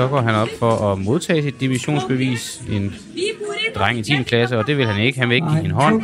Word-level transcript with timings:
Så 0.00 0.08
går 0.08 0.20
han 0.20 0.34
op 0.34 0.48
for 0.58 0.92
at 0.92 0.98
modtage 0.98 1.42
sit 1.42 1.60
divisionsbevis. 1.60 2.62
En 2.70 2.94
dreng 3.74 3.98
i 3.98 4.02
10. 4.02 4.22
klasse, 4.22 4.58
og 4.58 4.66
det 4.66 4.76
vil 4.76 4.86
han 4.86 5.02
ikke. 5.02 5.18
Han 5.18 5.28
vil 5.28 5.34
ikke 5.34 5.48
give 5.50 5.64
en 5.64 5.70
hånd. 5.70 6.02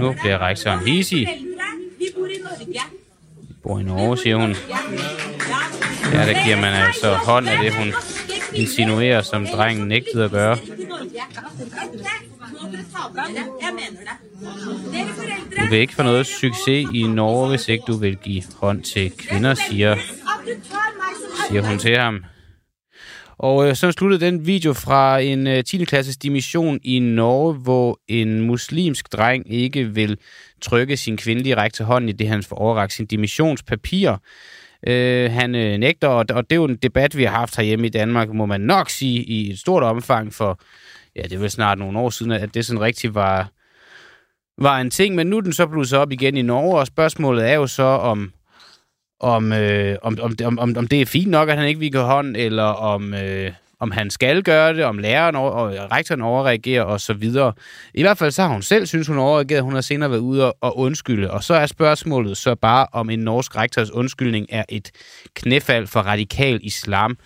Nu 0.00 0.14
bliver 0.22 0.38
rektoren 0.38 0.78
hisig. 0.86 1.28
Bor 3.62 3.78
i 3.78 3.82
Norge, 3.82 4.16
siger 4.18 4.36
hun. 4.36 4.56
Ja, 6.12 6.26
der 6.26 6.44
giver 6.44 6.56
man 6.60 6.72
altså 6.72 7.14
hånd 7.14 7.48
af 7.48 7.58
det, 7.62 7.74
hun 7.74 7.92
insinuerer, 8.54 9.22
som 9.22 9.46
drengen 9.46 9.88
nægtede 9.88 10.24
at 10.24 10.30
gøre. 10.30 10.56
Du 15.58 15.66
vil 15.70 15.78
ikke 15.78 15.94
få 15.94 16.02
noget 16.02 16.26
succes 16.26 16.86
i 16.94 17.02
Norge, 17.02 17.48
hvis 17.48 17.68
ikke 17.68 17.84
du 17.86 17.96
vil 17.96 18.16
give 18.16 18.42
hånd 18.56 18.82
til 18.82 19.12
kvinder, 19.18 19.54
siger, 19.54 19.96
siger 21.48 21.62
hun 21.62 21.78
til 21.78 21.98
ham. 21.98 22.24
Og 23.44 23.68
øh, 23.68 23.74
så 23.74 23.92
sluttede 23.92 24.26
den 24.26 24.46
video 24.46 24.72
fra 24.72 25.18
en 25.18 25.46
øh, 25.46 25.64
10. 25.64 25.84
klasses 25.84 26.16
dimission 26.16 26.80
i 26.82 26.98
Norge, 26.98 27.54
hvor 27.54 28.00
en 28.08 28.40
muslimsk 28.40 29.12
dreng 29.12 29.52
ikke 29.52 29.84
vil 29.84 30.18
trykke 30.62 30.96
sin 30.96 31.16
kvindelige 31.16 31.56
rektor 31.56 31.84
hånd 31.84 32.08
i 32.08 32.12
det, 32.12 32.28
han 32.28 32.42
får 32.42 32.56
overragt 32.56 32.92
sin 32.92 33.06
dimissionspapir. 33.06 34.16
Øh, 34.86 35.30
han 35.30 35.54
øh, 35.54 35.78
nægter, 35.78 36.08
og, 36.08 36.24
og 36.30 36.50
det 36.50 36.52
er 36.52 36.56
jo 36.56 36.64
en 36.64 36.76
debat, 36.76 37.16
vi 37.16 37.24
har 37.24 37.38
haft 37.38 37.56
herhjemme 37.56 37.86
i 37.86 37.90
Danmark, 37.90 38.28
må 38.28 38.46
man 38.46 38.60
nok 38.60 38.90
sige, 38.90 39.22
i 39.22 39.50
et 39.50 39.58
stort 39.58 39.82
omfang 39.82 40.34
for, 40.34 40.60
ja, 41.16 41.22
det 41.22 41.40
var 41.40 41.48
snart 41.48 41.78
nogle 41.78 41.98
år 41.98 42.10
siden, 42.10 42.32
at 42.32 42.54
det 42.54 42.66
sådan 42.66 42.80
rigtig 42.80 43.14
var, 43.14 43.50
var 44.62 44.78
en 44.78 44.90
ting, 44.90 45.14
men 45.14 45.26
nu 45.26 45.36
er 45.36 45.40
den 45.40 45.52
så 45.52 45.66
blusset 45.66 45.98
op 45.98 46.12
igen 46.12 46.36
i 46.36 46.42
Norge, 46.42 46.78
og 46.78 46.86
spørgsmålet 46.86 47.48
er 47.50 47.54
jo 47.54 47.66
så, 47.66 47.82
om, 47.82 48.32
om, 49.24 49.52
øh, 49.52 49.96
om, 50.02 50.18
om, 50.22 50.58
om, 50.58 50.76
om 50.76 50.86
det 50.88 51.00
er 51.00 51.06
fint 51.06 51.30
nok, 51.30 51.48
at 51.48 51.56
han 51.56 51.68
ikke 51.68 51.80
vil 51.80 51.96
hånd, 51.96 52.36
eller 52.36 52.62
om, 52.62 53.14
øh, 53.14 53.52
om 53.80 53.90
han 53.90 54.10
skal 54.10 54.42
gøre 54.42 54.74
det, 54.74 54.84
om 54.84 54.98
læreren 54.98 55.36
og, 55.36 55.52
og 55.52 55.72
rektoren 55.92 56.22
overreagerer 56.22 56.82
og 56.82 57.00
så 57.00 57.14
videre. 57.14 57.52
I 57.94 58.02
hvert 58.02 58.18
fald 58.18 58.30
så 58.30 58.42
har 58.42 58.48
hun 58.48 58.62
selv 58.62 58.86
synes 58.86 59.06
hun 59.06 59.18
overreagerer. 59.18 59.62
Hun 59.62 59.74
har 59.74 59.80
senere 59.80 60.10
været 60.10 60.20
ude 60.20 60.46
og, 60.46 60.56
og 60.60 60.78
undskylde. 60.78 61.30
Og 61.30 61.44
så 61.44 61.54
er 61.54 61.66
spørgsmålet 61.66 62.36
så 62.36 62.54
bare, 62.54 62.86
om 62.92 63.10
en 63.10 63.18
norsk 63.18 63.56
rektors 63.56 63.90
undskyldning 63.90 64.46
er 64.48 64.64
et 64.68 64.90
knæfald 65.34 65.86
for 65.86 66.00
radikal 66.00 66.60
islam. 66.62 67.16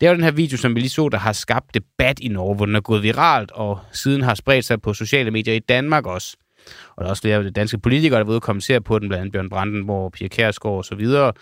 Det 0.00 0.06
er 0.06 0.10
jo 0.10 0.16
den 0.16 0.24
her 0.24 0.30
video, 0.30 0.56
som 0.56 0.74
vi 0.74 0.80
lige 0.80 0.90
så, 0.90 1.08
der 1.08 1.18
har 1.18 1.32
skabt 1.32 1.74
debat 1.74 2.20
i 2.20 2.28
Norge, 2.28 2.56
hvor 2.56 2.66
den 2.66 2.76
er 2.76 2.80
gået 2.80 3.02
viralt, 3.02 3.50
og 3.50 3.78
siden 3.92 4.22
har 4.22 4.34
spredt 4.34 4.64
sig 4.64 4.82
på 4.82 4.94
sociale 4.94 5.30
medier 5.30 5.54
i 5.54 5.58
Danmark 5.58 6.06
også. 6.06 6.36
Og 6.96 7.00
der 7.00 7.04
er 7.04 7.10
også 7.10 7.22
flere 7.22 7.44
de 7.44 7.50
danske 7.50 7.78
politikere, 7.78 8.18
der 8.18 8.24
er 8.24 8.28
ude 8.28 8.36
og 8.36 8.42
kommentere 8.42 8.80
på 8.80 8.98
den, 8.98 9.08
blandt 9.08 9.20
andet 9.20 9.32
Bjørn 9.32 9.50
Brandenborg, 9.50 10.12
Pia 10.12 10.28
Kærsgaard 10.28 10.76
og 10.76 10.84
så 10.84 10.94
videre. 10.94 11.32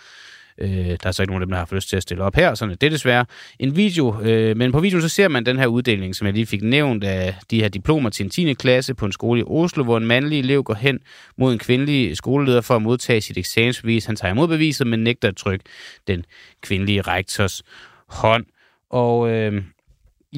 Øh, 0.57 0.69
der 0.69 0.97
er 1.03 1.11
så 1.11 1.23
ikke 1.23 1.31
nogen 1.31 1.41
af 1.41 1.47
dem, 1.47 1.51
der 1.51 1.57
har 1.57 1.75
lyst 1.75 1.89
til 1.89 1.95
at 1.95 2.03
stille 2.03 2.23
op 2.23 2.35
her, 2.35 2.55
sådan 2.55 2.77
det 2.81 2.91
desværre 2.91 3.25
en 3.59 3.75
video. 3.75 4.21
Øh, 4.21 4.57
men 4.57 4.71
på 4.71 4.79
videoen 4.79 5.01
så 5.01 5.09
ser 5.09 5.27
man 5.27 5.45
den 5.45 5.57
her 5.57 5.67
uddeling, 5.67 6.15
som 6.15 6.25
jeg 6.25 6.33
lige 6.33 6.45
fik 6.45 6.63
nævnt 6.63 7.03
af 7.03 7.35
de 7.51 7.61
her 7.61 7.67
diplomer 7.67 8.09
til 8.09 8.23
en 8.23 8.29
10. 8.29 8.53
klasse 8.53 8.93
på 8.93 9.05
en 9.05 9.11
skole 9.11 9.39
i 9.39 9.43
Oslo, 9.47 9.83
hvor 9.83 9.97
en 9.97 10.05
mandlig 10.05 10.39
elev 10.39 10.63
går 10.63 10.73
hen 10.73 10.99
mod 11.37 11.53
en 11.53 11.59
kvindelig 11.59 12.17
skoleleder 12.17 12.61
for 12.61 12.75
at 12.75 12.81
modtage 12.81 13.21
sit 13.21 13.37
eksamensbevis. 13.37 14.05
Han 14.05 14.15
tager 14.15 14.31
imod 14.31 14.47
beviset, 14.47 14.87
men 14.87 15.03
nægter 15.03 15.27
at 15.27 15.35
trykke 15.35 15.65
den 16.07 16.25
kvindelige 16.61 17.01
rektors 17.01 17.63
hånd. 18.07 18.45
Og 18.89 19.29
øh, 19.29 19.63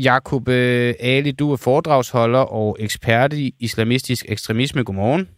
Jakob 0.03 0.47
øh, 0.47 0.93
Ali, 0.99 1.31
du 1.31 1.51
er 1.51 1.61
foredragsholder 1.63 2.39
og 2.39 2.77
ekspert 2.79 3.33
i 3.33 3.55
islamistisk 3.59 4.25
ekstremisme. 4.29 4.83
Godmorgen. 4.83 5.29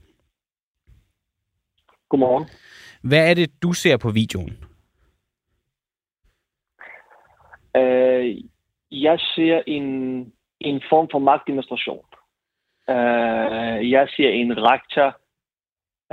Godmorgen. 2.10 2.46
Hvad 3.02 3.30
er 3.30 3.34
det, 3.34 3.64
du 3.64 3.74
ser 3.74 3.98
på 3.98 4.10
videoen? 4.10 4.58
Øh, 7.78 8.44
jeg 8.92 9.20
ser 9.20 9.62
en, 9.68 9.84
en 10.60 10.82
form 10.90 11.08
for 11.12 11.20
magtdemonstration. 11.20 12.06
Øh, 12.90 13.92
jeg 13.92 14.08
ser 14.16 14.30
en 14.30 14.54
rektor 14.58 15.18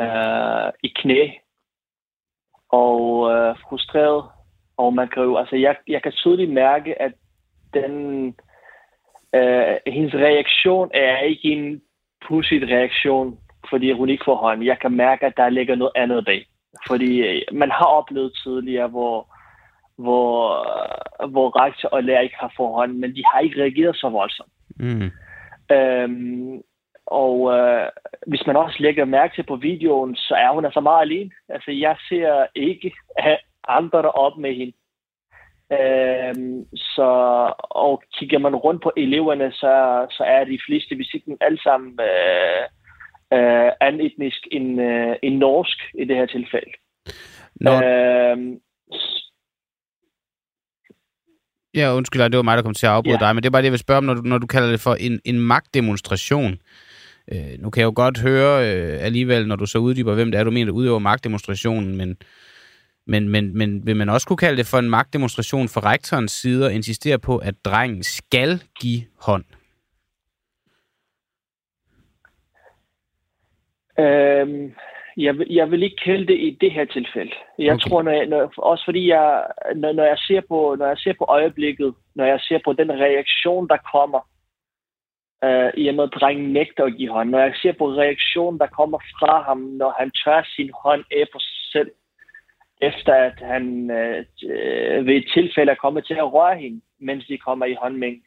øh, 0.00 0.72
i 0.82 0.92
knæ 0.96 1.28
og 2.68 3.30
øh, 3.32 3.56
frustreret. 3.68 4.24
Og 4.76 4.94
man 4.94 5.08
kan 5.08 5.22
jo, 5.22 5.36
altså 5.36 5.56
jeg, 5.56 5.76
jeg 5.88 6.02
kan 6.02 6.12
tydeligt 6.12 6.52
mærke, 6.52 7.02
at 7.02 7.12
den, 7.74 8.26
øh, 9.34 9.76
hendes 9.86 10.14
reaktion 10.14 10.90
er 10.94 11.18
ikke 11.18 11.48
en 11.48 11.82
pudsig 12.28 12.62
reaktion, 12.68 13.38
fordi 13.70 13.92
hun 13.92 14.08
ikke 14.08 14.24
får 14.24 14.36
hånd. 14.36 14.64
Jeg 14.64 14.78
kan 14.78 14.92
mærke, 14.92 15.26
at 15.26 15.36
der 15.36 15.48
ligger 15.48 15.74
noget 15.74 15.92
andet 15.96 16.24
bag. 16.24 16.46
Fordi 16.88 17.20
øh, 17.20 17.42
man 17.52 17.70
har 17.70 17.86
oplevet 17.86 18.32
tidligere, 18.44 18.88
hvor, 18.88 19.34
hvor, 19.96 20.66
hvor 21.26 21.64
rektor 21.64 21.88
og 21.88 22.04
lærer 22.04 22.20
ikke 22.20 22.36
har 22.40 22.52
forhånd, 22.56 22.92
men 22.92 23.14
de 23.14 23.22
har 23.32 23.40
ikke 23.40 23.60
reageret 23.60 23.96
så 23.96 24.08
voldsomt. 24.08 24.52
Mm. 24.76 25.10
Øhm, 25.76 26.62
og 27.06 27.52
øh, 27.58 27.88
hvis 28.26 28.46
man 28.46 28.56
også 28.56 28.76
lægger 28.78 29.04
mærke 29.04 29.34
til 29.34 29.42
på 29.42 29.56
videoen, 29.56 30.16
så 30.16 30.34
er 30.34 30.52
hun 30.52 30.64
altså 30.64 30.80
meget 30.80 31.02
alene. 31.02 31.30
Altså, 31.48 31.70
jeg 31.70 31.96
ser 32.08 32.46
ikke 32.54 32.92
andre 33.68 34.02
der 34.02 34.08
op 34.08 34.38
med 34.38 34.54
hende. 34.54 34.72
Øhm, 35.72 36.64
så, 36.74 37.10
og 37.58 38.02
kigger 38.18 38.38
man 38.38 38.54
rundt 38.54 38.82
på 38.82 38.92
eleverne, 38.96 39.52
så, 39.52 40.06
så 40.10 40.22
er 40.22 40.44
de 40.44 40.58
fleste, 40.66 40.94
hvis 40.96 41.14
ikke 41.14 41.36
alle 41.40 41.62
sammen, 41.62 41.98
øh, 42.00 42.64
øh, 43.38 43.70
anetnisk 43.80 44.46
end, 44.52 44.80
øh, 44.80 45.16
end 45.22 45.36
norsk 45.38 45.78
i 45.98 46.04
det 46.04 46.16
her 46.16 46.26
tilfælde. 46.26 46.72
Når... 47.54 47.76
Øh, 47.84 48.38
Ja, 51.74 51.94
undskyld, 51.94 52.22
det 52.22 52.36
var 52.36 52.42
mig, 52.42 52.56
der 52.56 52.62
kom 52.62 52.74
til 52.74 52.86
at 52.86 52.92
afbryde 52.92 53.18
ja. 53.20 53.26
dig, 53.26 53.34
men 53.34 53.42
det 53.42 53.48
er 53.48 53.50
bare 53.50 53.62
det, 53.62 53.66
jeg 53.66 53.72
vil 53.72 53.78
spørge 53.78 53.98
om, 53.98 54.04
når 54.04 54.14
du, 54.14 54.22
når 54.22 54.38
du 54.38 54.46
kalder 54.46 54.70
det 54.70 54.80
for 54.80 54.94
en, 54.94 55.20
en 55.24 55.38
magtdemonstration. 55.40 56.58
Øh, 57.32 57.58
nu 57.58 57.70
kan 57.70 57.80
jeg 57.80 57.86
jo 57.86 57.92
godt 57.96 58.20
høre 58.20 58.52
øh, 58.68 59.04
alligevel, 59.04 59.48
når 59.48 59.56
du 59.56 59.66
så 59.66 59.78
uddyber, 59.78 60.14
hvem 60.14 60.30
det 60.30 60.40
er, 60.40 60.44
du 60.44 60.50
mener, 60.50 60.66
der 60.66 60.78
udøver 60.78 60.98
magtdemonstrationen, 60.98 61.96
men, 61.96 62.16
men, 63.06 63.28
men, 63.28 63.58
men 63.58 63.86
vil 63.86 63.96
man 63.96 64.08
også 64.08 64.26
kunne 64.26 64.36
kalde 64.36 64.56
det 64.56 64.66
for 64.66 64.78
en 64.78 64.90
magtdemonstration 64.90 65.68
for 65.68 65.84
rektorens 65.84 66.32
side 66.32 66.66
og 66.66 66.72
insistere 66.72 67.18
på, 67.18 67.36
at 67.38 67.54
drengen 67.64 68.02
skal 68.02 68.62
give 68.80 69.02
hånd? 69.20 69.44
Øhm, 73.98 74.74
jeg, 75.16 75.38
vil, 75.38 75.46
jeg 75.50 75.70
vil 75.70 75.82
ikke 75.82 76.02
kalde 76.04 76.26
det 76.26 76.38
i 76.38 76.58
det 76.60 76.72
her 76.72 76.84
tilfælde. 76.84 77.32
Jeg 77.58 77.74
okay. 77.74 77.88
tror, 77.88 78.02
når 78.02 78.12
jeg, 78.12 78.26
når, 78.26 78.52
også 78.56 78.84
fordi 78.84 79.08
jeg, 79.08 79.46
når, 79.76 79.92
når, 79.92 80.04
jeg 80.04 80.18
ser 80.18 80.40
på, 80.48 80.76
når 80.78 80.86
jeg 80.86 80.98
ser 80.98 81.14
på 81.18 81.24
øjeblikket, 81.24 81.94
når 82.14 82.24
jeg 82.24 82.40
ser 82.40 82.58
på 82.64 82.72
den 82.72 82.92
reaktion, 82.92 83.68
der 83.68 83.76
kommer, 83.92 84.20
øh, 85.44 85.72
i 85.76 85.88
og 85.88 85.94
med, 85.94 86.04
at 86.04 86.14
drengen 86.20 86.52
nægter 86.52 86.84
at 86.84 86.96
give 86.96 87.12
hånd, 87.12 87.30
når 87.30 87.38
jeg 87.38 87.54
ser 87.62 87.72
på 87.72 87.86
reaktionen, 87.88 88.58
der 88.58 88.66
kommer 88.66 88.98
fra 89.18 89.42
ham, 89.42 89.58
når 89.58 89.94
han 89.98 90.10
tør 90.10 90.42
sin 90.56 90.70
hånd 90.84 91.04
af 91.10 91.24
på 91.32 91.38
sig 91.38 91.58
selv, 91.72 91.90
efter 92.88 93.14
at 93.14 93.38
han 93.38 93.90
øh, 93.90 94.24
øh, 94.50 95.06
ved 95.06 95.14
et 95.14 95.30
tilfælde 95.34 95.72
er 95.72 95.82
kommet 95.84 96.06
til 96.06 96.14
at 96.14 96.32
røre 96.32 96.56
hende, 96.56 96.80
mens 97.00 97.26
de 97.26 97.38
kommer 97.38 97.66
i 97.66 97.76
håndmængde, 97.82 98.24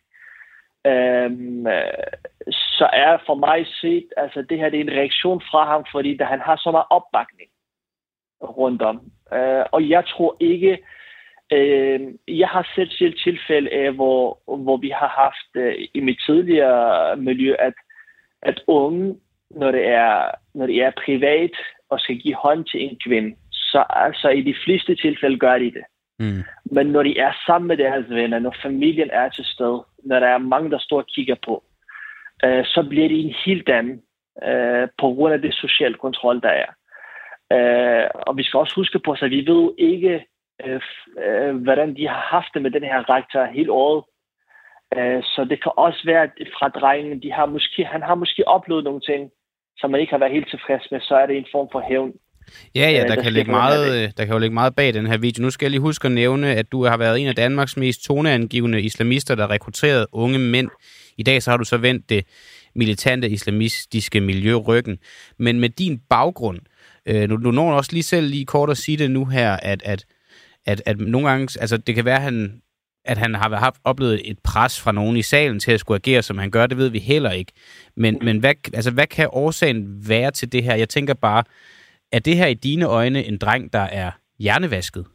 Øhm, 0.88 1.68
øh, 1.68 2.07
så 2.51 2.90
er 2.94 3.18
for 3.25 3.35
mig 3.35 3.68
set, 3.81 4.07
altså 4.18 4.41
det 4.41 4.57
her 4.57 4.69
det 4.69 4.78
er 4.79 4.84
en 4.84 5.00
reaktion 5.00 5.41
fra 5.51 5.66
ham, 5.66 5.85
fordi 5.91 6.18
da 6.18 6.23
han 6.23 6.40
har 6.40 6.56
så 6.56 6.72
meget 6.72 6.85
opbakning 6.90 7.50
rundt 8.41 8.81
om. 8.81 8.97
Øh, 9.34 9.66
og 9.72 9.90
jeg 9.90 10.03
tror 10.06 10.38
ikke, 10.40 10.78
øh, 11.54 12.00
jeg 12.27 12.48
har 12.48 12.71
set 12.75 12.92
selv 12.92 13.13
tilfælde 13.24 13.69
af, 13.71 13.92
hvor, 13.92 14.39
hvor 14.63 14.77
vi 14.77 14.89
har 14.89 15.12
haft 15.24 15.65
øh, 15.65 15.88
i 15.94 16.00
mit 16.00 16.19
tidligere 16.25 17.18
miljø, 17.18 17.56
at, 17.59 17.74
at 18.42 18.63
unge, 18.68 19.15
når 19.50 19.71
det, 19.71 19.86
er, 19.88 20.31
når 20.54 20.65
det 20.65 20.75
er 20.75 20.92
privat 21.06 21.56
og 21.89 22.00
skal 22.00 22.18
give 22.18 22.36
hånd 22.36 22.65
til 22.65 22.83
en 22.83 22.98
kvinde, 23.06 23.36
så 23.72 23.84
altså 23.90 24.30
i 24.30 24.42
de 24.42 24.56
fleste 24.66 24.96
tilfælde 24.96 25.40
gør 25.40 25.58
de 25.58 25.72
det. 25.72 25.86
Mm. 26.19 26.44
Men 26.66 26.88
når 26.88 27.04
de 27.04 27.19
er 27.19 27.31
sammen 27.46 27.68
med 27.68 27.78
deres 27.78 28.10
venner, 28.10 28.40
når 28.40 28.56
familien 28.62 29.10
er 29.12 29.30
til 29.30 29.46
stede, 29.46 29.86
når 30.04 30.19
der 30.19 30.28
er 30.28 30.38
mange, 30.38 30.72
der 30.72 30.80
står 30.80 30.98
og 30.98 31.08
kigger 31.08 31.36
på, 31.46 31.64
øh, 32.46 32.66
så 32.66 32.86
bliver 32.90 33.08
det 33.08 33.19
en 33.25 33.36
helt 33.46 33.69
anden 33.69 34.02
øh, 34.44 34.88
på 35.00 35.08
grund 35.14 35.34
af 35.34 35.42
det 35.42 35.54
sociale 35.54 35.96
kontrol, 35.96 36.42
der 36.42 36.50
er. 36.50 36.69
Øh, 37.56 38.10
og 38.14 38.38
vi 38.38 38.44
skal 38.44 38.58
også 38.58 38.75
huske 38.75 39.00
på, 39.00 39.12
at 39.12 39.31
vi 39.31 39.48
ved 39.48 39.74
ikke, 39.78 40.25
øh, 40.66 40.81
øh, 41.25 41.56
hvordan 41.56 41.96
de 41.96 42.08
har 42.08 42.22
haft 42.36 42.48
det 42.54 42.62
med 42.62 42.72
den 42.72 42.84
her 42.84 43.10
rektor 43.10 43.46
hele 43.46 43.72
året. 43.72 44.04
Øh, 44.98 45.24
så 45.24 45.46
det 45.50 45.64
kan 45.64 45.72
også 45.75 46.02
være, 46.06 46.24
at 46.24 46.31
fra 46.60 46.69
drengen, 46.69 47.22
de 47.22 47.31
har 47.31 47.46
måske, 47.46 47.86
han 47.86 48.04
har 48.04 48.16
måske 48.16 48.48
oplevet 48.48 48.84
nogle 48.84 49.02
ting, 49.02 49.31
som 49.78 49.92
man 49.92 50.02
ikke 50.02 50.12
har 50.12 50.19
været 50.19 50.31
helt 50.31 50.50
tilfreds 50.50 50.92
med, 50.92 51.00
så 51.02 51.16
er 51.16 51.25
det 51.25 51.38
en 51.38 51.48
form 51.52 51.69
for 51.72 51.81
hævn. 51.81 52.14
Ja, 52.75 52.91
ja, 52.91 53.01
der, 53.01 53.15
der, 53.15 53.23
kan 53.23 53.33
ligge 53.33 53.51
meget, 53.51 54.03
øh, 54.03 54.11
der 54.17 54.25
kan 54.25 54.33
jo 54.33 54.39
ligge 54.39 54.53
meget 54.53 54.75
bag 54.75 54.94
den 54.94 55.07
her 55.07 55.17
video. 55.17 55.41
Nu 55.41 55.49
skal 55.49 55.65
jeg 55.65 55.71
lige 55.71 55.81
huske 55.81 56.05
at 56.05 56.11
nævne, 56.11 56.55
at 56.55 56.71
du 56.71 56.85
har 56.85 56.97
været 56.97 57.19
en 57.19 57.27
af 57.27 57.35
Danmarks 57.35 57.77
mest 57.77 58.03
toneangivende 58.03 58.81
islamister, 58.81 59.35
der 59.35 59.49
rekrutterede 59.49 60.07
unge 60.11 60.39
mænd. 60.39 60.69
I 61.17 61.23
dag 61.23 61.44
så 61.44 61.49
har 61.49 61.57
du 61.57 61.63
så 61.63 61.77
vendt 61.77 62.09
det 62.09 62.25
militante 62.75 63.29
islamistiske 63.29 64.21
miljø 64.21 64.55
ryggen. 64.55 64.97
Men 65.39 65.59
med 65.59 65.69
din 65.69 65.99
baggrund, 66.09 66.59
øh, 67.05 67.29
nu, 67.29 67.35
du 67.35 67.51
når 67.51 67.73
også 67.73 67.91
lige 67.94 68.03
selv 68.03 68.27
lige 68.27 68.45
kort 68.45 68.69
at 68.69 68.77
sige 68.77 68.97
det 68.97 69.11
nu 69.11 69.25
her, 69.25 69.53
at, 69.53 69.81
at, 69.85 70.05
at, 70.65 70.81
at 70.85 70.99
nogle 70.99 71.29
gange, 71.29 71.61
altså 71.61 71.77
det 71.77 71.95
kan 71.95 72.05
være, 72.05 72.15
at 72.15 72.21
han 72.21 72.61
at 73.07 73.17
han 73.17 73.35
har 73.35 73.55
haft 73.55 73.75
oplevet 73.83 74.21
et 74.25 74.39
pres 74.44 74.79
fra 74.79 74.91
nogen 74.91 75.17
i 75.17 75.21
salen 75.21 75.59
til 75.59 75.71
at 75.71 75.79
skulle 75.79 75.95
agere, 75.95 76.23
som 76.23 76.38
han 76.38 76.51
gør, 76.51 76.67
det 76.67 76.77
ved 76.77 76.89
vi 76.89 76.99
heller 76.99 77.31
ikke. 77.31 77.51
Men, 77.97 78.13
mm. 78.13 78.25
men 78.25 78.38
hvad, 78.38 78.53
altså, 78.73 78.91
hvad 78.91 79.07
kan 79.07 79.29
årsagen 79.31 80.09
være 80.09 80.31
til 80.31 80.51
det 80.51 80.63
her? 80.63 80.75
Jeg 80.75 80.89
tænker 80.89 81.13
bare, 81.13 81.44
er 82.12 82.19
det 82.19 82.38
her 82.38 82.48
i 82.48 82.54
dine 82.54 82.86
øjne 82.86 83.24
en 83.24 83.38
dreng, 83.38 83.74
der 83.74 83.86
er 84.01 84.12
hjernevasket? 84.39 85.06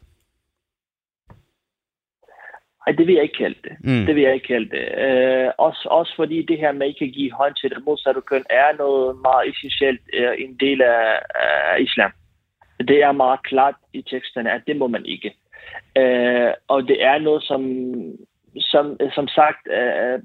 Nej, 2.87 2.95
det 2.97 3.07
vil 3.07 3.15
jeg 3.15 3.23
ikke 3.23 3.37
kalde 3.37 3.59
det. 3.63 3.71
Mm. 3.79 4.05
Det 4.05 4.15
vil 4.15 4.23
jeg 4.23 4.33
ikke 4.33 4.47
kalde 4.47 4.69
det. 4.69 4.85
Øh, 5.05 5.51
også, 5.57 5.87
også 5.91 6.13
fordi 6.15 6.45
det 6.45 6.57
her 6.57 6.71
med 6.71 6.87
ikke 6.87 7.05
at 7.05 7.11
give 7.11 7.31
hånd 7.31 7.55
til 7.55 7.69
det 7.69 7.83
modsatte 7.85 8.21
køn 8.21 8.45
er 8.49 8.77
noget 8.77 9.17
meget 9.21 9.49
essentielt 9.49 10.01
øh, 10.13 10.33
en 10.37 10.55
del 10.59 10.81
af, 10.81 11.19
af 11.35 11.81
islam. 11.81 12.11
Det 12.79 13.03
er 13.03 13.11
meget 13.11 13.43
klart 13.43 13.75
i 13.93 14.01
teksterne, 14.01 14.51
at 14.51 14.61
det 14.67 14.77
må 14.77 14.87
man 14.87 15.05
ikke. 15.05 15.33
Øh, 15.97 16.51
og 16.67 16.87
det 16.87 17.03
er 17.03 17.19
noget, 17.19 17.43
som, 17.43 17.61
som, 18.59 18.97
som 19.15 19.27
sagt 19.27 19.67
øh, 19.67 20.19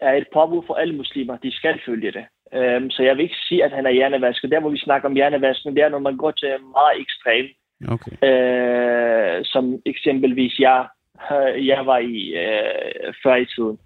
er 0.00 0.12
et 0.12 0.26
påbud 0.32 0.62
for 0.66 0.74
alle 0.74 0.96
muslimer. 0.96 1.36
De 1.36 1.52
skal 1.52 1.80
følge 1.86 2.12
det. 2.12 2.24
Øh, 2.54 2.90
så 2.90 3.02
jeg 3.02 3.16
vil 3.16 3.22
ikke 3.22 3.44
sige, 3.48 3.64
at 3.64 3.72
han 3.72 3.86
er 3.86 3.90
hjernevasket. 3.90 4.50
Der, 4.50 4.60
hvor 4.60 4.70
vi 4.70 4.78
snakker 4.78 5.08
om 5.08 5.14
hjernevasken, 5.14 5.74
det 5.74 5.82
er, 5.82 5.88
når 5.88 5.98
man 5.98 6.16
går 6.16 6.30
til 6.30 6.48
meget 6.48 7.00
ekstrem. 7.00 7.46
Okay. 7.94 8.14
Øh, 8.28 9.44
som 9.44 9.82
eksempelvis 9.86 10.58
jeg 10.58 10.86
øh, 11.32 11.66
jeg 11.66 11.86
var 11.86 11.98
i 11.98 12.34
øh, 12.44 13.14
før 13.22 13.34
i 13.36 13.46
tiden. 13.46 13.78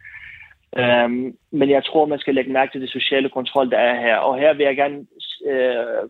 Um, 0.83 1.35
men 1.51 1.71
jeg 1.71 1.85
tror, 1.85 2.07
man 2.07 2.19
skal 2.19 2.35
lægge 2.35 2.53
mærke 2.53 2.73
til 2.73 2.81
det 2.81 2.91
sociale 2.91 3.29
kontrol, 3.29 3.71
der 3.71 3.79
er 3.79 4.01
her. 4.01 4.17
Og 4.17 4.39
her 4.39 4.55
vil 4.55 4.65
jeg 4.67 4.77
gerne 4.77 5.07
øh, 5.47 6.03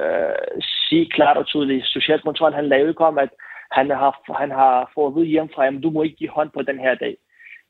øh, 0.00 0.62
sige 0.88 1.10
klart 1.10 1.36
og 1.36 1.46
tydeligt, 1.46 1.86
social 1.86 2.20
kontrol 2.20 2.52
handler 2.52 2.76
jo 2.76 2.88
ikke 2.88 3.04
om, 3.04 3.18
at 3.18 3.28
han 3.72 3.90
har, 3.90 4.32
han 4.38 4.50
har 4.50 4.90
fået 4.94 5.10
at 5.10 5.16
vide 5.16 5.26
hjemmefra, 5.26 5.66
at 5.66 5.82
du 5.82 5.90
må 5.90 6.02
ikke 6.02 6.16
give 6.16 6.30
hånd 6.30 6.50
på 6.50 6.62
den 6.62 6.78
her 6.78 6.94
dag. 6.94 7.16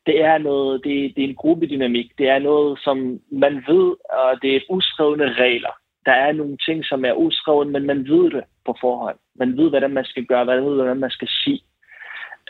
Det 0.07 0.23
er 0.25 0.39
noget, 0.39 0.85
det, 0.85 1.17
det 1.17 1.25
er 1.25 1.29
en 1.29 1.35
gruppedynamik. 1.35 2.19
Det 2.19 2.29
er 2.29 2.39
noget, 2.39 2.79
som 2.85 3.21
man 3.33 3.55
ved, 3.69 3.97
og 4.11 4.43
det 4.43 4.57
er 4.57 4.61
uskrevne 4.69 5.33
regler. 5.33 5.71
Der 6.07 6.13
er 6.13 6.33
nogle 6.33 6.57
ting, 6.57 6.85
som 6.85 7.05
er 7.05 7.13
uskrevet, 7.13 7.69
men 7.69 7.87
man 7.87 8.09
ved 8.09 8.31
det 8.31 8.45
på 8.67 8.77
forhånd. 8.81 9.17
Man 9.35 9.57
ved, 9.57 9.71
hvad 9.71 9.89
man 9.89 10.05
skal 10.05 10.25
gøre, 10.25 10.45
hvad 10.45 10.61
man, 10.61 10.97
man 10.97 11.11
skal 11.11 11.29
sige. 11.29 11.61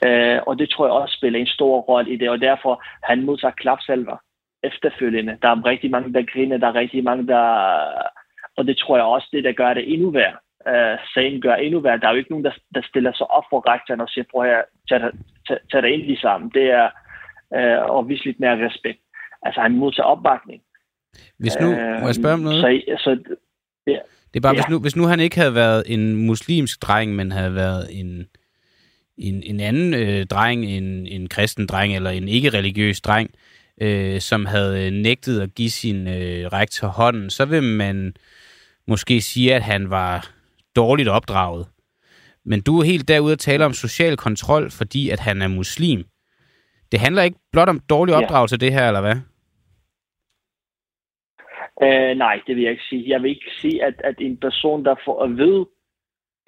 Øh, 0.07 0.41
og 0.47 0.59
det 0.59 0.71
tror 0.71 0.87
jeg 0.87 0.93
også 0.93 1.17
spiller 1.17 1.41
en 1.41 1.47
stor 1.47 1.81
rolle 1.81 2.13
i 2.13 2.17
det, 2.17 2.31
og 2.31 2.41
derfor 2.41 2.85
han 3.03 3.23
modtager 3.23 3.53
klapsalver 3.53 4.17
efterfølgende. 4.63 5.39
Der 5.43 5.49
er 5.49 5.67
rigtig 5.67 5.91
mange, 5.91 6.13
der 6.13 6.23
griner, 6.33 6.57
der 6.57 6.67
er 6.67 6.75
rigtig 6.75 7.05
mange, 7.05 7.27
der... 7.27 7.45
Og 8.57 8.67
det 8.67 8.77
tror 8.79 8.97
jeg 8.97 9.05
også, 9.05 9.29
det 9.33 9.45
der 9.45 9.53
gør 9.53 9.75
det 9.75 9.93
endnu 9.93 10.11
værre. 10.11 10.37
Øh, 10.69 10.99
sagen 11.15 11.41
gør 11.41 11.55
endnu 11.55 11.81
værre. 11.81 11.99
Der 11.99 12.07
er 12.07 12.13
jo 12.13 12.19
ikke 12.19 12.31
nogen, 12.31 12.45
der, 12.45 12.53
der 12.75 12.83
stiller 12.83 13.13
sig 13.13 13.31
op 13.31 13.45
for 13.51 13.73
rektoren 13.73 14.01
og 14.01 14.09
siger, 14.09 14.25
prøv 14.31 14.43
her, 14.43 14.63
tag, 14.89 15.01
tag, 15.49 15.59
tag 15.73 15.83
dig 15.83 15.91
ind 15.91 16.03
lige 16.03 16.21
sammen. 16.21 16.51
Det 16.55 16.71
er 16.71 16.91
uh, 17.59 17.97
og 17.97 18.09
vise 18.09 18.25
lidt 18.25 18.41
mere 18.41 18.67
respekt. 18.67 19.01
Altså, 19.43 19.61
han 19.61 19.77
modtager 19.77 20.07
opbakning. 20.07 20.63
Hvis 21.39 21.57
nu, 21.61 21.69
uh, 21.69 22.01
må 22.01 22.07
jeg 22.07 22.15
spørge 22.15 22.35
om 22.35 22.41
noget? 22.41 22.61
Så, 22.61 22.99
så, 23.05 23.37
ja. 23.87 23.99
Det 24.35 24.37
er 24.37 24.41
bare, 24.41 24.55
ja. 24.55 24.63
hvis, 24.63 24.71
nu, 24.71 24.79
hvis 24.79 24.97
nu 24.97 25.05
han 25.05 25.21
ikke 25.21 25.37
havde 25.37 25.55
været 25.55 25.83
en 25.87 26.27
muslimsk 26.27 26.83
dreng, 26.83 27.17
men 27.17 27.33
havde 27.33 27.55
været 27.55 27.89
en, 28.01 28.27
en, 29.19 29.43
en 29.43 29.61
anden 29.61 29.95
øh, 29.95 30.27
dreng, 30.27 30.65
en, 30.65 31.07
en 31.07 31.29
kristen 31.29 31.67
dreng 31.67 31.97
eller 31.97 32.11
en 32.11 32.29
ikke-religiøs 32.29 33.01
dreng, 33.01 33.31
øh, 33.81 34.21
som 34.21 34.47
havde 34.47 34.91
nægtet 34.91 35.41
at 35.41 35.55
give 35.55 35.71
sin 35.71 36.09
øh, 36.09 36.47
rektor 36.47 36.89
hånden, 36.89 37.31
så 37.31 37.45
vil 37.45 37.63
man 37.63 38.15
måske 38.89 39.21
sige, 39.21 39.55
at 39.55 39.63
han 39.63 39.91
var 39.91 40.31
dårligt 40.77 41.09
opdraget. 41.09 41.67
Men 42.45 42.61
du 42.61 42.79
er 42.79 42.85
helt 42.85 43.09
derude 43.09 43.33
at 43.33 43.39
tale 43.39 43.65
om 43.65 43.73
social 43.73 44.17
kontrol, 44.17 44.71
fordi 44.71 45.11
at 45.11 45.21
han 45.21 45.43
er 45.43 45.49
muslim. 45.49 46.05
Det 46.93 47.01
handler 47.01 47.23
ikke 47.23 47.39
blot 47.53 47.69
om 47.69 47.81
dårlig 47.91 48.15
opdragelse, 48.15 48.57
ja. 48.61 48.67
det 48.67 48.73
her, 48.73 48.87
eller 48.89 49.01
hvad? 49.01 49.17
Uh, 51.87 52.19
nej, 52.19 52.41
det 52.47 52.57
vil 52.57 52.63
jeg 52.63 52.71
ikke 52.71 52.89
sige. 52.89 53.11
Jeg 53.11 53.23
vil 53.23 53.31
ikke 53.31 53.51
sige, 53.61 53.85
at, 53.85 53.95
at 54.05 54.15
en 54.19 54.37
person, 54.37 54.85
der 54.85 54.95
får 55.05 55.25
at 55.25 55.37
vide, 55.37 55.61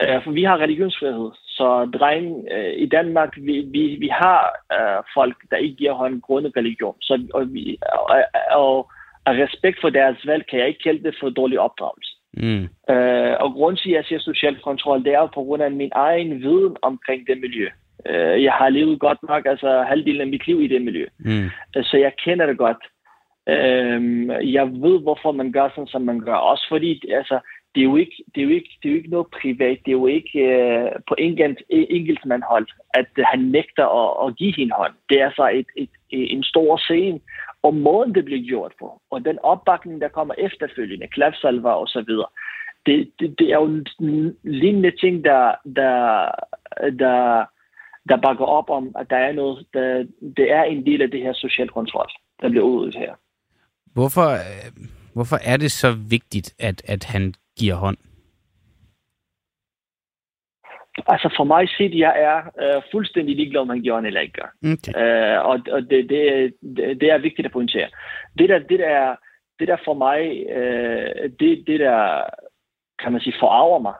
uh, 0.05 0.25
for 0.25 0.31
vi 0.31 0.43
har 0.45 0.59
religionsfrihed, 0.59 1.31
så 1.59 1.91
dreng, 1.99 2.27
øh, 2.55 2.75
i 2.85 2.87
Danmark, 2.87 3.37
vi, 3.37 3.55
vi, 3.75 3.97
vi 4.05 4.09
har 4.09 4.41
øh, 4.77 5.03
folk, 5.15 5.37
der 5.51 5.57
ikke 5.57 5.77
giver 5.77 5.93
hånd 5.93 6.23
grundet 6.23 6.53
religion. 6.57 6.97
Så, 7.01 7.15
og, 7.35 7.53
vi, 7.55 7.79
og, 7.93 8.05
og, 8.51 8.91
og 9.27 9.33
respekt 9.43 9.79
for 9.81 9.91
deres 9.91 10.27
valg 10.27 10.47
kan 10.51 10.59
jeg 10.59 10.69
ikke 10.69 10.83
kalde 10.83 11.03
det 11.03 11.15
for 11.21 11.29
dårlig 11.31 11.59
opdragelse. 11.61 12.13
Mm. 12.37 12.65
Øh, 12.95 13.35
og 13.41 13.53
grund 13.53 13.77
til, 13.77 13.91
at 13.91 13.97
jeg 13.97 14.05
siger 14.05 14.19
social 14.19 14.61
kontrol, 14.61 15.05
det 15.05 15.15
er 15.15 15.27
på 15.35 15.43
grund 15.43 15.63
af 15.63 15.71
min 15.71 15.93
egen 15.95 16.31
viden 16.43 16.77
omkring 16.83 17.27
det 17.27 17.41
miljø. 17.41 17.69
Øh, 18.07 18.43
jeg 18.43 18.53
har 18.53 18.69
levet 18.69 19.01
godt 19.01 19.19
nok, 19.29 19.47
altså 19.47 19.83
halvdelen 19.89 20.21
af 20.21 20.27
mit 20.27 20.47
liv 20.47 20.63
i 20.63 20.67
det 20.67 20.83
miljø. 20.83 21.07
Mm. 21.19 21.45
Øh, 21.77 21.85
så 21.85 21.97
jeg 21.97 22.13
kender 22.25 22.47
det 22.47 22.59
godt. 22.59 22.83
Øh, 23.49 24.03
jeg 24.53 24.67
ved, 24.67 25.01
hvorfor 25.03 25.33
man 25.33 25.53
gør 25.53 25.69
sådan, 25.69 25.87
som 25.87 26.03
man 26.03 26.21
gør. 26.21 26.35
Også 26.35 26.67
fordi, 26.69 27.11
altså, 27.11 27.39
det 27.75 27.81
er 27.81 27.85
jo 27.85 27.97
ikke, 27.97 28.25
det 28.35 28.41
er 28.41 28.45
jo 28.45 28.51
ikke, 28.51 28.71
det 28.83 28.89
er 28.89 28.93
jo 28.93 28.97
ikke 28.97 29.11
noget 29.11 29.27
privat. 29.41 29.79
Det 29.85 29.91
er 29.91 30.01
jo 30.03 30.07
ikke 30.07 30.39
øh, 30.39 30.91
på 31.09 31.15
enkelt, 31.19 31.63
enkeltmandhold, 31.71 32.67
at 32.95 33.07
han 33.25 33.39
nægter 33.39 33.87
at, 34.03 34.29
at 34.29 34.37
give 34.37 34.55
hende 34.57 34.75
hånd. 34.75 34.93
Det 35.09 35.21
er 35.21 35.31
så 35.37 35.51
et, 35.55 35.67
et, 35.77 35.89
en 36.11 36.43
stor 36.43 36.77
scene, 36.77 37.21
og 37.63 37.75
måden 37.75 38.15
det 38.15 38.25
bliver 38.25 38.49
gjort 38.49 38.73
på, 38.81 39.01
og 39.11 39.25
den 39.25 39.39
opbakning, 39.43 40.01
der 40.01 40.09
kommer 40.09 40.35
efterfølgende, 40.39 41.07
klapsalver 41.07 41.71
og 41.71 41.89
så 41.89 42.05
videre, 42.07 42.27
det, 42.87 43.11
det, 43.21 43.39
det 43.39 43.49
er 43.53 43.59
jo 43.59 43.85
lignende 44.43 44.91
ting, 44.91 45.25
der, 45.25 45.55
der, 45.77 46.31
der, 46.99 47.45
der 48.09 48.17
bakker 48.17 48.45
op 48.45 48.71
om, 48.71 48.95
at 48.99 49.11
der 49.11 49.17
er 49.17 49.33
noget, 49.33 49.67
der, 49.75 50.07
det 50.37 50.51
er 50.51 50.63
en 50.63 50.87
del 50.87 51.03
af 51.03 51.11
det 51.11 51.21
her 51.21 51.33
social 51.33 51.69
kontrol, 51.69 52.09
der 52.41 52.49
bliver 52.49 52.65
udøvet 52.65 52.95
her. 52.95 53.15
Hvorfor, 53.93 54.29
øh, 54.33 54.71
hvorfor 55.15 55.37
er 55.45 55.57
det 55.57 55.73
så 55.73 55.93
vigtigt, 56.11 56.55
at, 56.59 56.83
at 56.89 57.05
han 57.05 57.35
giver 57.59 57.75
hånd? 57.75 57.97
Altså 61.07 61.35
for 61.37 61.45
mig 61.45 61.69
set, 61.69 61.99
jeg 61.99 62.15
er 62.17 62.39
øh, 62.63 62.83
fuldstændig 62.93 63.37
ligeglad, 63.37 63.61
om 63.61 63.69
han 63.69 63.83
giver 63.83 63.95
hånd 63.95 64.07
eller 64.07 64.21
ikke 64.21 64.41
gør. 64.41 64.73
Okay. 64.73 64.93
Øh, 65.01 65.47
og 65.47 65.61
og 65.71 65.83
det, 65.91 66.09
det, 66.09 66.55
det, 66.77 67.01
det 67.01 67.11
er 67.11 67.19
vigtigt 67.19 67.47
at 67.47 67.53
pointere. 67.53 67.89
Det 68.39 68.49
der, 68.49 68.59
det 68.59 68.79
der, 68.79 69.17
det 69.59 69.69
der 69.69 69.77
for 69.85 69.95
mig, 69.95 70.47
øh, 70.57 71.31
det, 71.41 71.65
det 71.67 71.81
der, 71.81 72.23
kan 72.99 73.13
man 73.13 73.21
sige, 73.21 73.35
forarver 73.41 73.79
mig, 73.79 73.95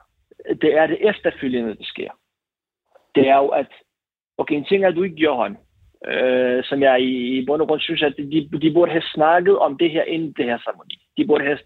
det 0.61 0.77
er 0.77 0.87
det 0.87 1.09
efterfølgende, 1.09 1.75
der 1.75 1.83
sker. 1.83 2.11
Det 3.15 3.27
er 3.27 3.37
jo, 3.37 3.47
at 3.47 3.67
okay, 4.37 4.55
en 4.55 4.65
ting 4.65 4.83
er, 4.83 4.87
at 4.87 4.95
du 4.95 5.03
ikke 5.03 5.15
giver 5.15 5.35
hånd 5.35 5.55
øh, 6.07 6.63
som 6.63 6.81
jeg 6.81 7.01
i, 7.01 7.37
i 7.37 7.45
bund 7.45 7.61
og 7.61 7.67
grund 7.67 7.81
synes, 7.81 8.03
at 8.03 8.13
de, 8.17 8.49
de 8.61 8.73
burde 8.73 8.91
have 8.91 9.11
snakket 9.15 9.59
om 9.59 9.77
det 9.77 9.91
her 9.91 10.03
inden 10.03 10.33
det 10.37 10.45
her 10.45 10.57
ceremoni. 10.63 10.97
De 11.17 11.25
burde 11.27 11.43
have 11.45 11.59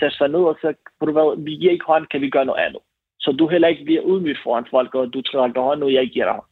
sat 0.00 0.12
sig 0.12 0.28
ned 0.28 0.40
og 0.40 0.58
sagt, 0.62 0.78
du 1.00 1.12
hvad, 1.12 1.44
vi 1.44 1.50
giver 1.50 1.72
ikke 1.72 1.84
hånd, 1.84 2.06
kan 2.06 2.20
vi 2.20 2.30
gøre 2.30 2.44
noget 2.44 2.60
andet. 2.66 2.80
Så 3.20 3.32
du 3.32 3.48
heller 3.48 3.68
ikke 3.68 3.84
bliver 3.84 4.02
udmydt 4.02 4.38
foran 4.42 4.66
folk, 4.70 4.94
og 4.94 5.14
du 5.14 5.22
trækker 5.22 5.62
hånd, 5.62 5.82
og 5.82 5.92
jeg 5.92 6.08
giver 6.08 6.24
dig 6.24 6.34
hånd. 6.34 6.50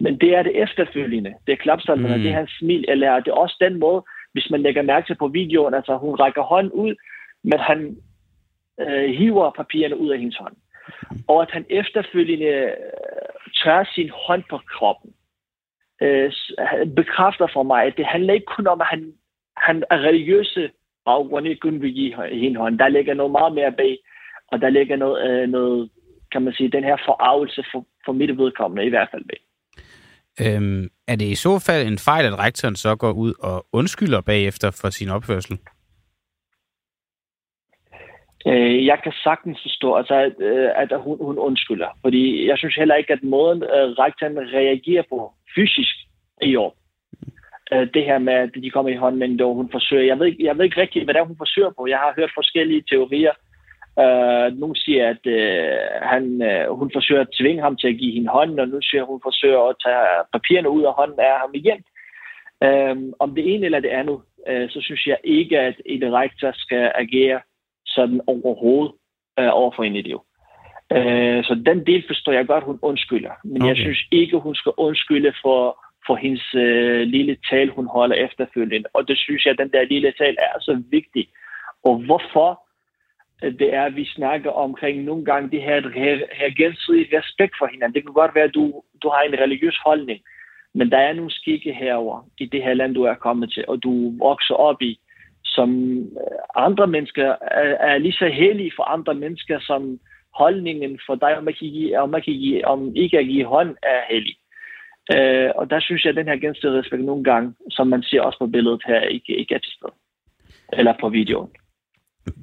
Men 0.00 0.18
det 0.20 0.34
er 0.36 0.42
det 0.42 0.62
efterfølgende. 0.62 1.34
Det 1.46 1.52
er 1.52 1.56
klapsalmerne, 1.56 2.16
mm. 2.16 2.22
det 2.22 2.30
er 2.30 2.34
hans 2.34 2.50
smil, 2.58 2.84
eller 2.88 3.20
det 3.20 3.28
er 3.28 3.42
også 3.44 3.56
den 3.60 3.78
måde, 3.78 4.02
hvis 4.32 4.50
man 4.50 4.62
lægger 4.62 4.82
mærke 4.82 5.06
til 5.06 5.16
på 5.16 5.28
videoen, 5.28 5.74
altså 5.74 5.96
hun 5.96 6.14
rækker 6.14 6.42
hånden 6.42 6.72
ud, 6.72 6.94
men 7.44 7.58
han 7.58 7.96
øh, 8.80 9.10
hiver 9.10 9.50
papirerne 9.50 9.98
ud 9.98 10.10
af 10.10 10.18
hendes 10.18 10.36
hånd. 10.36 10.56
Og 11.28 11.42
at 11.42 11.50
han 11.50 11.64
efterfølgende 11.70 12.44
øh, 12.44 12.72
tør 13.62 13.90
sin 13.94 14.10
hånd 14.26 14.42
på 14.50 14.58
kroppen 14.74 15.10
øh, 16.02 16.32
bekræfter 16.96 17.46
for 17.52 17.62
mig, 17.62 17.84
at 17.84 17.94
det 17.96 18.06
handler 18.06 18.34
ikke 18.34 18.52
kun 18.56 18.66
om, 18.66 18.80
at 18.80 18.86
han, 18.86 19.12
han 19.56 19.84
er 19.90 19.98
religiøse 19.98 20.70
baggrund 21.04 21.46
ikke 21.46 21.60
kun 21.60 21.82
vil 21.82 21.92
give 21.92 22.12
hende 22.42 22.60
hånd. 22.60 22.78
Der 22.78 22.88
ligger 22.88 23.14
noget 23.14 23.32
meget 23.32 23.52
mere 23.54 23.72
bag, 23.72 23.98
og 24.52 24.60
der 24.60 24.68
ligger 24.68 24.96
noget, 24.96 25.16
øh, 25.28 25.48
noget 25.48 25.90
kan 26.32 26.42
man 26.42 26.52
sige, 26.52 26.70
den 26.70 26.84
her 26.84 26.96
forarvelse 27.06 27.64
for, 27.72 27.86
for 28.04 28.12
mit 28.12 28.38
vedkommende 28.38 28.86
i 28.86 28.88
hvert 28.88 29.08
fald 29.12 29.24
bag. 29.30 29.40
Øhm, 30.44 30.88
er 31.08 31.16
det 31.16 31.24
i 31.24 31.34
så 31.34 31.58
fald 31.66 31.86
en 31.86 31.98
fejl, 31.98 32.26
at 32.26 32.38
rektoren 32.38 32.76
så 32.76 32.96
går 32.96 33.12
ud 33.12 33.32
og 33.42 33.66
undskylder 33.72 34.20
bagefter 34.20 34.70
for 34.80 34.90
sin 34.90 35.08
opførsel? 35.08 35.58
Øh, 38.46 38.86
jeg 38.86 38.98
kan 39.02 39.12
sagtens 39.12 39.58
forstå, 39.62 39.94
altså, 39.94 40.14
at, 40.14 40.92
at 40.92 41.00
hun, 41.00 41.18
hun 41.20 41.38
undskylder. 41.38 41.98
Fordi 42.02 42.48
jeg 42.48 42.58
synes 42.58 42.74
heller 42.74 42.94
ikke, 42.94 43.12
at 43.12 43.22
måden 43.22 43.62
øh, 43.62 43.88
rektoren 44.02 44.38
reagerer 44.38 45.02
på 45.08 45.32
fysisk 45.54 45.96
i 46.42 46.56
år, 46.56 46.76
øh, 47.72 47.88
det 47.94 48.04
her 48.04 48.18
med, 48.18 48.32
at 48.32 48.50
de 48.54 48.70
kommer 48.70 48.90
i 48.92 48.96
hånden, 48.96 49.40
og 49.40 49.54
hun 49.54 49.70
forsøger, 49.70 50.04
jeg 50.04 50.18
ved, 50.18 50.36
jeg 50.40 50.58
ved 50.58 50.64
ikke 50.64 50.80
rigtigt, 50.80 51.04
hvad 51.04 51.14
det 51.14 51.20
er, 51.20 51.24
hun 51.24 51.42
forsøger 51.44 51.70
på. 51.78 51.86
Jeg 51.86 51.98
har 51.98 52.12
hørt 52.16 52.30
forskellige 52.34 52.84
teorier. 52.90 53.32
Uh, 54.04 54.58
nogle 54.60 54.76
siger, 54.76 55.08
at 55.08 55.24
uh, 55.26 56.08
han, 56.12 56.24
uh, 56.48 56.78
hun 56.78 56.90
forsøger 56.94 57.20
at 57.20 57.34
tvinge 57.40 57.62
ham 57.62 57.76
til 57.76 57.88
at 57.88 57.98
give 57.98 58.14
hende 58.14 58.28
hånden, 58.28 58.58
og 58.58 58.68
nu 58.68 58.78
siger 58.82 59.04
hun 59.04 59.20
forsøger 59.24 59.60
at 59.60 59.76
tage 59.84 60.06
papirerne 60.32 60.70
ud 60.70 60.82
af 60.82 60.92
hånden 60.92 61.20
af 61.20 61.38
ham 61.40 61.50
igen. 61.54 61.80
Uh, 62.66 63.12
om 63.18 63.34
det 63.34 63.54
ene 63.54 63.64
eller 63.64 63.80
det 63.80 63.88
andet, 63.88 64.18
uh, 64.50 64.68
så 64.68 64.78
synes 64.80 65.06
jeg 65.06 65.18
ikke, 65.24 65.58
at 65.60 65.74
en 65.86 66.12
rektor 66.12 66.50
skal 66.54 66.92
agere 66.94 67.40
sådan 67.98 68.20
overhovedet 68.26 68.92
uh, 69.40 69.50
over 69.60 69.72
for 69.76 69.82
en 69.84 69.96
idiot. 69.96 70.24
Uh, 70.96 71.40
så 71.48 71.62
den 71.68 71.86
del 71.86 72.02
forstår 72.06 72.32
jeg 72.32 72.46
godt, 72.46 72.64
hun 72.64 72.78
undskylder. 72.82 73.34
Men 73.44 73.62
okay. 73.62 73.68
jeg 73.68 73.76
synes 73.76 74.00
ikke, 74.20 74.36
hun 74.46 74.54
skal 74.54 74.72
undskylde 74.76 75.32
for, 75.42 75.60
for 76.06 76.16
hendes 76.16 76.54
øh, 76.54 77.00
lille 77.16 77.36
tal, 77.50 77.68
hun 77.68 77.86
holder 77.96 78.16
efterfølgende. 78.16 78.88
Og 78.96 79.08
det 79.08 79.18
synes 79.18 79.44
jeg, 79.44 79.52
at 79.52 79.58
den 79.58 79.72
der 79.72 79.84
lille 79.84 80.12
tal 80.20 80.36
er 80.38 80.60
så 80.60 80.82
vigtig. 80.90 81.24
Og 81.84 81.94
hvorfor 82.06 82.50
det 83.42 83.74
er, 83.74 83.82
at 83.82 83.96
vi 83.96 84.04
snakker 84.04 84.50
omkring 84.50 85.04
nogle 85.04 85.24
gange 85.24 85.50
det 85.50 85.62
her, 85.62 85.88
her, 85.94 86.16
her 86.32 86.50
gensidige 86.56 87.18
respekt 87.18 87.54
for 87.58 87.66
hinanden. 87.66 87.94
Det 87.94 88.02
kan 88.02 88.12
godt 88.12 88.34
være, 88.34 88.44
at 88.44 88.54
du, 88.54 88.82
du 89.02 89.08
har 89.08 89.22
en 89.22 89.40
religiøs 89.40 89.78
holdning, 89.84 90.20
men 90.74 90.90
der 90.90 90.98
er 90.98 91.12
nogle 91.12 91.30
skikke 91.30 91.72
herover 91.72 92.26
i 92.38 92.46
det 92.46 92.62
her 92.62 92.74
land, 92.74 92.94
du 92.94 93.02
er 93.02 93.14
kommet 93.14 93.52
til, 93.52 93.64
og 93.68 93.82
du 93.82 94.18
vokser 94.18 94.54
op 94.54 94.82
i, 94.82 95.00
som 95.56 95.98
øh, 95.98 96.38
andre 96.56 96.86
mennesker 96.86 97.24
er, 97.62 97.70
er 97.90 97.98
lige 97.98 98.12
så 98.12 98.28
heldige 98.28 98.72
for 98.76 98.82
andre 98.82 99.14
mennesker, 99.14 99.58
som 99.60 100.00
holdningen 100.34 101.00
for 101.06 101.14
dig, 101.14 101.38
om 101.38 101.48
ikke 101.48 101.58
kan, 101.58 101.68
give, 101.68 101.98
om 101.98 102.14
ikke 102.14 102.24
kan 102.24 102.34
give, 102.34 102.66
om 102.66 102.96
ikke 102.96 103.18
at 103.18 103.26
give 103.26 103.44
hånd, 103.44 103.76
er 103.82 104.00
heldig. 104.10 104.36
Øh, 105.14 105.50
og 105.58 105.70
der 105.70 105.80
synes 105.80 106.04
jeg, 106.04 106.10
at 106.10 106.16
den 106.16 106.26
her 106.26 106.36
gensidige 106.36 106.78
respekt 106.78 107.04
nogle 107.04 107.24
gange, 107.24 107.54
som 107.70 107.86
man 107.86 108.02
ser 108.02 108.20
også 108.20 108.38
på 108.38 108.46
billedet 108.46 108.82
her, 108.86 109.00
ikke, 109.00 109.36
ikke 109.36 109.54
er 109.54 109.58
til 109.58 109.72
stede. 109.72 109.94
Eller 110.72 110.94
på 111.00 111.08
videoen. 111.08 111.50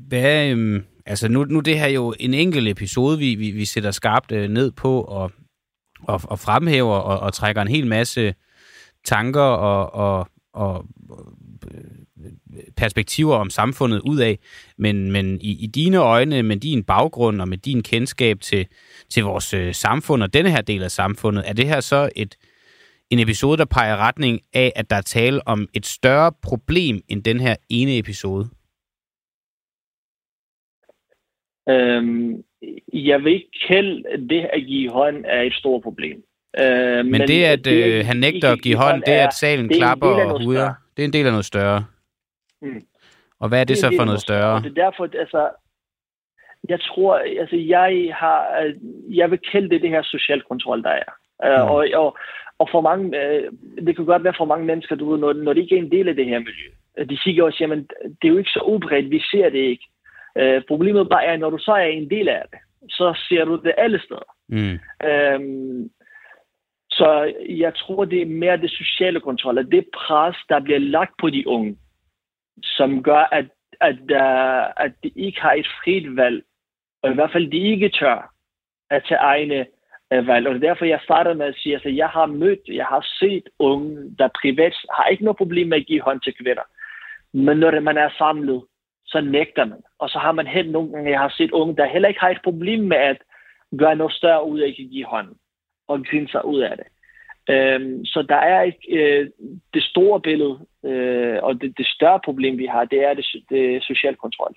Hvad, 0.09 0.51
øhm, 0.51 0.83
altså 1.05 1.31
nu, 1.31 1.43
nu 1.43 1.59
det 1.59 1.79
her 1.79 1.87
jo 1.87 2.13
en 2.19 2.33
enkelt 2.33 2.67
episode, 2.67 3.19
vi, 3.19 3.35
vi, 3.35 3.51
vi 3.51 3.65
sætter 3.65 3.91
skarpt 3.91 4.31
øh, 4.31 4.49
ned 4.49 4.71
på 4.71 5.01
og, 5.01 5.31
og, 6.03 6.19
og 6.29 6.39
fremhæver 6.39 6.95
og, 6.95 7.19
og 7.19 7.33
trækker 7.33 7.61
en 7.61 7.67
hel 7.67 7.87
masse 7.87 8.33
tanker 9.03 9.49
og, 9.69 9.93
og, 9.93 10.27
og 10.53 10.85
øh, 11.73 12.04
perspektiver 12.77 13.35
om 13.35 13.49
samfundet 13.49 13.99
ud 13.99 14.19
af, 14.19 14.39
men, 14.77 15.11
men 15.11 15.41
i, 15.41 15.63
i 15.63 15.67
dine 15.67 15.97
øjne, 15.97 16.43
med 16.43 16.57
din 16.57 16.83
baggrund 16.83 17.41
og 17.41 17.47
med 17.47 17.57
din 17.57 17.83
kendskab 17.83 18.39
til, 18.41 18.67
til 19.09 19.23
vores 19.23 19.53
øh, 19.53 19.73
samfund 19.73 20.23
og 20.23 20.33
denne 20.33 20.49
her 20.49 20.61
del 20.61 20.83
af 20.83 20.91
samfundet, 20.91 21.43
er 21.47 21.53
det 21.53 21.67
her 21.67 21.79
så 21.79 22.09
et, 22.15 22.35
en 23.09 23.19
episode, 23.19 23.57
der 23.57 23.65
peger 23.65 23.97
retning 23.97 24.41
af, 24.53 24.71
at 24.75 24.89
der 24.89 24.95
er 24.95 25.01
tale 25.01 25.47
om 25.47 25.67
et 25.73 25.85
større 25.85 26.31
problem 26.41 27.01
end 27.07 27.23
den 27.23 27.39
her 27.39 27.55
ene 27.69 27.97
episode? 27.97 28.49
Øhm, 31.69 32.43
jeg 32.93 33.23
vil 33.23 33.33
ikke 33.33 33.51
kalde 33.67 34.03
det 34.29 34.47
at 34.53 34.65
give 34.67 34.91
hånd 34.91 35.25
er 35.27 35.41
et 35.41 35.53
stort 35.53 35.83
problem. 35.83 36.23
Øh, 36.59 37.05
men, 37.05 37.11
men 37.11 37.21
det, 37.21 37.43
at 37.43 37.67
øh, 37.67 38.05
han 38.05 38.17
nægter 38.17 38.51
at 38.51 38.61
give 38.61 38.75
hånd, 38.75 39.03
det 39.05 39.13
er, 39.13 39.27
at 39.27 39.33
salen 39.33 39.69
klapper 39.69 40.07
og 40.07 40.43
huder. 40.43 40.73
Det 40.97 41.03
er 41.03 41.07
en 41.07 41.13
del 41.13 41.25
af 41.25 41.31
noget 41.31 41.45
større. 41.45 41.85
Mm. 42.65 42.81
Og 43.39 43.49
hvad 43.49 43.59
er 43.59 43.63
det, 43.63 43.69
det 43.69 43.77
så 43.77 43.93
for 43.99 44.05
noget 44.05 44.21
større? 44.21 44.61
Det 44.61 44.77
er 44.77 44.83
derfor, 44.83 45.03
altså, 45.03 45.49
jeg 46.69 46.79
tror, 46.81 47.15
altså 47.39 47.55
jeg 47.55 48.09
har, 48.13 48.73
jeg 49.09 49.31
vil 49.31 49.39
kalde 49.51 49.69
det 49.69 49.81
det 49.81 49.89
her 49.89 50.03
social 50.03 50.41
kontrol, 50.41 50.83
der 50.83 50.89
er. 50.89 51.11
Øh, 51.45 51.65
mm. 51.65 51.71
og, 51.71 51.87
og, 51.93 52.17
og 52.59 52.69
for 52.71 52.81
mange, 52.81 53.21
øh, 53.21 53.51
det 53.87 53.95
kan 53.95 54.05
godt 54.05 54.23
være 54.23 54.33
for 54.37 54.45
mange 54.45 54.65
mennesker, 54.65 54.95
du 54.95 55.11
ved, 55.11 55.19
når, 55.19 55.33
når 55.33 55.53
de 55.53 55.61
ikke 55.61 55.75
er 55.75 55.81
en 55.81 55.91
del 55.91 56.07
af 56.09 56.15
det 56.15 56.25
her 56.25 56.39
miljø. 56.39 56.69
De 57.09 57.17
siger 57.23 57.43
også, 57.43 57.57
jamen, 57.61 57.87
det 58.03 58.27
er 58.27 58.33
jo 58.33 58.37
ikke 58.37 58.49
så 58.49 58.59
udbredt, 58.59 59.11
vi 59.11 59.19
ser 59.31 59.49
det 59.49 59.59
ikke. 59.59 59.87
Øh, 60.37 60.61
problemet 60.67 61.09
bare 61.09 61.25
er, 61.25 61.33
at 61.33 61.39
når 61.39 61.49
du 61.49 61.57
så 61.57 61.71
er 61.71 61.85
en 61.85 62.09
del 62.09 62.29
af 62.29 62.43
det, 62.51 62.59
så 62.89 63.25
ser 63.29 63.45
du 63.45 63.55
det 63.55 63.73
alle 63.77 63.99
steder. 63.99 64.35
Mm. 64.47 64.79
Øhm, 65.07 65.89
så 66.89 67.33
jeg 67.49 67.75
tror, 67.75 68.05
det 68.05 68.21
er 68.21 68.25
mere 68.25 68.57
det 68.57 68.71
sociale 68.71 69.19
kontrol, 69.19 69.71
det 69.71 69.85
pres, 69.93 70.35
der 70.49 70.59
bliver 70.59 70.79
lagt 70.79 71.13
på 71.21 71.29
de 71.29 71.47
unge, 71.47 71.77
som 72.63 73.03
gør, 73.03 73.23
at, 73.31 73.45
at, 73.81 73.99
uh, 73.99 74.85
at 74.85 74.91
de 75.03 75.11
ikke 75.15 75.41
har 75.41 75.53
et 75.53 75.67
frit 75.83 76.15
valg, 76.15 76.43
og 77.03 77.11
i 77.11 77.13
hvert 77.13 77.31
fald 77.31 77.51
de 77.51 77.57
ikke 77.57 77.89
tør 77.89 78.33
at 78.89 79.03
tage 79.07 79.19
egne 79.19 79.65
uh, 80.15 80.27
valg. 80.27 80.47
Og 80.47 80.53
det 80.53 80.63
er 80.63 80.67
derfor, 80.67 80.85
jeg 80.85 80.99
startede 81.03 81.35
med 81.35 81.45
at 81.45 81.55
sige, 81.55 81.73
at 81.73 81.75
altså, 81.75 81.89
jeg 81.89 82.09
har 82.09 82.25
mødt, 82.25 82.59
jeg 82.67 82.85
har 82.85 83.07
set 83.19 83.49
unge, 83.59 84.15
der 84.19 84.29
privat 84.41 84.75
har 84.93 85.07
ikke 85.07 85.23
noget 85.23 85.37
problem 85.37 85.67
med 85.67 85.77
at 85.77 85.85
give 85.85 86.01
hånd 86.01 86.21
til 86.21 86.33
kvinder. 86.33 86.63
Men 87.33 87.57
når 87.57 87.79
man 87.79 87.97
er 87.97 88.09
samlet, 88.17 88.63
så 89.05 89.21
nægter 89.21 89.65
man. 89.65 89.81
Og 89.99 90.09
så 90.09 90.19
har 90.19 90.31
man 90.31 90.47
helt 90.47 90.71
nogle 90.71 90.91
gange, 90.91 91.11
jeg 91.11 91.19
har 91.19 91.33
set 91.37 91.51
unge, 91.51 91.75
der 91.75 91.85
heller 91.85 92.09
ikke 92.09 92.19
har 92.19 92.29
et 92.29 92.41
problem 92.43 92.79
med 92.79 92.97
at 92.97 93.17
gøre 93.77 93.95
noget 93.95 94.13
større 94.13 94.45
ud 94.45 94.59
af 94.59 94.67
at 94.67 94.75
give 94.75 95.05
hånd 95.05 95.35
og 95.87 96.05
grine 96.05 96.27
sig 96.27 96.45
ud 96.45 96.59
af 96.59 96.77
det. 96.77 96.87
Øhm, 97.49 98.05
så 98.05 98.25
der 98.29 98.35
er 98.35 98.61
ikke 98.61 98.87
øh, 98.99 99.29
det 99.73 99.83
store 99.83 100.21
billede, 100.21 100.59
øh, 100.85 101.37
og 101.43 101.61
det, 101.61 101.77
det 101.77 101.87
større 101.87 102.19
problem, 102.25 102.57
vi 102.57 102.65
har, 102.65 102.85
det 102.85 102.99
er 103.03 103.13
det, 103.13 103.25
det 103.49 103.83
social 103.83 104.15
kontrol. 104.15 104.55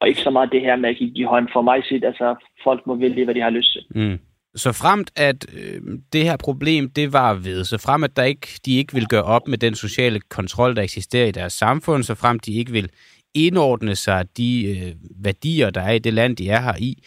Og 0.00 0.08
ikke 0.08 0.20
så 0.20 0.30
meget 0.30 0.52
det 0.52 0.60
her 0.60 0.76
med 0.76 0.88
at 0.88 0.96
give 0.96 1.28
hånd. 1.28 1.48
For 1.52 1.62
mig 1.62 1.84
set, 1.84 2.04
altså 2.04 2.34
folk 2.64 2.86
må 2.86 2.94
vælge, 2.94 3.24
hvad 3.24 3.34
de 3.34 3.40
har 3.40 3.50
lyst 3.50 3.72
til. 3.72 3.84
Mm. 3.90 4.18
Så 4.54 4.72
fremt 4.72 5.10
at 5.16 5.46
øh, 5.54 5.80
det 6.12 6.24
her 6.24 6.36
problem, 6.36 6.90
det 6.90 7.12
var 7.12 7.34
ved, 7.34 7.64
så 7.64 7.78
frem 7.78 8.04
at 8.04 8.16
der 8.16 8.22
ikke, 8.22 8.48
de 8.66 8.76
ikke 8.76 8.94
vil 8.94 9.06
gøre 9.06 9.22
op 9.22 9.48
med 9.48 9.58
den 9.58 9.74
sociale 9.74 10.20
kontrol, 10.20 10.76
der 10.76 10.82
eksisterer 10.82 11.26
i 11.26 11.30
deres 11.30 11.52
samfund, 11.52 12.02
så 12.02 12.14
frem 12.14 12.38
de 12.38 12.52
ikke 12.52 12.72
vil 12.72 12.90
indordne 13.34 13.94
sig 13.94 14.26
de 14.36 14.64
øh, 14.70 14.94
værdier, 15.24 15.70
der 15.70 15.80
er 15.80 15.92
i 15.92 15.98
det 15.98 16.14
land, 16.14 16.36
de 16.36 16.48
er 16.48 16.60
her 16.60 16.74
i, 16.78 17.02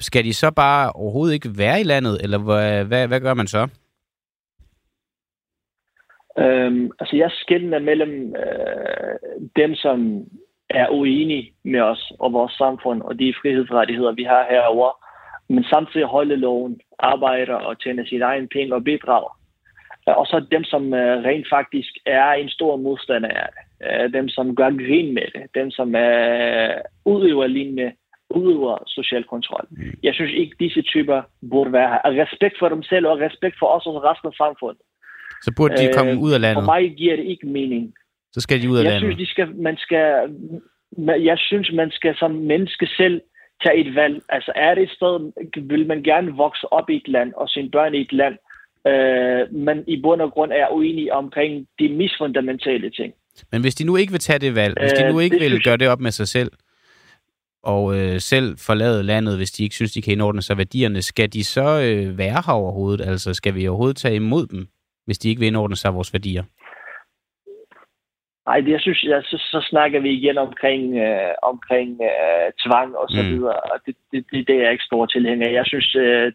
skal 0.00 0.24
de 0.24 0.34
så 0.34 0.50
bare 0.50 0.92
overhovedet 0.92 1.34
ikke 1.34 1.58
være 1.58 1.80
i 1.80 1.82
landet, 1.82 2.18
eller 2.22 2.38
hvad, 2.38 2.84
hvad, 2.84 3.08
hvad 3.08 3.20
gør 3.20 3.34
man 3.34 3.46
så? 3.46 3.68
Øhm, 6.38 6.90
altså 7.00 7.16
jeg 7.16 7.30
skældner 7.30 7.78
mellem 7.78 8.34
øh, 8.36 9.14
dem, 9.56 9.74
som 9.74 10.24
er 10.70 10.88
uenige 10.88 11.52
med 11.64 11.80
os 11.80 12.12
og 12.18 12.32
vores 12.32 12.52
samfund 12.52 13.02
og 13.02 13.18
de 13.18 13.34
frihedsrettigheder, 13.42 14.12
vi 14.12 14.22
har 14.22 14.46
herover, 14.50 14.90
men 15.48 15.64
samtidig 15.64 16.06
holde 16.06 16.36
loven, 16.36 16.80
arbejder 16.98 17.54
og 17.54 17.80
tjener 17.80 18.04
sit 18.04 18.22
egen 18.22 18.48
penge 18.48 18.74
og 18.74 18.84
bidrager. 18.84 19.38
Og 20.06 20.26
så 20.26 20.46
dem, 20.50 20.64
som 20.64 20.94
øh, 20.94 21.24
rent 21.24 21.46
faktisk 21.48 21.92
er 22.06 22.32
en 22.32 22.48
stor 22.48 22.76
modstander 22.76 23.28
af 23.28 23.48
det. 23.56 23.64
Øh, 23.86 24.12
dem, 24.12 24.28
som 24.28 24.56
gør 24.56 24.70
grin 24.70 25.14
med 25.14 25.26
det. 25.34 25.54
Dem, 25.54 25.70
som 25.70 25.94
øh, 25.94 26.74
udøver 27.04 27.46
lignende 27.46 27.92
udøver 28.30 28.78
social 28.86 29.24
kontrol. 29.24 29.66
Mm. 29.70 29.92
Jeg 30.02 30.14
synes 30.14 30.32
ikke, 30.32 30.56
disse 30.60 30.82
typer 30.82 31.22
burde 31.50 31.72
være 31.72 31.88
her. 31.88 32.22
Respekt 32.22 32.58
for 32.58 32.68
dem 32.68 32.82
selv 32.82 33.06
og 33.06 33.20
respekt 33.20 33.56
for 33.58 33.66
os 33.66 33.86
og 33.86 34.04
resten 34.04 34.28
af 34.28 34.34
samfundet. 34.34 34.82
Så 35.42 35.52
burde 35.56 35.76
de 35.76 35.92
komme 35.96 36.12
øh, 36.12 36.18
ud 36.18 36.32
af 36.32 36.40
landet? 36.40 36.64
For 36.64 36.72
mig 36.72 36.94
giver 36.96 37.16
det 37.16 37.24
ikke 37.24 37.46
mening. 37.46 37.94
Så 38.32 38.40
skal 38.40 38.62
de 38.62 38.70
ud 38.70 38.78
af 38.78 38.84
jeg 38.84 38.90
landet? 38.92 39.06
Synes, 39.06 39.16
de 39.16 39.26
skal, 39.26 39.48
man 39.56 39.76
skal, 39.76 40.04
jeg 41.30 41.38
synes, 41.38 41.70
man 41.74 41.90
skal 41.90 42.16
som 42.16 42.30
menneske 42.30 42.86
selv 42.96 43.20
tage 43.62 43.76
et 43.76 43.94
valg. 43.94 44.22
Altså 44.28 44.52
er 44.56 44.74
det 44.74 44.82
et 44.82 44.90
sted, 44.90 45.14
vil 45.62 45.86
man 45.86 46.02
gerne 46.02 46.32
vokse 46.32 46.72
op 46.72 46.90
i 46.90 46.96
et 46.96 47.08
land 47.08 47.32
og 47.36 47.48
sine 47.48 47.70
børn 47.70 47.94
i 47.94 48.00
et 48.00 48.12
land, 48.12 48.36
øh, 48.86 49.54
men 49.66 49.84
i 49.86 50.02
bund 50.02 50.20
og 50.20 50.30
grund 50.30 50.52
er 50.52 50.68
uenige 50.72 51.14
omkring 51.14 51.66
de 51.78 51.88
misfundamentale 51.88 52.90
ting. 52.90 53.12
Men 53.52 53.60
hvis 53.60 53.74
de 53.74 53.84
nu 53.84 53.96
ikke 53.96 54.12
vil 54.12 54.20
tage 54.20 54.38
det 54.38 54.54
valg, 54.54 54.74
hvis 54.80 54.92
de 54.92 55.04
øh, 55.04 55.12
nu 55.12 55.18
ikke 55.20 55.38
vil 55.38 55.62
gøre 55.62 55.76
det 55.76 55.88
op 55.88 56.00
med 56.00 56.10
sig 56.10 56.28
selv, 56.28 56.50
og 57.62 57.98
øh, 57.98 58.20
selv 58.20 58.58
forlade 58.58 59.02
landet, 59.02 59.36
hvis 59.36 59.50
de 59.50 59.62
ikke 59.62 59.74
synes, 59.74 59.92
de 59.92 60.02
kan 60.02 60.12
indordne 60.12 60.42
sig 60.42 60.58
værdierne, 60.58 61.02
skal 61.02 61.32
de 61.32 61.44
så 61.44 61.80
øh, 61.82 62.18
være 62.18 62.42
her 62.46 62.52
overhovedet? 62.52 63.00
Altså, 63.08 63.34
skal 63.34 63.54
vi 63.54 63.68
overhovedet 63.68 63.96
tage 63.96 64.14
imod 64.14 64.46
dem, 64.46 64.68
hvis 65.08 65.18
de 65.18 65.28
ikke 65.28 65.40
vil 65.40 65.46
indordne 65.46 65.76
sig 65.76 65.94
vores 65.94 66.12
værdier? 66.12 66.44
Nej, 68.46 68.60
det, 68.60 68.70
jeg 68.72 68.80
synes, 68.80 69.04
jeg, 69.04 69.22
så, 69.22 69.36
så 69.52 69.66
snakker 69.70 70.00
vi 70.00 70.10
igen 70.10 70.38
omkring, 70.38 70.82
øh, 71.06 71.34
omkring 71.42 71.90
øh, 72.10 72.48
tvang 72.64 72.96
og 72.96 73.06
så 73.08 73.22
mm. 73.22 73.28
videre, 73.28 73.60
og 73.72 73.78
det, 73.86 73.96
det, 74.12 74.24
det, 74.30 74.48
det 74.48 74.56
er 74.56 74.62
jeg 74.62 74.72
ikke 74.72 74.84
stor 74.90 75.06
tilhænger 75.06 75.50
Jeg 75.50 75.66
synes, 75.66 75.94
øh, 75.94 76.32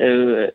øh, 0.00 0.48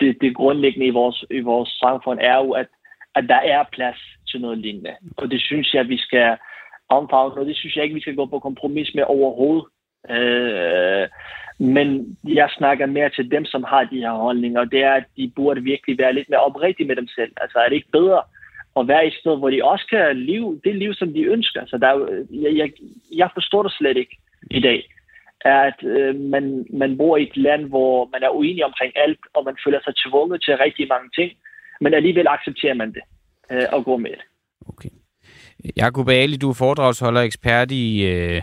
det, 0.00 0.10
det 0.20 0.36
grundlæggende 0.36 0.86
i 0.86 0.96
vores, 1.00 1.24
i 1.30 1.40
vores 1.40 1.68
samfund 1.68 2.18
er 2.22 2.36
jo, 2.36 2.50
at, 2.50 2.66
at 3.14 3.24
der 3.28 3.40
er 3.54 3.70
plads 3.72 4.00
til 4.28 4.40
noget 4.40 4.58
lignende. 4.58 4.94
Og 5.16 5.30
det 5.30 5.40
synes 5.40 5.74
jeg, 5.74 5.88
vi 5.88 5.98
skal 5.98 6.36
omfavne, 6.88 7.40
og 7.40 7.46
det 7.46 7.56
synes 7.56 7.76
jeg 7.76 7.84
ikke, 7.84 7.94
vi 7.94 8.00
skal 8.00 8.16
gå 8.16 8.26
på 8.26 8.38
kompromis 8.38 8.94
med 8.94 9.04
overhovedet. 9.06 9.66
Øh, 10.10 11.08
men 11.58 12.16
jeg 12.24 12.48
snakker 12.56 12.86
mere 12.86 13.10
til 13.10 13.30
dem, 13.30 13.44
som 13.44 13.64
har 13.64 13.84
de 13.84 13.98
her 13.98 14.12
holdninger, 14.12 14.60
og 14.60 14.70
det 14.70 14.82
er, 14.82 14.92
at 14.92 15.04
de 15.16 15.32
burde 15.36 15.62
virkelig 15.62 15.98
være 15.98 16.14
lidt 16.14 16.30
mere 16.30 16.40
oprigtige 16.40 16.86
med 16.86 16.96
dem 16.96 17.08
selv. 17.08 17.32
Altså 17.36 17.58
er 17.58 17.68
det 17.68 17.76
ikke 17.76 17.90
bedre 17.92 18.22
at 18.76 18.88
være 18.88 19.04
i 19.04 19.08
et 19.08 19.14
sted, 19.20 19.38
hvor 19.38 19.50
de 19.50 19.64
også 19.64 19.86
kan 19.90 20.16
leve 20.16 20.60
det 20.64 20.76
liv, 20.76 20.94
som 20.94 21.12
de 21.12 21.22
ønsker? 21.22 21.66
Så 21.66 21.78
der 21.78 21.92
jeg, 22.30 22.56
jeg, 22.56 22.70
jeg 23.16 23.28
forstår 23.34 23.62
det 23.62 23.72
slet 23.72 23.96
ikke 23.96 24.16
i 24.50 24.60
dag 24.60 24.84
at 25.44 25.78
øh, 25.82 26.14
man, 26.20 26.66
man 26.70 26.96
bor 26.96 27.16
i 27.16 27.22
et 27.22 27.36
land, 27.36 27.64
hvor 27.68 28.08
man 28.12 28.22
er 28.22 28.28
uenig 28.28 28.64
omkring 28.64 28.92
alt, 28.96 29.18
og 29.34 29.44
man 29.44 29.56
føler 29.64 29.80
sig 29.84 29.94
tvunget 30.06 30.42
til 30.42 30.56
rigtig 30.56 30.88
mange 30.88 31.10
ting, 31.18 31.32
men 31.80 31.94
alligevel 31.94 32.26
accepterer 32.28 32.74
man 32.74 32.92
det 32.92 33.02
øh, 33.52 33.66
og 33.72 33.84
går 33.84 33.96
med 33.96 34.10
det. 34.10 34.24
Okay. 34.68 34.88
Jakob 35.76 36.08
Ali, 36.08 36.36
du 36.36 36.50
er 36.50 36.54
foredragsholder 36.54 37.20
ekspert 37.20 37.70
i 37.70 38.06
øh, 38.06 38.42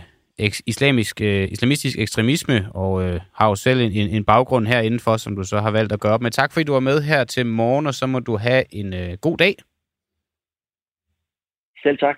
islamisk, 0.66 1.20
øh, 1.20 1.48
islamistisk 1.50 1.98
ekstremisme, 1.98 2.68
og 2.74 3.02
øh, 3.02 3.20
har 3.34 3.48
jo 3.48 3.54
selv 3.54 3.80
en, 3.80 3.92
en 3.92 4.24
baggrund 4.24 4.66
herindenfor, 4.66 5.16
som 5.16 5.36
du 5.36 5.44
så 5.44 5.60
har 5.60 5.70
valgt 5.70 5.92
at 5.92 6.00
gøre 6.00 6.12
op 6.12 6.22
med. 6.22 6.30
Tak 6.30 6.52
fordi 6.52 6.64
du 6.64 6.72
var 6.72 6.80
med 6.80 7.02
her 7.02 7.24
til 7.24 7.46
morgen, 7.46 7.86
og 7.86 7.94
så 7.94 8.06
må 8.06 8.20
du 8.20 8.36
have 8.36 8.74
en 8.74 8.94
øh, 8.94 9.18
god 9.20 9.36
dag. 9.36 9.56
Selv 11.82 11.98
tak. 11.98 12.16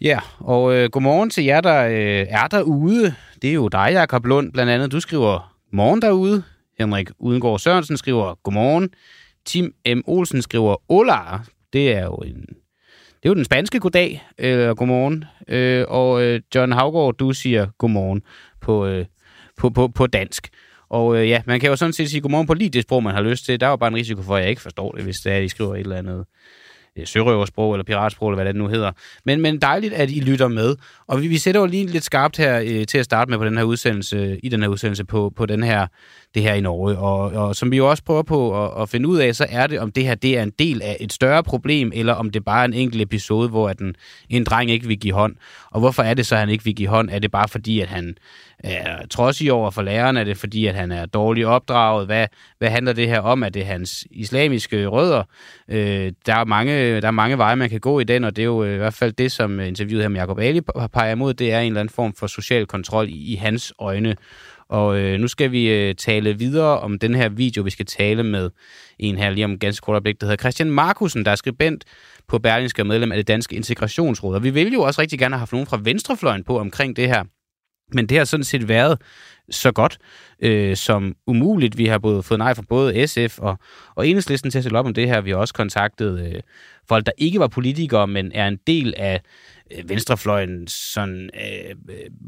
Ja, 0.00 0.18
og 0.38 0.74
øh, 0.76 0.90
godmorgen 0.90 1.30
til 1.30 1.44
jer, 1.44 1.60
der 1.60 1.86
øh, 1.86 2.26
er 2.28 2.46
derude. 2.46 3.14
Det 3.42 3.50
er 3.50 3.54
jo 3.54 3.68
dig, 3.68 3.88
Jakob 3.92 4.26
Lund, 4.26 4.52
blandt 4.52 4.72
andet. 4.72 4.92
Du 4.92 5.00
skriver 5.00 5.56
morgen 5.72 6.02
derude 6.02 6.42
Henrik 6.78 7.10
Udengård 7.18 7.58
Sørensen 7.58 7.96
skriver, 7.96 8.34
godmorgen. 8.42 8.90
Tim 9.44 9.74
M. 9.86 10.00
Olsen 10.06 10.42
skriver, 10.42 10.76
hola. 10.90 11.38
Det 11.72 11.92
er 11.92 12.04
jo 12.04 12.16
en 12.16 12.44
det 13.22 13.28
er 13.28 13.30
jo 13.30 13.34
den 13.34 13.44
spanske 13.44 13.80
goddag, 13.80 14.28
øh, 14.38 14.50
eller 14.50 14.74
godmorgen. 14.74 15.24
Øh, 15.48 15.84
og 15.88 16.22
øh, 16.22 16.40
John 16.54 16.72
Havgård, 16.72 17.16
du 17.16 17.32
siger 17.32 17.66
godmorgen 17.78 18.22
på, 18.60 18.86
øh, 18.86 19.06
på, 19.56 19.70
på, 19.70 19.88
på 19.88 20.06
dansk. 20.06 20.48
Og 20.88 21.16
øh, 21.16 21.28
ja, 21.28 21.42
man 21.46 21.60
kan 21.60 21.70
jo 21.70 21.76
sådan 21.76 21.92
set 21.92 22.10
sige 22.10 22.20
godmorgen 22.20 22.46
på 22.46 22.54
lige 22.54 22.70
det 22.70 22.82
sprog, 22.82 23.02
man 23.02 23.14
har 23.14 23.22
lyst 23.22 23.44
til. 23.44 23.60
Der 23.60 23.66
er 23.66 23.70
jo 23.70 23.76
bare 23.76 23.88
en 23.88 23.96
risiko 23.96 24.22
for, 24.22 24.36
at 24.36 24.42
jeg 24.42 24.50
ikke 24.50 24.62
forstår 24.62 24.92
det, 24.92 25.04
hvis 25.04 25.16
det 25.16 25.32
er, 25.32 25.36
at 25.36 25.42
I 25.42 25.48
skriver 25.48 25.74
et 25.74 25.80
eller 25.80 25.96
andet 25.96 26.24
Øh, 26.98 27.06
sørøversprog 27.06 27.74
eller 27.74 27.84
piratsprog, 27.84 28.28
eller 28.28 28.42
hvad 28.42 28.52
det 28.52 28.56
nu 28.56 28.68
hedder. 28.68 28.92
Men, 29.24 29.40
men 29.40 29.58
dejligt, 29.58 29.94
at 29.94 30.10
I 30.10 30.20
lytter 30.20 30.48
med. 30.48 30.76
Og 31.06 31.22
vi, 31.22 31.28
vi 31.28 31.38
sætter 31.38 31.60
jo 31.60 31.66
lige 31.66 31.86
lidt 31.86 32.04
skarpt 32.04 32.36
her 32.36 32.60
øh, 32.64 32.86
til 32.86 32.98
at 32.98 33.04
starte 33.04 33.30
med 33.30 33.38
på 33.38 33.44
den 33.44 33.56
her 33.56 33.64
udsendelse, 33.64 34.40
i 34.42 34.48
den 34.48 34.62
her 34.62 34.68
udsendelse 34.68 35.04
på, 35.04 35.32
på 35.36 35.46
den 35.46 35.62
her, 35.62 35.86
det 36.34 36.42
her 36.42 36.54
i 36.54 36.60
Norge. 36.60 36.98
Og, 36.98 37.20
og 37.20 37.56
som 37.56 37.70
vi 37.70 37.76
jo 37.76 37.90
også 37.90 38.02
prøver 38.02 38.22
på 38.22 38.64
at, 38.64 38.82
at 38.82 38.88
finde 38.88 39.08
ud 39.08 39.18
af, 39.18 39.34
så 39.34 39.46
er 39.48 39.66
det, 39.66 39.80
om 39.80 39.92
det 39.92 40.04
her 40.04 40.14
det 40.14 40.38
er 40.38 40.42
en 40.42 40.52
del 40.58 40.82
af 40.82 40.96
et 41.00 41.12
større 41.12 41.42
problem, 41.42 41.92
eller 41.94 42.12
om 42.12 42.30
det 42.30 42.44
bare 42.44 42.60
er 42.60 42.64
en 42.64 42.74
enkelt 42.74 43.02
episode, 43.02 43.48
hvor 43.48 43.68
at 43.68 43.78
en, 43.78 43.94
en 44.28 44.44
dreng 44.44 44.70
ikke 44.70 44.86
vil 44.86 44.98
give 44.98 45.14
hånd. 45.14 45.36
Og 45.70 45.80
hvorfor 45.80 46.02
er 46.02 46.14
det 46.14 46.26
så, 46.26 46.34
at 46.34 46.40
han 46.40 46.48
ikke 46.48 46.64
vil 46.64 46.74
give 46.74 46.88
hånd? 46.88 47.10
Er 47.10 47.18
det 47.18 47.30
bare 47.30 47.48
fordi, 47.48 47.80
at 47.80 47.88
han 47.88 48.14
trods 48.64 49.10
trodsig 49.10 49.52
over 49.52 49.70
for 49.70 49.82
læreren? 49.82 50.16
Er 50.16 50.24
det 50.24 50.36
fordi, 50.36 50.66
at 50.66 50.74
han 50.74 50.92
er 50.92 51.06
dårligt 51.06 51.46
opdraget? 51.46 52.06
Hvad, 52.06 52.26
hvad 52.58 52.70
handler 52.70 52.92
det 52.92 53.08
her 53.08 53.20
om? 53.20 53.42
Er 53.42 53.48
det 53.48 53.66
hans 53.66 54.06
islamiske 54.10 54.86
rødder? 54.86 55.22
Øh, 55.68 56.12
der, 56.26 56.34
er 56.34 56.44
mange, 56.44 57.00
der 57.00 57.06
er 57.06 57.10
mange 57.10 57.38
veje, 57.38 57.56
man 57.56 57.70
kan 57.70 57.80
gå 57.80 58.00
i 58.00 58.04
den, 58.04 58.24
og 58.24 58.36
det 58.36 58.42
er 58.42 58.46
jo 58.46 58.64
øh, 58.64 58.74
i 58.74 58.76
hvert 58.76 58.94
fald 58.94 59.12
det, 59.12 59.32
som 59.32 59.60
øh, 59.60 59.68
interviewet 59.68 60.04
her 60.04 60.08
med 60.08 60.20
Jacob 60.20 60.38
Ali 60.38 60.60
peger 60.92 61.12
imod, 61.12 61.34
det 61.34 61.52
er 61.52 61.60
en 61.60 61.66
eller 61.66 61.80
anden 61.80 61.94
form 61.94 62.14
for 62.14 62.26
social 62.26 62.66
kontrol 62.66 63.08
i, 63.08 63.32
i 63.32 63.34
hans 63.34 63.72
øjne. 63.78 64.16
Og 64.68 64.98
øh, 64.98 65.20
nu 65.20 65.28
skal 65.28 65.52
vi 65.52 65.72
øh, 65.72 65.94
tale 65.94 66.38
videre 66.38 66.80
om 66.80 66.98
den 66.98 67.14
her 67.14 67.28
video. 67.28 67.62
Vi 67.62 67.70
skal 67.70 67.86
tale 67.86 68.22
med 68.22 68.50
en 68.98 69.18
her 69.18 69.30
lige 69.30 69.44
om 69.44 69.58
ganske 69.58 69.84
kort 69.84 69.94
øjeblik, 69.94 70.20
der 70.20 70.26
hedder 70.26 70.42
Christian 70.42 70.70
Markusen, 70.70 71.24
der 71.24 71.30
er 71.30 71.36
skribent 71.36 71.84
på 72.28 72.38
Berlingske 72.38 72.82
og 72.82 72.86
medlem 72.86 73.12
af 73.12 73.16
det 73.16 73.28
danske 73.28 73.56
integrationsråd. 73.56 74.34
Og 74.34 74.44
vi 74.44 74.50
vil 74.50 74.72
jo 74.72 74.82
også 74.82 75.00
rigtig 75.00 75.18
gerne 75.18 75.34
have 75.34 75.38
haft 75.38 75.52
nogen 75.52 75.66
fra 75.66 75.80
venstrefløjen 75.82 76.44
på 76.44 76.58
omkring 76.58 76.96
det 76.96 77.08
her. 77.08 77.24
Men 77.94 78.06
det 78.06 78.18
har 78.18 78.24
sådan 78.24 78.44
set 78.44 78.68
været 78.68 78.98
så 79.50 79.72
godt 79.72 79.98
øh, 80.42 80.76
som 80.76 81.14
umuligt. 81.26 81.78
Vi 81.78 81.86
har 81.86 81.98
både 81.98 82.22
fået 82.22 82.38
nej 82.38 82.54
fra 82.54 82.62
både 82.68 83.06
SF 83.06 83.38
og, 83.38 83.58
og 83.94 84.08
Enhedslisten 84.08 84.50
til 84.50 84.58
at 84.58 84.64
stille 84.64 84.78
op 84.78 84.86
om 84.86 84.94
det 84.94 85.08
her. 85.08 85.20
Vi 85.20 85.30
har 85.30 85.36
også 85.36 85.54
kontaktet 85.54 86.26
øh, 86.26 86.40
folk, 86.88 87.06
der 87.06 87.12
ikke 87.18 87.40
var 87.40 87.48
politikere, 87.48 88.06
men 88.06 88.32
er 88.34 88.48
en 88.48 88.58
del 88.66 88.94
af 88.96 89.20
øh, 89.70 89.88
venstrefløjens 89.88 90.72
sådan, 90.72 91.30
øh, 91.34 91.74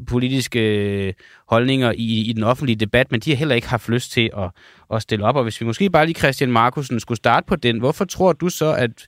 politiske 0.07 0.59
øh, 0.59 1.13
holdninger 1.47 1.91
i, 1.91 2.21
i 2.21 2.33
den 2.33 2.43
offentlige 2.43 2.75
debat, 2.75 3.11
men 3.11 3.19
de 3.19 3.29
har 3.29 3.37
heller 3.37 3.55
ikke 3.55 3.67
haft 3.67 3.89
lyst 3.89 4.11
til 4.11 4.29
at, 4.37 4.49
at 4.93 5.01
stille 5.01 5.25
op. 5.25 5.35
Og 5.35 5.43
hvis 5.43 5.61
vi 5.61 5.65
måske 5.65 5.89
bare 5.89 6.05
lige 6.05 6.19
Christian 6.19 6.51
Markusen 6.51 6.99
skulle 6.99 7.17
starte 7.17 7.45
på 7.47 7.55
den, 7.55 7.79
hvorfor 7.79 8.05
tror 8.05 8.33
du 8.33 8.49
så, 8.49 8.73
at 8.73 9.07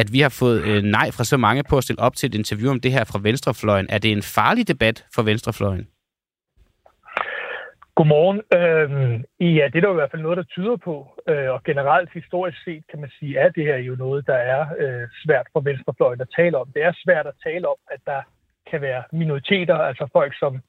at 0.00 0.12
vi 0.12 0.20
har 0.20 0.34
fået 0.42 0.58
øh, 0.68 0.82
nej 0.82 1.08
fra 1.16 1.24
så 1.24 1.36
mange 1.36 1.62
på 1.70 1.76
at 1.76 1.84
stille 1.84 2.02
op 2.06 2.14
til 2.16 2.26
et 2.26 2.34
interview 2.34 2.70
om 2.70 2.80
det 2.80 2.92
her 2.92 3.04
fra 3.04 3.18
Venstrefløjen. 3.22 3.86
Er 3.90 3.98
det 3.98 4.12
en 4.12 4.22
farlig 4.22 4.68
debat 4.68 5.06
for 5.14 5.22
Venstrefløjen? 5.22 5.86
Godmorgen. 7.96 8.40
Øhm, 8.58 9.24
ja, 9.58 9.64
det 9.70 9.76
er 9.76 9.80
der 9.80 9.90
i 9.90 10.00
hvert 10.00 10.10
fald 10.10 10.22
noget, 10.22 10.36
der 10.36 10.52
tyder 10.54 10.76
på. 10.76 10.96
Øh, 11.28 11.50
og 11.54 11.60
generelt 11.64 12.10
historisk 12.12 12.58
set 12.64 12.82
kan 12.90 13.00
man 13.00 13.10
sige, 13.18 13.40
at 13.40 13.52
det 13.54 13.64
her 13.64 13.76
jo 13.76 13.94
noget, 13.94 14.26
der 14.26 14.38
er 14.54 14.62
øh, 14.78 15.08
svært 15.24 15.46
for 15.52 15.60
venstrefløjen 15.60 16.20
at 16.20 16.32
tale 16.36 16.58
om. 16.58 16.68
Det 16.74 16.82
er 16.82 16.92
svært 17.04 17.26
at 17.26 17.40
tale 17.46 17.68
om, 17.68 17.76
at 17.90 18.00
der 18.06 18.20
kan 18.70 18.80
være 18.80 19.02
minoriteter, 19.12 19.74
altså 19.74 20.08
folk, 20.12 20.38
som 20.38 20.60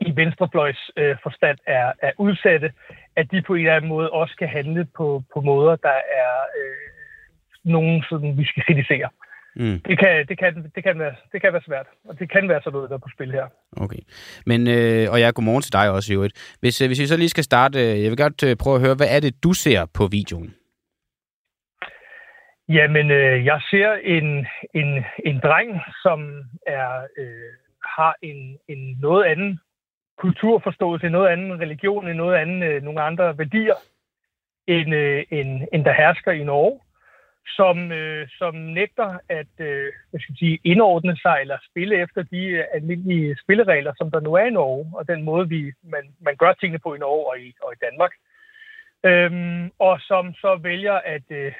i 0.00 0.16
venstrefløjs 0.16 0.90
øh, 0.96 1.16
forstand 1.22 1.58
er, 1.66 1.92
er 2.02 2.12
udsatte, 2.18 2.72
at 3.16 3.30
de 3.30 3.42
på 3.42 3.54
en 3.54 3.60
eller 3.60 3.76
anden 3.76 3.88
måde 3.88 4.10
også 4.10 4.34
kan 4.38 4.48
handle 4.48 4.84
på, 4.96 5.22
på 5.34 5.40
måder, 5.40 5.76
der 5.76 5.98
er 6.22 6.34
øh, 6.60 6.95
nogen, 7.66 8.02
som 8.08 8.38
vi 8.38 8.44
skal 8.44 8.62
kritisere. 8.66 9.08
Mm. 9.56 9.80
Det, 9.88 9.98
kan, 9.98 10.26
det, 10.28 10.38
kan, 10.38 10.70
det, 10.74 10.82
kan 10.84 10.98
være, 10.98 11.14
det 11.32 11.40
kan 11.42 11.52
være 11.52 11.62
svært, 11.66 11.86
og 12.08 12.18
det 12.18 12.30
kan 12.30 12.48
være 12.48 12.60
sådan 12.60 12.72
noget, 12.72 12.90
der 12.90 12.96
er 12.96 13.00
på 13.00 13.08
spil 13.14 13.32
her. 13.32 13.46
Okay. 13.76 14.02
Men, 14.46 14.68
øh, 14.68 15.12
og 15.12 15.20
ja, 15.20 15.30
godmorgen 15.34 15.62
til 15.62 15.72
dig 15.72 15.90
også, 15.90 16.12
jo. 16.14 16.28
Hvis, 16.60 16.80
øh, 16.80 16.86
hvis 16.86 17.00
vi 17.00 17.06
så 17.06 17.16
lige 17.16 17.28
skal 17.28 17.44
starte, 17.44 17.78
øh, 17.78 18.02
jeg 18.02 18.10
vil 18.10 18.16
godt 18.16 18.42
øh, 18.42 18.56
prøve 18.56 18.76
at 18.76 18.82
høre, 18.82 18.94
hvad 18.94 19.10
er 19.16 19.20
det, 19.20 19.44
du 19.44 19.52
ser 19.52 19.86
på 19.94 20.06
videoen? 20.06 20.54
Jamen, 22.68 23.10
øh, 23.10 23.44
jeg 23.44 23.60
ser 23.70 23.92
en, 23.92 24.46
en, 24.74 25.04
en 25.24 25.40
dreng, 25.40 25.80
som 26.02 26.18
er 26.66 27.06
øh, 27.18 27.52
har 27.96 28.14
en, 28.22 28.58
en 28.68 28.98
noget 29.00 29.24
anden 29.24 29.60
kulturforståelse, 30.18 31.06
en 31.06 31.12
noget 31.12 31.28
anden 31.28 31.60
religion, 31.60 32.08
en 32.08 32.16
noget 32.16 32.36
anden, 32.36 32.62
øh, 32.62 32.82
nogle 32.82 33.00
andre 33.02 33.38
værdier, 33.38 33.78
end, 34.66 34.94
øh, 34.94 35.24
end, 35.30 35.68
end 35.72 35.84
der 35.84 35.92
hersker 35.92 36.32
i 36.32 36.44
Norge 36.44 36.80
som, 37.48 37.92
øh, 37.92 38.28
som 38.38 38.54
nægter 38.54 39.18
at 39.28 39.52
øh, 39.58 39.92
hvad 40.10 40.20
skal 40.20 40.36
sige, 40.38 40.58
indordne 40.64 41.16
sig 41.16 41.38
eller 41.40 41.58
spille 41.70 42.02
efter 42.02 42.22
de 42.22 42.42
øh, 42.46 42.64
almindelige 42.74 43.36
spilleregler, 43.42 43.92
som 43.96 44.10
der 44.10 44.20
nu 44.20 44.34
er 44.34 44.44
i 44.44 44.50
Norge, 44.50 44.92
og 44.94 45.08
den 45.08 45.22
måde, 45.22 45.48
vi, 45.48 45.72
man, 45.82 46.14
man 46.20 46.36
gør 46.36 46.52
tingene 46.52 46.78
på 46.78 46.94
i 46.94 46.98
Norge 46.98 47.26
og 47.26 47.40
i, 47.40 47.54
og 47.62 47.72
i 47.72 47.84
Danmark. 47.84 48.12
Øhm, 49.04 49.70
og 49.78 50.00
som 50.00 50.34
så 50.34 50.56
vælger 50.62 50.92
at 50.92 51.22
øh, 51.30 51.52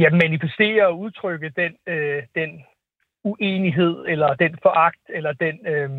ja, 0.00 0.10
manifestere 0.10 0.86
og 0.86 0.98
udtrykke 0.98 1.52
den, 1.56 1.76
øh, 1.86 2.22
den 2.34 2.64
uenighed, 3.24 4.04
eller 4.08 4.34
den 4.34 4.58
foragt, 4.62 5.00
eller 5.08 5.32
den 5.32 5.66
øh, 5.66 5.90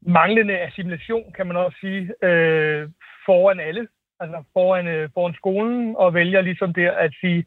manglende 0.00 0.58
assimilation, 0.58 1.32
kan 1.32 1.46
man 1.46 1.56
også 1.56 1.78
sige, 1.80 2.26
øh, 2.28 2.88
foran 3.26 3.60
alle 3.60 3.88
altså 4.20 4.42
foran, 4.52 4.86
øh, 4.86 5.08
foran 5.14 5.34
skolen, 5.34 5.96
og 5.96 6.14
vælger 6.14 6.40
ligesom 6.40 6.74
der 6.74 6.92
at 6.92 7.12
sige, 7.20 7.44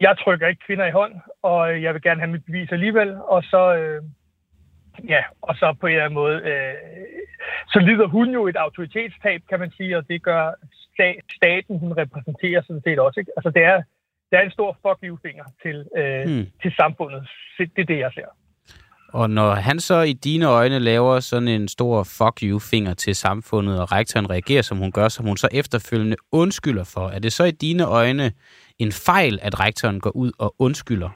jeg 0.00 0.18
trykker 0.18 0.46
ikke 0.48 0.66
kvinder 0.66 0.86
i 0.86 0.90
hånd, 0.90 1.14
og 1.42 1.82
jeg 1.82 1.94
vil 1.94 2.02
gerne 2.02 2.20
have 2.20 2.32
mit 2.32 2.44
bevis 2.44 2.72
alligevel, 2.72 3.16
og 3.16 3.42
så, 3.42 3.74
øh, 3.76 4.02
ja, 5.08 5.22
og 5.42 5.56
så 5.56 5.76
på 5.80 5.86
en 5.86 5.92
eller 5.92 6.04
anden 6.04 6.14
måde, 6.14 6.36
øh, 6.36 6.74
så 7.68 7.78
lider 7.78 8.06
hun 8.06 8.28
jo 8.30 8.46
et 8.46 8.56
autoritetstab, 8.56 9.40
kan 9.48 9.60
man 9.60 9.70
sige, 9.70 9.96
og 9.96 10.08
det 10.08 10.22
gør 10.22 10.52
staten, 11.36 11.78
hun 11.78 11.92
repræsenterer 11.96 12.62
sådan 12.62 12.82
set 12.82 12.98
også. 12.98 13.20
Ikke? 13.20 13.32
Altså 13.36 13.50
det 13.50 13.64
er, 13.64 13.82
det 14.30 14.38
er 14.38 14.42
en 14.42 14.50
stor 14.50 14.78
fuck 14.82 14.98
you-finger 15.02 15.44
til, 15.62 15.88
øh, 15.96 16.24
hmm. 16.24 16.46
til 16.62 16.72
samfundet. 16.76 17.28
Det 17.58 17.78
er 17.78 17.84
det, 17.84 17.98
jeg 17.98 18.12
ser. 18.14 18.28
Og 19.20 19.30
når 19.30 19.50
han 19.54 19.80
så 19.80 20.00
i 20.00 20.12
dine 20.12 20.46
øjne 20.46 20.78
laver 20.78 21.20
sådan 21.20 21.48
en 21.48 21.68
stor 21.68 22.04
fuck 22.18 22.36
you-finger 22.42 22.94
til 22.94 23.14
samfundet, 23.14 23.80
og 23.80 23.92
rektoren 23.92 24.30
reagerer, 24.30 24.62
som 24.62 24.78
hun 24.78 24.92
gør, 24.92 25.08
som 25.08 25.26
hun 25.26 25.36
så 25.36 25.48
efterfølgende 25.52 26.16
undskylder 26.32 26.84
for, 26.94 27.08
er 27.08 27.18
det 27.18 27.32
så 27.32 27.44
i 27.44 27.50
dine 27.50 27.84
øjne 27.84 28.32
en 28.78 28.92
fejl, 28.92 29.38
at 29.42 29.60
rektoren 29.60 30.00
går 30.00 30.10
ud 30.10 30.32
og 30.38 30.54
undskylder? 30.58 31.10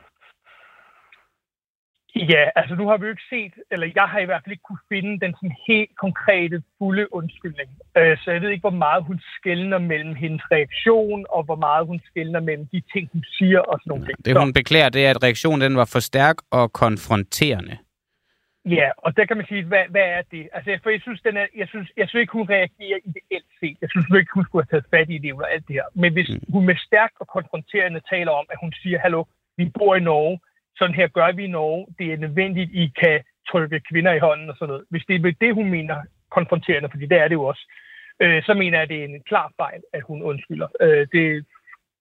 Ja, 2.16 2.44
altså 2.56 2.74
nu 2.74 2.88
har 2.88 2.96
vi 2.96 3.04
jo 3.04 3.10
ikke 3.10 3.30
set, 3.30 3.54
eller 3.70 3.86
jeg 3.94 4.06
har 4.12 4.20
i 4.20 4.24
hvert 4.24 4.42
fald 4.44 4.52
ikke 4.52 4.68
kunne 4.68 4.86
finde 4.92 5.20
den 5.24 5.32
sådan 5.34 5.56
helt 5.68 5.90
konkrete, 6.04 6.62
fulde 6.78 7.14
undskyldning. 7.14 7.70
Øh, 7.96 8.16
så 8.22 8.30
jeg 8.30 8.40
ved 8.42 8.50
ikke, 8.50 8.68
hvor 8.68 8.78
meget 8.86 9.04
hun 9.04 9.20
skældner 9.36 9.78
mellem 9.78 10.14
hendes 10.14 10.42
reaktion, 10.52 11.26
og 11.28 11.42
hvor 11.44 11.56
meget 11.56 11.86
hun 11.86 12.00
skældner 12.10 12.40
mellem 12.40 12.66
de 12.72 12.82
ting, 12.92 13.08
hun 13.12 13.24
siger 13.38 13.60
og 13.60 13.78
sådan 13.80 13.90
nogle 13.90 14.06
ting. 14.06 14.24
Det 14.24 14.38
hun 14.38 14.52
beklager, 14.52 14.88
det 14.88 15.06
er, 15.06 15.10
at 15.10 15.22
reaktionen 15.22 15.60
den 15.60 15.76
var 15.76 15.88
for 15.92 16.00
stærk 16.00 16.36
og 16.50 16.72
konfronterende. 16.72 17.76
Ja, 18.76 18.90
og 18.96 19.16
der 19.16 19.24
kan 19.24 19.36
man 19.36 19.46
sige, 19.46 19.64
hvad, 19.64 19.84
hvad 19.88 20.06
er 20.16 20.22
det? 20.30 20.48
Altså, 20.52 20.78
for 20.82 20.90
jeg 20.90 21.00
synes, 21.00 21.20
den 21.20 21.36
er, 21.36 21.46
jeg, 21.56 21.68
synes, 21.68 21.88
jeg 21.96 22.08
synes 22.08 22.20
ikke, 22.20 22.32
hun 22.32 22.48
reagerer 22.48 22.98
ideelt 23.04 23.50
set. 23.60 23.76
Jeg 23.80 23.90
synes 23.90 24.06
ikke, 24.18 24.34
hun 24.34 24.44
skulle 24.44 24.64
have 24.64 24.72
taget 24.72 24.90
fat 24.94 25.10
i 25.10 25.18
det 25.18 25.32
og 25.32 25.52
alt 25.52 25.68
det 25.68 25.76
her. 25.76 25.88
Men 25.94 26.12
hvis 26.12 26.30
mm. 26.30 26.52
hun 26.52 26.66
med 26.66 26.76
stærk 26.76 27.12
og 27.20 27.28
konfronterende 27.28 28.00
taler 28.10 28.32
om, 28.32 28.46
at 28.50 28.58
hun 28.60 28.72
siger, 28.82 28.98
hallo, 28.98 29.24
vi 29.56 29.64
bor 29.78 29.94
i 29.96 30.00
Norge, 30.00 30.40
sådan 30.76 30.94
her 30.94 31.08
gør 31.08 31.32
vi 31.32 31.44
i 31.44 31.54
Norge, 31.58 31.86
det 31.98 32.12
er 32.12 32.16
nødvendigt, 32.16 32.70
I 32.72 32.92
kan 33.00 33.20
trykke 33.50 33.80
kvinder 33.80 34.12
i 34.12 34.18
hånden 34.18 34.50
og 34.50 34.56
sådan 34.56 34.68
noget. 34.72 34.84
Hvis 34.90 35.04
det 35.08 35.14
er 35.14 35.32
det, 35.40 35.54
hun 35.54 35.70
mener 35.70 35.96
konfronterende, 36.30 36.88
fordi 36.90 37.06
det 37.06 37.18
er 37.18 37.28
det 37.28 37.34
jo 37.34 37.44
også, 37.44 37.64
øh, 38.22 38.42
så 38.42 38.54
mener 38.54 38.78
jeg, 38.78 38.82
at 38.82 38.88
det 38.88 39.00
er 39.00 39.04
en 39.04 39.22
klar 39.22 39.52
fejl, 39.56 39.82
at 39.92 40.02
hun 40.02 40.22
undskylder. 40.22 40.68
Øh, 40.80 41.06
det 41.12 41.46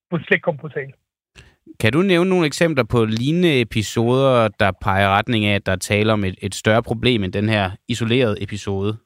burde 0.09 0.23
slet 0.23 0.35
ikke 0.35 0.43
komme 0.43 0.59
på 0.59 0.69
tale. 0.69 0.93
Kan 1.79 1.93
du 1.93 2.01
nævne 2.01 2.29
nogle 2.29 2.45
eksempler 2.45 2.83
på 2.83 3.05
lignende 3.05 3.61
episoder, 3.61 4.47
der 4.59 4.71
peger 4.81 5.09
retning 5.09 5.45
af, 5.45 5.55
at 5.55 5.65
der 5.65 5.75
taler 5.75 6.13
om 6.13 6.23
et, 6.23 6.35
et 6.41 6.55
større 6.55 6.83
problem 6.83 7.23
end 7.23 7.33
den 7.33 7.49
her 7.49 7.71
isolerede 7.87 8.43
episode? 8.43 8.97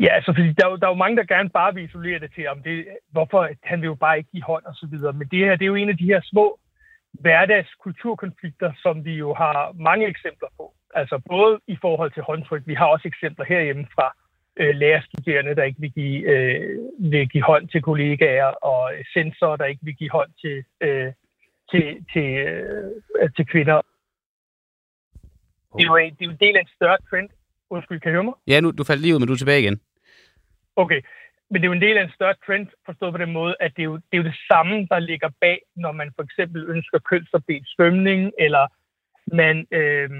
Ja, 0.00 0.14
altså, 0.14 0.32
fordi 0.36 0.52
der, 0.52 0.66
er 0.66 0.70
jo, 0.70 0.76
der 0.76 0.86
er 0.86 0.90
jo 0.90 1.04
mange, 1.04 1.16
der 1.16 1.34
gerne 1.34 1.50
bare 1.50 1.74
vil 1.74 1.84
isolere 1.84 2.18
det 2.18 2.30
til, 2.34 2.48
om 2.48 2.62
det, 2.62 2.86
hvorfor 3.12 3.48
han 3.62 3.80
vil 3.80 3.86
jo 3.86 3.94
bare 3.94 4.18
ikke 4.18 4.30
give 4.30 4.42
hånd 4.42 4.64
og 4.64 4.74
så 4.74 4.86
videre. 4.90 5.12
Men 5.12 5.28
det 5.28 5.38
her, 5.38 5.56
det 5.56 5.64
er 5.64 5.74
jo 5.74 5.74
en 5.82 5.88
af 5.88 5.96
de 5.96 6.10
her 6.12 6.20
små 6.24 6.58
hverdagskulturkonflikter, 7.12 8.72
som 8.82 9.04
vi 9.04 9.14
jo 9.14 9.34
har 9.34 9.72
mange 9.88 10.06
eksempler 10.06 10.48
på. 10.56 10.74
Altså 10.94 11.20
både 11.28 11.60
i 11.66 11.76
forhold 11.80 12.10
til 12.12 12.22
håndtryk, 12.22 12.62
vi 12.66 12.74
har 12.74 12.86
også 12.86 13.08
eksempler 13.08 13.44
herhjemme 13.44 13.86
fra 13.94 14.06
øh, 14.60 14.74
lærerstuderende, 14.74 15.56
der 15.56 15.62
ikke 15.62 15.80
vil 15.80 15.92
give, 15.92 16.18
øh, 16.32 16.78
vil 17.12 17.28
give 17.28 17.44
hånd 17.44 17.68
til 17.68 17.82
kollegaer, 17.82 18.52
og 18.72 18.92
sensorer, 19.12 19.56
der 19.56 19.64
ikke 19.64 19.84
vil 19.84 19.94
give 19.94 20.10
hånd 20.10 20.30
til, 20.42 20.64
øh, 20.80 21.12
til, 21.70 21.84
til, 22.12 22.28
øh, 23.20 23.30
til 23.36 23.46
kvinder. 23.46 23.82
Det 25.76 25.84
er, 25.84 25.88
jo, 25.88 25.96
det 25.96 26.22
er 26.22 26.26
jo 26.26 26.30
en 26.30 26.44
del 26.46 26.56
af 26.56 26.60
en 26.60 26.74
større 26.76 26.98
trend. 27.10 27.28
Undskyld, 27.70 28.00
kan 28.00 28.12
du 28.12 28.14
høre 28.14 28.24
mig? 28.24 28.34
Ja, 28.46 28.60
nu, 28.60 28.70
du 28.70 28.84
faldt 28.84 29.02
lige 29.02 29.14
ud, 29.14 29.18
men 29.20 29.26
du 29.26 29.32
er 29.32 29.36
tilbage 29.36 29.60
igen. 29.60 29.80
Okay, 30.76 31.00
men 31.50 31.56
det 31.60 31.66
er 31.66 31.70
jo 31.72 31.78
en 31.78 31.86
del 31.88 31.96
af 31.98 32.04
en 32.04 32.16
større 32.18 32.34
trend, 32.46 32.66
forstået 32.86 33.12
på 33.12 33.18
den 33.18 33.32
måde, 33.32 33.54
at 33.60 33.72
det 33.76 33.82
er, 33.82 33.90
jo, 33.92 33.96
det 33.96 34.12
er 34.12 34.16
jo 34.16 34.30
det 34.30 34.38
samme, 34.50 34.86
der 34.90 34.98
ligger 34.98 35.28
bag, 35.40 35.58
når 35.76 35.92
man 35.92 36.12
for 36.16 36.22
eksempel 36.22 36.70
ønsker 36.70 36.98
kønsopdelt 36.98 37.68
svømning, 37.68 38.32
eller 38.38 38.64
man, 39.40 39.66
øh, 39.70 40.10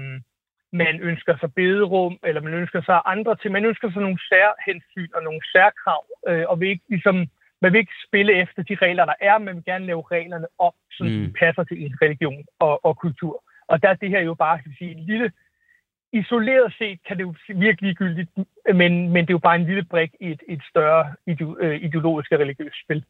man 0.73 0.99
ønsker 1.01 1.37
sig 1.37 1.53
bederum, 1.53 2.17
eller 2.23 2.41
man 2.41 2.53
ønsker 2.53 2.81
sig 2.81 3.01
andre 3.05 3.35
ting. 3.35 3.51
Man 3.53 3.65
ønsker 3.65 3.91
sig 3.91 4.01
nogle 4.01 4.19
særhensyn 4.29 5.09
og 5.15 5.23
nogle 5.23 5.41
særkrav, 5.53 6.03
øh, 6.27 6.45
og 6.49 6.59
vil 6.59 6.69
ikke 6.69 6.83
ligesom 6.89 7.27
man 7.61 7.73
vil 7.73 7.79
ikke 7.79 7.93
spille 8.07 8.33
efter 8.33 8.63
de 8.63 8.75
regler, 8.75 9.05
der 9.05 9.13
er, 9.21 9.37
men 9.37 9.55
vil 9.55 9.65
gerne 9.65 9.85
lave 9.85 10.03
reglerne 10.11 10.47
op, 10.59 10.73
så 10.91 11.03
mm. 11.03 11.33
passer 11.39 11.63
til 11.63 11.85
en 11.85 11.95
religion 12.01 12.45
og, 12.59 12.85
og 12.85 12.97
kultur. 12.97 13.43
Og 13.67 13.81
der 13.81 13.89
er 13.89 13.93
det 13.93 14.09
her 14.09 14.21
jo 14.21 14.33
bare, 14.33 14.59
skal 14.59 14.75
sige, 14.77 14.91
en 14.91 15.05
lille, 15.05 15.31
isoleret 16.13 16.73
set 16.77 16.99
kan 17.07 17.17
det 17.17 17.23
jo 17.23 17.33
virke 17.55 17.81
ligegyldigt, 17.81 18.29
men, 18.73 19.09
men 19.13 19.21
det 19.25 19.29
er 19.29 19.39
jo 19.39 19.47
bare 19.49 19.55
en 19.55 19.65
lille 19.65 19.83
brik 19.83 20.11
i 20.19 20.31
et, 20.31 20.41
et 20.47 20.61
større 20.69 21.13
øh, 21.61 21.83
ideologisk 21.83 22.31
og 22.31 22.39
religiøst 22.39 22.83
spil. 22.83 23.05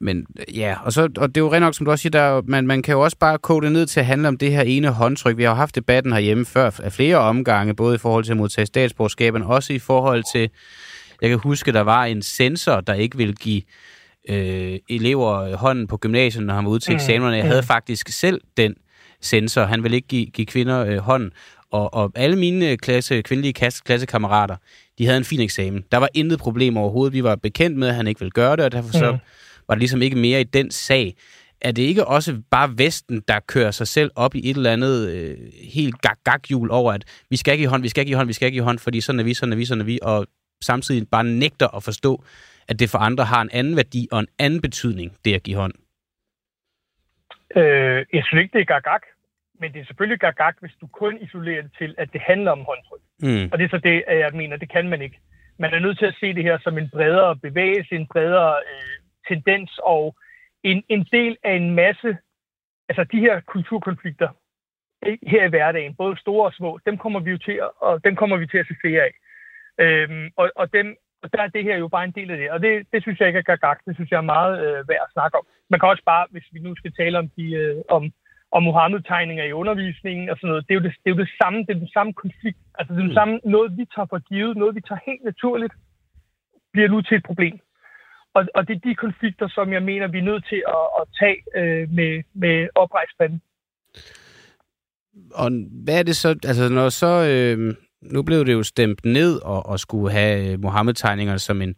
Men 0.00 0.26
ja, 0.54 0.76
og, 0.84 0.92
så, 0.92 1.02
og 1.02 1.28
det 1.28 1.36
er 1.36 1.40
jo 1.40 1.52
rent 1.52 1.60
nok, 1.62 1.74
som 1.74 1.84
du 1.86 1.90
også 1.90 2.02
siger, 2.02 2.10
der, 2.10 2.42
man, 2.46 2.66
man 2.66 2.82
kan 2.82 2.92
jo 2.92 3.00
også 3.00 3.16
bare 3.18 3.38
kode 3.38 3.64
det 3.64 3.72
ned 3.72 3.86
til 3.86 4.00
at 4.00 4.06
handle 4.06 4.28
om 4.28 4.36
det 4.36 4.52
her 4.52 4.62
ene 4.62 4.88
håndtryk. 4.88 5.36
Vi 5.36 5.42
har 5.42 5.50
jo 5.50 5.54
haft 5.54 5.74
debatten 5.74 6.12
herhjemme 6.12 6.44
før 6.44 6.70
af 6.82 6.92
flere 6.92 7.16
omgange, 7.16 7.74
både 7.74 7.94
i 7.94 7.98
forhold 7.98 8.24
til 8.24 8.30
at 8.30 8.36
modtage 8.36 8.66
statsborgerskaben, 8.66 9.42
også 9.42 9.72
i 9.72 9.78
forhold 9.78 10.24
til 10.32 10.50
jeg 11.22 11.30
kan 11.30 11.38
huske, 11.38 11.72
der 11.72 11.80
var 11.80 12.04
en 12.04 12.22
sensor, 12.22 12.80
der 12.80 12.94
ikke 12.94 13.16
ville 13.16 13.34
give 13.34 13.62
øh, 14.28 14.78
elever 14.88 15.56
hånden 15.56 15.86
på 15.86 15.96
gymnasiet, 15.96 16.46
når 16.46 16.54
han 16.54 16.64
var 16.64 16.70
ude 16.70 16.80
til 16.80 16.90
mm. 16.92 16.96
eksamenerne. 16.96 17.36
Jeg 17.36 17.46
havde 17.46 17.60
mm. 17.60 17.66
faktisk 17.66 18.08
selv 18.08 18.40
den 18.56 18.74
sensor. 19.20 19.64
Han 19.64 19.82
ville 19.82 19.96
ikke 19.96 20.08
give, 20.08 20.26
give 20.26 20.46
kvinder 20.46 20.86
øh, 20.86 20.98
hånden. 20.98 21.30
Og, 21.70 21.94
og 21.94 22.12
alle 22.14 22.36
mine 22.36 22.76
klasse, 22.76 23.22
kvindelige 23.22 23.52
klasse, 23.52 23.82
klassekammerater, 23.84 24.56
de 24.98 25.06
havde 25.06 25.18
en 25.18 25.24
fin 25.24 25.40
eksamen. 25.40 25.84
Der 25.92 25.98
var 25.98 26.08
intet 26.14 26.38
problem 26.38 26.76
overhovedet. 26.76 27.12
Vi 27.12 27.24
var 27.24 27.36
bekendt 27.36 27.78
med, 27.78 27.88
at 27.88 27.94
han 27.94 28.06
ikke 28.06 28.20
ville 28.20 28.30
gøre 28.30 28.56
det, 28.56 28.64
og 28.64 28.72
derfor 28.72 28.92
så 28.92 29.12
mm. 29.12 29.18
Var 29.68 29.74
det 29.74 29.80
ligesom 29.80 30.02
ikke 30.02 30.16
mere 30.16 30.40
i 30.40 30.44
den 30.44 30.70
sag. 30.70 31.14
Er 31.60 31.72
det 31.72 31.82
ikke 31.82 32.04
også 32.04 32.42
bare 32.50 32.70
Vesten, 32.78 33.22
der 33.28 33.40
kører 33.40 33.70
sig 33.70 33.88
selv 33.88 34.10
op 34.16 34.34
i 34.34 34.50
et 34.50 34.56
eller 34.56 34.72
andet 34.72 35.10
øh, 35.10 35.36
helt 35.72 36.02
gag-gag-hjul 36.02 36.70
over, 36.70 36.92
at 36.92 37.24
vi 37.30 37.36
skal 37.36 37.52
ikke 37.52 37.62
i 37.62 37.66
hånd, 37.66 37.82
vi 37.82 37.88
skal 37.88 38.00
ikke 38.00 38.10
i 38.10 38.14
hånd, 38.14 38.26
vi 38.26 38.32
skal 38.32 38.46
ikke 38.46 38.56
i 38.56 38.66
hånd, 38.68 38.78
fordi 38.78 39.00
sådan 39.00 39.20
er 39.20 39.24
vi, 39.24 39.34
sådan 39.34 39.52
er 39.52 39.56
vi, 39.56 39.64
sådan 39.64 39.80
er 39.80 39.84
vi, 39.84 39.98
og 40.02 40.26
samtidig 40.62 41.08
bare 41.10 41.24
nægter 41.24 41.76
at 41.76 41.82
forstå, 41.82 42.24
at 42.68 42.78
det 42.80 42.90
for 42.90 42.98
andre 42.98 43.24
har 43.24 43.42
en 43.42 43.50
anden 43.52 43.76
værdi 43.76 44.08
og 44.12 44.20
en 44.20 44.26
anden 44.38 44.60
betydning, 44.60 45.16
det 45.24 45.34
at 45.34 45.42
give 45.42 45.56
hånd? 45.56 45.74
Øh, 47.56 48.06
jeg 48.12 48.22
synes 48.24 48.42
ikke, 48.42 48.52
det 48.52 48.60
er 48.60 48.72
gagag, 48.74 49.00
men 49.60 49.72
det 49.72 49.80
er 49.80 49.86
selvfølgelig 49.86 50.20
gagag, 50.20 50.52
hvis 50.60 50.76
du 50.80 50.86
kun 50.86 51.18
isolerer 51.26 51.62
det 51.62 51.72
til, 51.78 51.94
at 51.98 52.08
det 52.12 52.20
handler 52.20 52.50
om 52.50 52.64
håndtryk. 52.68 53.04
Mm. 53.22 53.48
Og 53.52 53.58
det 53.58 53.64
er 53.64 53.68
så 53.68 53.80
det, 53.88 54.04
jeg 54.08 54.30
mener, 54.34 54.56
det 54.56 54.70
kan 54.72 54.88
man 54.88 55.02
ikke. 55.02 55.18
Man 55.58 55.74
er 55.74 55.78
nødt 55.78 55.98
til 55.98 56.06
at 56.06 56.16
se 56.20 56.34
det 56.34 56.42
her 56.42 56.58
som 56.58 56.78
en 56.78 56.88
bredere 56.88 57.36
bevægelse, 57.36 57.94
en 57.94 58.06
bredere 58.06 58.54
øh, 58.72 59.03
tendens 59.28 59.80
og 59.82 60.16
en, 60.62 60.82
en 60.88 61.06
del 61.12 61.36
af 61.42 61.52
en 61.52 61.74
masse, 61.74 62.16
altså 62.88 63.04
de 63.12 63.20
her 63.20 63.40
kulturkonflikter 63.40 64.28
her 65.26 65.44
i 65.44 65.48
hverdagen, 65.48 65.94
både 65.94 66.16
store 66.16 66.46
og 66.46 66.52
små, 66.52 66.78
dem 66.86 66.98
kommer 66.98 67.20
vi 67.20 67.30
jo 67.30 67.38
til 67.38 67.52
at, 67.52 67.70
og 67.80 68.04
dem 68.04 68.16
kommer 68.16 68.36
vi 68.36 68.46
til 68.46 68.58
at 68.58 68.66
se 68.66 68.74
flere 68.80 69.02
af. 69.02 69.12
Øhm, 69.84 70.30
og, 70.36 70.50
og, 70.56 70.72
dem, 70.72 70.96
og 71.22 71.32
der 71.32 71.42
er 71.42 71.48
det 71.48 71.64
her 71.64 71.76
jo 71.76 71.88
bare 71.88 72.04
en 72.04 72.16
del 72.18 72.30
af 72.30 72.36
det. 72.36 72.50
Og 72.50 72.62
det, 72.62 72.86
det 72.92 73.02
synes 73.02 73.20
jeg 73.20 73.28
ikke 73.28 73.38
er 73.38 73.50
gagag. 73.56 73.76
Det 73.86 73.94
synes 73.94 74.10
jeg 74.10 74.16
er 74.16 74.32
meget 74.36 74.54
øh, 74.64 74.88
værd 74.88 75.06
at 75.06 75.12
snakke 75.12 75.38
om. 75.38 75.46
Man 75.70 75.80
kan 75.80 75.88
også 75.88 76.02
bare, 76.06 76.26
hvis 76.30 76.48
vi 76.52 76.58
nu 76.58 76.76
skal 76.76 76.92
tale 76.92 77.18
om, 77.18 77.28
de, 77.36 77.46
øh, 77.52 77.82
om, 77.88 78.12
om 78.50 78.62
Mohammed-tegninger 78.62 79.44
i 79.44 79.52
undervisningen 79.52 80.30
og 80.30 80.36
sådan 80.36 80.48
noget, 80.48 80.64
det 80.68 80.74
er 80.74 80.80
jo 80.80 80.84
det, 80.86 80.94
det, 81.04 81.10
er 81.10 81.14
jo 81.14 81.22
det 81.24 81.30
samme, 81.42 81.58
det 81.66 81.70
er 81.70 81.84
den 81.84 81.94
samme 81.96 82.12
konflikt. 82.12 82.58
Altså 82.78 82.94
det 82.94 82.98
er 82.98 83.02
det 83.02 83.10
mm. 83.10 83.20
samme, 83.20 83.40
noget 83.44 83.76
vi 83.78 83.84
tager 83.94 84.06
for 84.10 84.18
givet, 84.18 84.56
noget 84.56 84.74
vi 84.74 84.80
tager 84.80 85.06
helt 85.06 85.24
naturligt, 85.24 85.74
bliver 86.72 86.88
nu 86.88 87.02
til 87.02 87.16
et 87.16 87.24
problem. 87.30 87.60
Og, 88.34 88.46
og 88.54 88.68
det 88.68 88.76
er 88.76 88.88
de 88.88 88.94
konflikter, 88.94 89.48
som 89.48 89.72
jeg 89.72 89.82
mener, 89.82 90.06
vi 90.08 90.18
er 90.18 90.22
nødt 90.22 90.46
til 90.48 90.62
at, 90.68 90.86
at 91.00 91.04
tage 91.18 91.38
øh, 91.56 91.90
med, 91.90 92.22
med 92.34 92.68
oprejspanden. 92.74 93.42
Og 95.34 95.50
hvad 95.84 95.98
er 95.98 96.02
det 96.02 96.16
så, 96.16 96.28
altså 96.28 96.68
når 96.68 96.88
så, 96.88 97.26
øh, 97.30 97.74
nu 98.02 98.22
blev 98.22 98.46
det 98.46 98.52
jo 98.52 98.62
stemt 98.62 99.04
ned 99.04 99.40
og, 99.42 99.66
og 99.66 99.80
skulle 99.80 100.12
have 100.12 100.52
øh, 100.52 100.60
Mohammed-tegninger 100.60 101.36
som 101.36 101.62
en, 101.62 101.74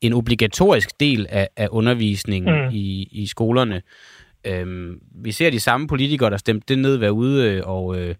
en 0.00 0.12
obligatorisk 0.12 1.00
del 1.00 1.26
af, 1.30 1.48
af 1.56 1.68
undervisningen 1.70 2.64
mm. 2.64 2.70
i, 2.72 3.08
i 3.12 3.26
skolerne. 3.26 3.82
Øhm, 4.46 5.00
vi 5.14 5.32
ser 5.32 5.50
de 5.50 5.60
samme 5.60 5.88
politikere, 5.88 6.30
der 6.30 6.36
stemte 6.36 6.74
det 6.74 6.78
ned, 6.82 6.96
være 6.96 7.12
ude 7.12 7.50
øh, 7.50 7.62
og, 7.66 7.98
øh, 7.98 8.14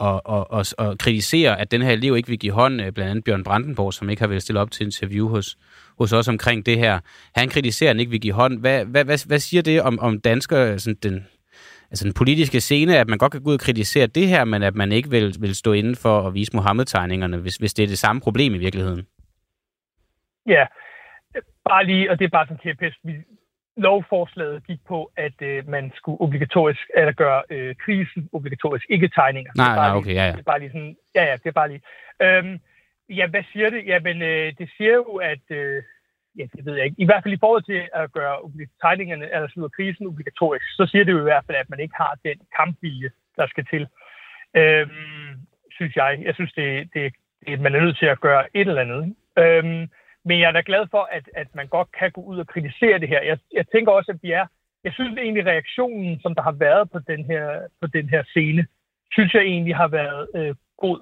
og, 0.00 0.26
og, 0.26 0.50
og, 0.50 0.64
og 0.78 0.98
kritisere, 0.98 1.60
at 1.60 1.70
den 1.70 1.82
her 1.82 1.90
elev 1.90 2.16
ikke 2.16 2.28
vil 2.28 2.38
give 2.38 2.52
hånd, 2.52 2.80
øh, 2.80 2.92
blandt 2.92 3.10
andet 3.10 3.24
Bjørn 3.24 3.44
Brandenborg, 3.44 3.94
som 3.94 4.10
ikke 4.10 4.22
har 4.22 4.28
vel 4.28 4.40
stillet 4.40 4.62
op 4.62 4.70
til 4.70 4.86
interview 4.86 5.28
hos, 5.28 5.58
hos 5.98 6.12
os 6.12 6.28
omkring 6.28 6.66
det 6.66 6.78
her. 6.78 7.00
Han 7.34 7.48
kritiserer, 7.48 7.90
at 7.90 7.96
han 7.96 8.00
ikke 8.00 8.10
vil 8.10 8.20
give 8.20 8.34
hånd. 8.34 8.60
Hvad, 8.60 8.84
hvad, 8.84 9.04
hvad, 9.04 9.26
hvad 9.26 9.38
siger 9.38 9.62
det 9.62 9.82
om, 9.82 9.98
om 9.98 10.20
danskere, 10.20 10.78
sådan 10.78 10.98
den, 11.02 11.26
altså 11.90 12.04
den 12.04 12.14
politiske 12.14 12.60
scene, 12.60 12.98
at 12.98 13.08
man 13.08 13.18
godt 13.18 13.32
kan 13.32 13.42
gå 13.42 13.50
ud 13.50 13.54
og 13.54 13.60
kritisere 13.60 14.06
det 14.06 14.28
her, 14.28 14.44
men 14.44 14.62
at 14.62 14.74
man 14.74 14.92
ikke 14.92 15.10
vil, 15.10 15.34
vil 15.40 15.54
stå 15.54 15.72
inden 15.72 15.96
for 15.96 16.26
at 16.26 16.34
vise 16.34 16.56
Mohammed-tegningerne, 16.56 17.36
hvis, 17.36 17.56
hvis 17.56 17.74
det 17.74 17.82
er 17.82 17.86
det 17.86 17.98
samme 17.98 18.20
problem 18.20 18.54
i 18.54 18.58
virkeligheden? 18.58 19.06
Ja, 20.46 20.66
bare 21.68 21.86
lige, 21.86 22.10
og 22.10 22.18
det 22.18 22.24
er 22.24 22.28
bare 22.28 22.46
sådan 22.46 22.92
Vi 23.04 23.12
Lovforslaget 23.76 24.66
gik 24.66 24.80
på, 24.88 25.12
at 25.16 25.42
øh, 25.42 25.68
man 25.68 25.92
skulle 25.94 26.20
obligatorisk, 26.20 26.80
eller 26.94 27.12
gøre 27.12 27.42
øh, 27.50 27.74
krisen 27.76 28.28
obligatorisk, 28.32 28.86
ikke 28.88 29.08
tegninger. 29.08 29.52
Nej, 29.56 29.74
nej, 29.74 29.96
okay, 29.96 30.14
ja, 30.14 30.24
ja. 30.24 30.32
Det 30.32 30.38
er 30.38 30.42
bare 30.42 30.58
lige 30.58 30.70
sådan, 30.70 30.96
ja, 31.14 31.24
ja, 31.24 31.32
det 31.32 31.46
er 31.46 31.52
bare 31.52 31.68
lige. 31.68 31.82
Øhm, 32.22 32.60
ja, 33.08 33.26
hvad 33.26 33.42
siger 33.52 33.70
det? 33.70 33.86
Jamen, 33.86 34.22
øh, 34.22 34.52
det 34.58 34.70
siger 34.76 34.94
jo, 34.94 35.14
at 35.32 35.44
øh, 35.50 35.82
ja, 36.38 36.44
det 36.56 36.64
ved 36.64 36.74
jeg 36.74 36.84
ikke. 36.84 36.96
I 36.98 37.04
hvert 37.04 37.22
fald 37.22 37.34
i 37.34 37.40
forhold 37.40 37.62
til 37.62 37.88
at 37.94 38.12
gøre 38.12 38.36
tegningerne, 38.80 39.34
eller 39.34 39.48
slutte 39.48 39.76
krisen 39.76 40.06
obligatorisk, 40.06 40.64
så 40.76 40.86
siger 40.90 41.04
det 41.04 41.12
jo 41.12 41.18
i 41.18 41.28
hvert 41.30 41.44
fald, 41.46 41.58
at 41.58 41.70
man 41.70 41.80
ikke 41.80 41.94
har 41.96 42.18
den 42.24 42.38
kampvilje, 42.56 43.10
der 43.36 43.46
skal 43.46 43.66
til. 43.70 43.86
Øhm, 44.56 45.30
synes 45.70 45.96
jeg. 45.96 46.22
Jeg 46.26 46.34
synes, 46.34 46.52
det, 46.52 46.88
det, 46.94 47.12
det, 47.46 47.60
man 47.60 47.74
er 47.74 47.80
nødt 47.80 47.98
til 47.98 48.06
at 48.06 48.20
gøre 48.20 48.44
et 48.54 48.68
eller 48.68 48.82
andet. 48.86 49.14
Øhm, 49.38 49.90
men 50.24 50.40
jeg 50.40 50.48
er 50.48 50.52
da 50.52 50.62
glad 50.66 50.86
for, 50.90 51.08
at, 51.12 51.30
at 51.34 51.54
man 51.54 51.68
godt 51.68 51.92
kan 51.92 52.10
gå 52.10 52.20
ud 52.20 52.38
og 52.38 52.46
kritisere 52.46 52.98
det 52.98 53.08
her. 53.08 53.22
Jeg, 53.22 53.38
jeg 53.52 53.66
tænker 53.68 53.92
også, 53.92 54.12
at 54.12 54.22
vi 54.22 54.30
er... 54.32 54.46
Jeg 54.84 54.92
synes 54.92 55.18
egentlig, 55.18 55.46
reaktionen, 55.46 56.20
som 56.20 56.34
der 56.34 56.42
har 56.42 56.52
været 56.52 56.90
på 56.90 56.98
den 56.98 57.24
her, 57.24 57.60
på 57.80 57.86
den 57.86 58.08
her 58.08 58.22
scene, 58.22 58.66
synes 59.12 59.34
jeg 59.34 59.42
egentlig 59.42 59.76
har 59.76 59.88
været 59.88 60.28
øh, 60.34 60.54
god. 60.76 61.00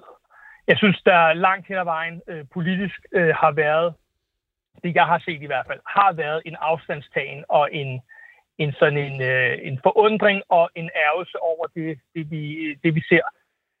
Jeg 0.67 0.77
synes, 0.77 1.01
der 1.01 1.33
langt 1.33 1.67
hen 1.67 1.77
ad 1.77 1.83
vejen 1.83 2.21
øh, 2.27 2.45
politisk 2.53 2.99
øh, 3.11 3.35
har 3.35 3.51
været 3.51 3.93
det 4.83 4.95
jeg 4.95 5.05
har 5.05 5.19
set 5.19 5.41
i 5.41 5.45
hvert 5.45 5.65
fald, 5.67 5.79
har 5.87 6.13
været 6.13 6.41
en 6.45 6.55
afstandstagen 6.59 7.43
og 7.49 7.69
en, 7.73 8.01
en 8.57 8.73
sådan 8.73 8.97
en, 8.97 9.21
øh, 9.21 9.57
en 9.61 9.79
forundring 9.83 10.43
og 10.49 10.69
en 10.75 10.89
ærgelse 10.95 11.39
over 11.39 11.65
det, 11.75 11.99
det, 12.15 12.31
vi, 12.31 12.73
det, 12.83 12.95
vi 12.95 13.01
ser. 13.09 13.21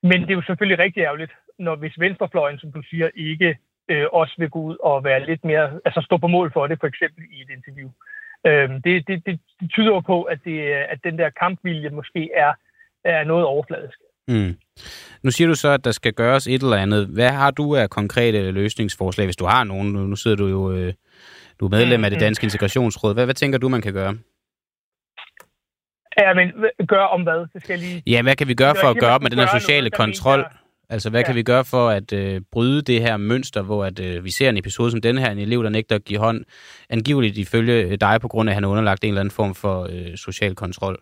Men 0.03 0.21
det 0.21 0.29
er 0.29 0.39
jo 0.41 0.41
selvfølgelig 0.41 0.79
rigtig 0.79 1.01
ærgerligt, 1.01 1.31
når 1.59 1.75
hvis 1.75 1.99
venstrefløjen, 1.99 2.59
som 2.59 2.71
du 2.71 2.81
siger, 2.81 3.09
ikke 3.15 3.57
øh, 3.89 4.05
også 4.11 4.33
vil 4.37 4.49
gå 4.49 4.59
ud 4.59 4.77
og 4.83 5.03
være 5.03 5.25
lidt 5.25 5.45
mere, 5.45 5.79
altså 5.85 6.01
stå 6.05 6.17
på 6.17 6.27
mål 6.27 6.53
for 6.53 6.67
det, 6.67 6.77
for 6.79 6.87
eksempel 6.87 7.23
i 7.31 7.41
et 7.41 7.49
interview. 7.57 7.89
Øh, 8.47 8.69
det, 8.83 9.07
det, 9.07 9.25
det, 9.25 9.39
det 9.59 9.71
tyder 9.71 9.91
jo 9.91 9.99
på, 9.99 10.23
at, 10.23 10.39
det, 10.45 10.59
at 10.93 10.99
den 11.03 11.17
der 11.17 11.29
kampvilje 11.29 11.89
måske 11.89 12.29
er, 12.35 12.53
er 13.03 13.23
noget 13.23 13.45
overfladisk. 13.45 13.99
Mm. 14.27 14.55
Nu 15.23 15.31
siger 15.31 15.47
du 15.47 15.55
så, 15.55 15.69
at 15.69 15.85
der 15.85 15.91
skal 15.91 16.13
gøres 16.13 16.47
et 16.47 16.61
eller 16.61 16.77
andet. 16.77 17.07
Hvad 17.07 17.29
har 17.29 17.51
du 17.51 17.75
af 17.75 17.89
konkrete 17.89 18.51
løsningsforslag, 18.51 19.27
hvis 19.27 19.35
du 19.35 19.45
har 19.45 19.63
nogen? 19.63 19.91
Nu 19.91 20.15
sidder 20.15 20.37
du 20.37 20.47
jo 20.47 20.71
øh, 20.71 20.93
du 21.59 21.65
er 21.65 21.69
medlem 21.69 22.03
af 22.03 22.09
det 22.09 22.17
mm-hmm. 22.17 22.25
danske 22.25 22.43
integrationsråd. 22.43 23.13
Hvad, 23.13 23.25
hvad 23.25 23.35
tænker 23.35 23.57
du, 23.57 23.69
man 23.69 23.81
kan 23.81 23.93
gøre? 23.93 24.17
Ja, 26.17 26.33
men 26.33 26.51
gøre 26.87 27.09
om 27.09 27.23
hvad? 27.23 27.47
Det 27.53 27.61
skal 27.63 27.79
lige... 27.79 28.03
Ja, 28.07 28.21
hvad 28.21 28.35
kan 28.35 28.47
vi 28.47 28.53
gøre 28.53 28.75
for 28.81 28.87
at 28.89 28.97
gøre 28.99 29.11
op 29.11 29.21
med 29.21 29.29
den 29.29 29.39
her 29.39 29.59
sociale 29.59 29.89
kontrol? 29.89 30.45
Altså, 30.89 31.09
hvad 31.09 31.21
ja. 31.21 31.25
kan 31.25 31.35
vi 31.35 31.43
gøre 31.43 31.65
for 31.65 31.89
at 31.89 32.13
øh, 32.13 32.41
bryde 32.51 32.81
det 32.81 33.01
her 33.01 33.17
mønster, 33.17 33.61
hvor 33.63 33.85
at, 33.85 33.99
øh, 33.99 34.23
vi 34.23 34.31
ser 34.31 34.49
en 34.49 34.57
episode 34.57 34.91
som 34.91 35.01
den 35.01 35.17
her, 35.17 35.31
en 35.31 35.39
elev, 35.39 35.63
der 35.63 35.69
nægter 35.69 35.95
at 35.95 36.05
give 36.05 36.19
hånd, 36.19 36.45
angiveligt 36.89 37.37
ifølge 37.37 37.97
dig, 37.97 38.21
på 38.21 38.27
grund 38.27 38.49
af, 38.49 38.51
at 38.51 38.55
han 38.55 38.63
er 38.63 38.69
underlagt 38.69 39.03
en 39.03 39.07
eller 39.07 39.21
anden 39.21 39.35
form 39.35 39.55
for 39.55 39.75
øh, 39.93 40.17
social 40.17 40.55
kontrol? 40.55 40.97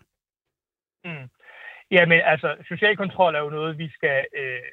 Mm. 1.05 1.27
Jamen, 1.91 2.21
altså, 2.25 2.55
social 2.67 2.97
kontrol 2.97 3.35
er 3.35 3.39
jo 3.39 3.49
noget, 3.49 3.77
vi 3.77 3.89
skal 3.89 4.25
øh, 4.41 4.67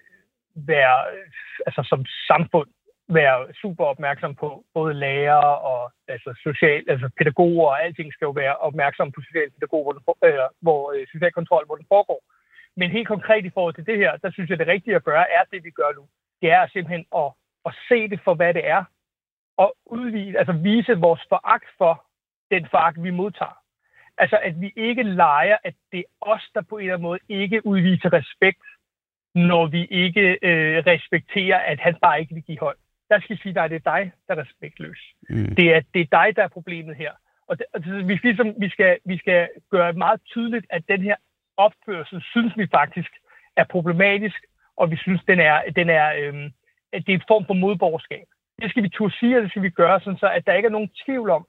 være, 0.57 0.97
altså 1.67 1.83
som 1.91 2.05
samfund, 2.27 2.69
være 3.09 3.39
super 3.63 3.85
opmærksom 3.85 4.35
på. 4.35 4.65
Både 4.75 4.95
lærere 4.95 5.59
og 5.59 5.93
altså, 6.09 6.31
social, 6.43 6.85
altså 6.89 7.09
pædagoger 7.19 7.69
og 7.69 7.85
alting 7.85 8.13
skal 8.13 8.27
jo 8.27 8.31
være 8.31 8.57
opmærksom 8.57 9.13
på 9.13 9.21
social 9.27 9.51
pædagog, 9.51 9.83
hvor, 9.85 9.93
den, 9.93 10.03
øh, 10.29 10.39
hvor 10.61 10.93
øh, 10.93 11.07
social 11.13 11.33
kontrol, 11.33 11.67
hvor 11.67 11.77
den 11.77 11.87
foregår. 11.89 12.21
Men 12.77 12.91
helt 12.91 13.09
konkret 13.09 13.45
i 13.45 13.51
forhold 13.51 13.75
til 13.75 13.87
det 13.87 13.99
her, 13.99 14.17
der 14.17 14.31
synes 14.31 14.51
jeg, 14.51 14.59
det 14.59 14.67
rigtige 14.67 14.97
at 14.97 15.05
gøre 15.05 15.31
er 15.31 15.45
det, 15.53 15.65
vi 15.65 15.71
gør 15.71 15.93
nu. 15.97 16.09
Det 16.43 16.51
er 16.51 16.67
simpelthen 16.67 17.07
at, 17.17 17.31
at 17.67 17.75
se 17.89 18.09
det 18.09 18.21
for, 18.25 18.35
hvad 18.35 18.55
det 18.55 18.67
er, 18.67 18.85
og 19.57 19.77
udvise, 19.87 20.39
altså 20.39 20.53
vise 20.53 20.95
vores 20.95 21.21
foragt 21.29 21.69
for 21.79 22.05
den 22.51 22.67
foragt, 22.71 23.03
vi 23.03 23.11
modtager. 23.11 23.59
Altså, 24.19 24.39
at 24.43 24.61
vi 24.61 24.73
ikke 24.77 25.03
leger, 25.03 25.57
at 25.65 25.75
det 25.93 25.99
er 25.99 26.11
os, 26.21 26.51
der 26.55 26.63
på 26.63 26.77
en 26.77 26.83
eller 26.83 26.95
anden 26.95 27.03
måde 27.03 27.19
ikke 27.29 27.67
udviser 27.67 28.13
respekt, 28.13 28.65
når 29.35 29.67
vi 29.67 29.85
ikke 29.85 30.39
øh, 30.43 30.83
respekterer, 30.87 31.59
at 31.59 31.81
han 31.81 31.95
bare 32.03 32.21
ikke 32.21 32.35
vil 32.35 32.43
give 32.43 32.61
hånd. 32.61 32.77
der 33.11 33.21
skal 33.21 33.37
vi 33.37 33.43
sige, 33.43 33.61
at 33.61 33.71
det 33.71 33.77
er 33.87 33.91
dig, 33.93 34.13
der 34.29 34.35
er 34.35 34.41
respektløs. 34.43 35.01
Mm. 35.29 35.55
Det, 35.55 35.75
er, 35.75 35.81
det 35.95 36.01
er 36.01 36.19
dig, 36.19 36.37
der 36.37 36.43
er 36.43 36.49
problemet 36.49 36.97
her. 36.97 37.13
Og 37.47 37.59
det, 37.59 37.67
altså, 37.75 37.91
vi, 37.91 38.15
ligesom, 38.23 38.55
vi, 38.59 38.69
skal, 38.69 38.99
vi 39.05 39.19
skal 39.19 39.49
gøre 39.71 39.93
meget 39.93 40.21
tydeligt, 40.25 40.67
at 40.71 40.89
den 40.89 41.03
her 41.03 41.17
opførsel, 41.57 42.23
synes 42.23 42.53
vi 42.57 42.67
faktisk, 42.67 43.11
er 43.57 43.65
problematisk, 43.65 44.41
og 44.77 44.91
vi 44.91 44.97
synes, 44.97 45.21
den 45.29 45.41
er, 45.41 45.63
den 45.77 45.91
er, 45.91 46.07
øh, 46.21 46.51
at 46.93 47.07
det 47.07 47.13
er 47.13 47.19
en 47.19 47.29
form 47.29 47.45
for 47.47 47.55
modborgerskab. 47.55 48.27
Det 48.63 48.71
skal 48.71 48.83
vi 48.83 48.89
turde 48.89 49.15
sige, 49.19 49.37
og 49.37 49.43
det 49.43 49.51
skal 49.51 49.63
vi 49.63 49.71
gøre, 49.71 50.01
sådan 50.01 50.19
så 50.19 50.29
at 50.31 50.47
der 50.47 50.53
ikke 50.53 50.67
er 50.67 50.79
nogen 50.79 50.91
tvivl 51.05 51.31
om, 51.31 51.47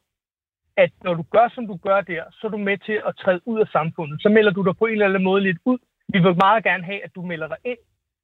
at 0.78 0.92
når 1.04 1.14
du 1.14 1.24
gør, 1.32 1.48
som 1.56 1.68
du 1.68 1.76
gør 1.76 2.02
der, 2.02 2.24
så 2.32 2.48
er 2.48 2.52
du 2.52 2.58
med 2.58 2.78
til 2.78 3.02
at 3.08 3.16
træde 3.18 3.42
ud 3.46 3.60
af 3.60 3.68
samfundet. 3.68 4.22
Så 4.22 4.30
melder 4.30 4.52
du 4.52 4.62
dig 4.64 4.78
på 4.78 4.86
en 4.86 4.92
eller 4.92 5.06
anden 5.06 5.24
måde 5.24 5.42
lidt 5.42 5.58
ud. 5.66 5.78
Vi 6.14 6.20
vil 6.20 6.36
meget 6.36 6.64
gerne 6.64 6.84
have, 6.84 7.04
at 7.04 7.16
du 7.16 7.22
melder 7.22 7.48
dig 7.48 7.58
ind. 7.64 7.78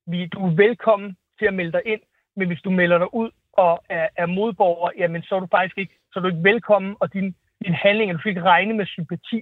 Vi, 0.07 0.25
du 0.25 0.45
er 0.45 0.55
velkommen 0.55 1.17
til 1.39 1.45
at 1.45 1.53
melde 1.53 1.71
dig 1.71 1.81
ind, 1.85 2.01
men 2.35 2.47
hvis 2.47 2.61
du 2.61 2.69
melder 2.69 2.97
dig 2.97 3.13
ud 3.13 3.29
og 3.53 3.83
er, 3.89 4.07
er 4.15 4.25
modborger, 4.25 4.89
jamen 4.97 5.23
så 5.23 5.35
er 5.35 5.39
du 5.39 5.47
faktisk 5.51 5.77
ikke, 5.77 5.93
så 6.11 6.19
er 6.19 6.21
du 6.21 6.29
ikke 6.29 6.43
velkommen, 6.43 6.95
og 6.99 7.13
din, 7.13 7.35
din 7.65 7.73
handling, 7.73 8.13
du 8.13 8.19
skal 8.19 8.29
ikke 8.29 8.49
regne 8.55 8.73
med 8.73 8.85
sympati, 8.85 9.41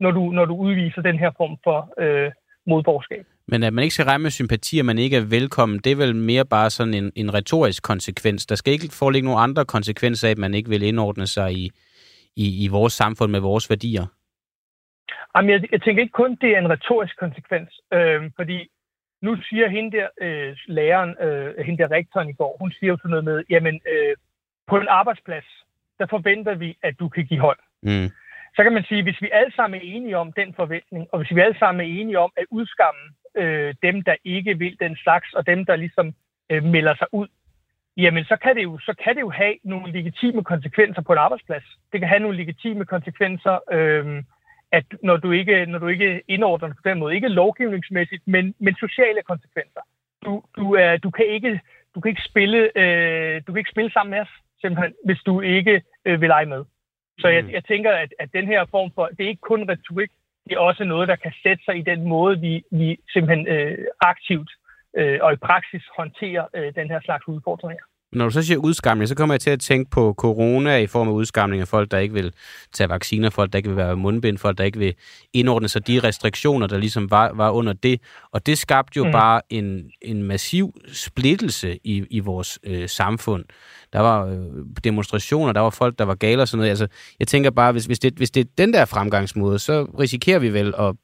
når 0.00 0.10
du, 0.10 0.30
når 0.30 0.44
du 0.44 0.54
udviser 0.56 1.02
den 1.02 1.18
her 1.18 1.30
form 1.36 1.56
for 1.64 1.78
øh, 2.02 2.32
modborgerskab. 2.66 3.26
Men 3.48 3.62
at 3.62 3.72
man 3.72 3.82
ikke 3.82 3.94
skal 3.94 4.06
regne 4.06 4.22
med 4.22 4.30
sympati, 4.30 4.78
og 4.78 4.86
man 4.86 4.98
ikke 4.98 5.16
er 5.16 5.26
velkommen, 5.30 5.78
det 5.78 5.92
er 5.92 5.96
vel 5.96 6.16
mere 6.16 6.44
bare 6.44 6.70
sådan 6.70 6.94
en, 6.94 7.12
en 7.16 7.34
retorisk 7.34 7.82
konsekvens. 7.82 8.46
Der 8.46 8.54
skal 8.54 8.72
ikke 8.72 8.88
foreligge 8.98 9.28
nogen 9.28 9.50
andre 9.50 9.64
konsekvenser 9.64 10.28
af, 10.28 10.32
at 10.32 10.38
man 10.38 10.54
ikke 10.54 10.68
vil 10.68 10.82
indordne 10.82 11.26
sig 11.26 11.52
i, 11.52 11.70
i, 12.36 12.64
i 12.64 12.68
vores 12.68 12.92
samfund 12.92 13.30
med 13.32 13.40
vores 13.40 13.70
værdier. 13.70 14.06
Jamen, 15.36 15.50
jeg, 15.50 15.60
jeg 15.72 15.82
tænker 15.82 16.02
ikke 16.02 16.12
kun, 16.22 16.36
det 16.40 16.50
er 16.54 16.58
en 16.58 16.70
retorisk 16.70 17.18
konsekvens, 17.18 17.80
øh, 17.92 18.30
fordi 18.36 18.58
nu 19.22 19.36
siger 19.48 19.68
hende 19.68 19.96
der 19.96 20.08
øh, 20.20 20.56
læreren, 20.66 21.14
øh, 21.26 21.64
hende 21.66 21.82
der 21.82 21.90
rektoren 21.90 22.28
i 22.28 22.32
går, 22.32 22.56
hun 22.60 22.72
siger 22.72 22.90
jo 22.90 22.96
sådan 22.96 23.10
noget 23.10 23.24
med, 23.24 23.44
jamen, 23.50 23.80
øh, 23.92 24.16
på 24.66 24.76
en 24.76 24.88
arbejdsplads, 24.88 25.44
der 25.98 26.06
forventer 26.10 26.54
vi, 26.54 26.78
at 26.82 26.94
du 26.98 27.08
kan 27.08 27.26
give 27.26 27.40
hånd. 27.40 27.58
Mm. 27.82 28.10
Så 28.56 28.62
kan 28.62 28.72
man 28.72 28.84
sige, 28.84 29.02
hvis 29.02 29.22
vi 29.22 29.28
alle 29.32 29.52
sammen 29.56 29.80
er 29.80 29.84
enige 29.84 30.16
om 30.18 30.32
den 30.32 30.54
forventning, 30.54 31.08
og 31.12 31.18
hvis 31.18 31.34
vi 31.36 31.40
alle 31.40 31.58
sammen 31.58 31.80
er 31.86 32.00
enige 32.00 32.18
om 32.18 32.32
at 32.36 32.46
udskamme 32.50 33.00
øh, 33.34 33.74
dem, 33.82 34.02
der 34.02 34.16
ikke 34.24 34.58
vil 34.58 34.76
den 34.80 34.96
slags, 34.96 35.34
og 35.34 35.46
dem, 35.46 35.64
der 35.64 35.76
ligesom 35.76 36.14
øh, 36.50 36.64
melder 36.64 36.94
sig 36.94 37.06
ud, 37.12 37.28
jamen 37.96 38.24
så 38.24 38.36
kan, 38.36 38.56
det 38.56 38.62
jo, 38.62 38.78
så 38.78 38.94
kan 39.04 39.14
det 39.14 39.20
jo 39.20 39.30
have 39.30 39.54
nogle 39.64 39.92
legitime 39.92 40.44
konsekvenser 40.44 41.02
på 41.02 41.12
en 41.12 41.18
arbejdsplads. 41.18 41.64
Det 41.92 42.00
kan 42.00 42.08
have 42.08 42.20
nogle 42.20 42.36
legitime 42.36 42.84
konsekvenser, 42.84 43.58
øh, 43.72 44.22
at 44.72 44.84
når 45.02 45.16
du 45.16 45.30
ikke, 45.30 45.66
når 45.66 45.78
du 45.78 45.88
ikke 45.88 46.22
indordner 46.28 46.68
på 46.68 46.88
den 46.88 46.98
måde, 46.98 47.14
ikke 47.14 47.28
lovgivningsmæssigt, 47.28 48.22
men, 48.26 48.54
men 48.58 48.74
sociale 48.74 49.22
konsekvenser. 49.22 49.80
Du, 50.24 50.42
du, 50.56 50.74
er, 50.74 50.96
du, 50.96 51.10
kan 51.10 51.26
ikke, 51.26 51.60
du, 51.94 52.00
kan 52.00 52.08
ikke 52.08 52.22
spille, 52.30 52.78
øh, 52.78 53.42
du 53.46 53.52
kan 53.52 53.58
ikke 53.58 53.70
spille 53.70 53.92
sammen 53.92 54.10
med 54.10 54.20
os, 54.20 54.32
simpelthen, 54.60 54.94
hvis 55.04 55.20
du 55.26 55.40
ikke 55.40 55.82
øh, 56.04 56.20
vil 56.20 56.28
lege 56.28 56.46
med. 56.46 56.64
Så 57.18 57.28
jeg, 57.28 57.44
mm. 57.44 57.50
jeg 57.50 57.64
tænker, 57.64 57.92
at, 57.92 58.14
at 58.18 58.32
den 58.32 58.46
her 58.46 58.64
form 58.70 58.90
for, 58.94 59.06
det 59.06 59.24
er 59.24 59.28
ikke 59.28 59.40
kun 59.40 59.68
retorik, 59.70 60.10
det 60.44 60.52
er 60.52 60.58
også 60.58 60.84
noget, 60.84 61.08
der 61.08 61.16
kan 61.16 61.32
sætte 61.42 61.64
sig 61.64 61.76
i 61.76 61.82
den 61.82 62.08
måde, 62.08 62.40
vi, 62.40 62.64
vi 62.70 62.98
simpelthen 63.12 63.48
øh, 63.48 63.86
aktivt 64.00 64.50
øh, 64.96 65.18
og 65.22 65.32
i 65.32 65.36
praksis 65.36 65.84
håndterer 65.96 66.46
øh, 66.54 66.74
den 66.74 66.88
her 66.88 67.00
slags 67.00 67.28
udfordringer. 67.28 67.84
Når 68.12 68.24
du 68.24 68.30
så 68.30 68.42
siger 68.42 68.58
udskamning, 68.58 69.08
så 69.08 69.14
kommer 69.14 69.34
jeg 69.34 69.40
til 69.40 69.50
at 69.50 69.60
tænke 69.60 69.90
på 69.90 70.14
corona 70.18 70.76
i 70.76 70.86
form 70.86 71.08
af 71.08 71.12
udskamning 71.12 71.60
af 71.60 71.68
folk, 71.68 71.90
der 71.90 71.98
ikke 71.98 72.14
vil 72.14 72.32
tage 72.72 72.88
vacciner, 72.88 73.30
folk, 73.30 73.52
der 73.52 73.56
ikke 73.56 73.68
vil 73.68 73.76
være 73.76 73.96
mundbind, 73.96 74.38
folk, 74.38 74.58
der 74.58 74.64
ikke 74.64 74.78
vil 74.78 74.94
indordne 75.32 75.68
sig 75.68 75.86
de 75.86 76.00
restriktioner, 76.00 76.66
der 76.66 76.78
ligesom 76.78 77.10
var, 77.10 77.32
var 77.34 77.50
under 77.50 77.72
det. 77.72 78.00
Og 78.32 78.46
det 78.46 78.58
skabte 78.58 78.96
jo 78.96 79.04
mm. 79.04 79.12
bare 79.12 79.40
en, 79.50 79.90
en 80.02 80.22
massiv 80.22 80.74
splittelse 80.92 81.78
i, 81.84 82.04
i 82.10 82.20
vores 82.20 82.58
øh, 82.64 82.88
samfund. 82.88 83.44
Der 83.92 84.00
var 84.00 84.26
øh, 84.26 84.38
demonstrationer, 84.84 85.52
der 85.52 85.60
var 85.60 85.70
folk, 85.70 85.98
der 85.98 86.04
var 86.04 86.14
gale 86.14 86.42
og 86.42 86.48
sådan 86.48 86.58
noget. 86.58 86.70
Altså, 86.70 86.86
jeg 87.18 87.28
tænker 87.28 87.50
bare, 87.50 87.72
hvis, 87.72 87.84
hvis, 87.84 87.98
det, 87.98 88.14
hvis 88.16 88.30
det 88.30 88.40
er 88.40 88.50
den 88.58 88.72
der 88.72 88.84
fremgangsmåde, 88.84 89.58
så 89.58 89.84
risikerer 89.84 90.38
vi 90.38 90.52
vel 90.52 90.74
at 90.78 90.94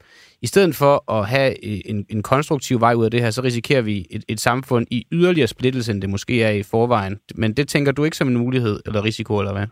i 0.43 0.47
stedet 0.47 0.77
for 0.77 0.95
at 1.17 1.29
have 1.29 1.65
en, 1.91 2.07
en 2.11 2.23
konstruktiv 2.23 2.81
vej 2.81 2.95
ud 2.95 3.05
af 3.05 3.11
det 3.11 3.23
her, 3.23 3.31
så 3.31 3.43
risikerer 3.43 3.83
vi 3.83 4.07
et, 4.11 4.25
et 4.29 4.41
samfund 4.41 4.87
i 4.91 5.07
yderligere 5.13 5.49
splittelse, 5.49 5.93
end 5.93 6.03
det 6.03 6.11
måske 6.11 6.43
er 6.43 6.51
i 6.51 6.63
forvejen. 6.63 7.21
Men 7.35 7.53
det 7.57 7.69
tænker 7.69 7.93
du 7.93 8.05
ikke 8.05 8.17
som 8.17 8.29
en 8.29 8.39
mulighed 8.39 8.81
eller 8.87 9.05
risiko, 9.05 9.39
eller 9.39 9.53
hvad? 9.53 9.67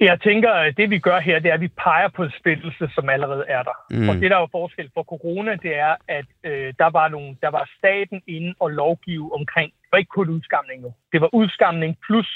Jeg 0.00 0.20
tænker, 0.20 0.50
at 0.50 0.76
det 0.76 0.90
vi 0.90 0.98
gør 0.98 1.20
her, 1.20 1.38
det 1.38 1.48
er, 1.50 1.54
at 1.54 1.60
vi 1.60 1.68
peger 1.68 2.08
på 2.16 2.22
en 2.22 2.32
splittelse, 2.38 2.88
som 2.94 3.08
allerede 3.08 3.44
er 3.48 3.62
der. 3.62 3.76
Mm. 3.90 4.08
Og 4.08 4.14
det, 4.14 4.30
der 4.30 4.36
er 4.36 4.40
jo 4.40 4.48
forskel 4.52 4.90
for 4.94 5.02
corona, 5.02 5.52
det 5.62 5.74
er, 5.76 5.94
at 6.08 6.26
øh, 6.44 6.74
der, 6.78 6.90
var 6.90 7.08
nogle, 7.08 7.36
der 7.40 7.50
var 7.50 7.70
staten 7.78 8.22
inde 8.26 8.54
og 8.60 8.68
lovgive 8.70 9.34
omkring, 9.38 9.72
det 9.72 9.88
var 9.92 9.98
ikke 9.98 10.16
kun 10.18 10.28
udskamning 10.28 10.82
nu, 10.82 10.92
det 11.12 11.20
var 11.20 11.34
udskamning 11.34 11.96
plus 12.06 12.28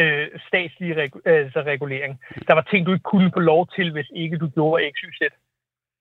øh, 0.00 0.26
statslig 0.48 0.90
regu- 1.00 1.28
altså 1.28 1.60
regulering. 1.72 2.20
Der 2.48 2.54
var 2.54 2.64
ting, 2.70 2.86
du 2.86 2.92
ikke 2.92 3.10
kunne 3.12 3.30
få 3.34 3.40
lov 3.40 3.68
til, 3.76 3.92
hvis 3.92 4.10
ikke 4.14 4.38
du 4.38 4.48
gjorde 4.48 4.90
X, 4.92 4.96
Y, 5.08 5.12
Z. 5.18 5.22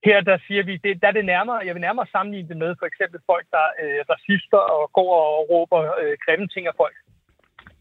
Her 0.05 0.21
der 0.21 0.37
siger 0.47 0.63
vi, 0.63 0.77
det, 0.77 1.01
der 1.01 1.07
er 1.07 1.11
det 1.11 1.25
nærmere, 1.25 1.65
jeg 1.65 1.73
vil 1.75 1.81
nærmere 1.81 2.07
sammenligne 2.11 2.49
det 2.49 2.57
med 2.57 2.75
for 2.79 2.85
eksempel 2.85 3.19
folk, 3.25 3.45
der 3.51 3.57
er 3.57 3.71
øh, 3.83 3.99
racister 4.09 4.57
og 4.57 4.91
går 4.97 5.11
og 5.15 5.49
råber 5.49 5.81
øh, 6.01 6.17
grimme 6.25 6.47
ting 6.47 6.67
af 6.67 6.75
folk. 6.77 6.95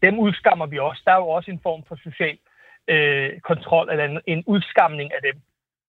Dem 0.01 0.19
udskammer 0.19 0.65
vi 0.65 0.77
også. 0.79 1.01
Der 1.05 1.11
er 1.11 1.21
jo 1.23 1.29
også 1.37 1.51
en 1.51 1.65
form 1.67 1.83
for 1.87 1.95
social 1.95 2.37
øh, 2.87 3.39
kontrol, 3.39 3.89
eller 3.89 4.05
en, 4.05 4.21
en 4.25 4.43
udskamning 4.47 5.13
af 5.13 5.21
dem, 5.27 5.35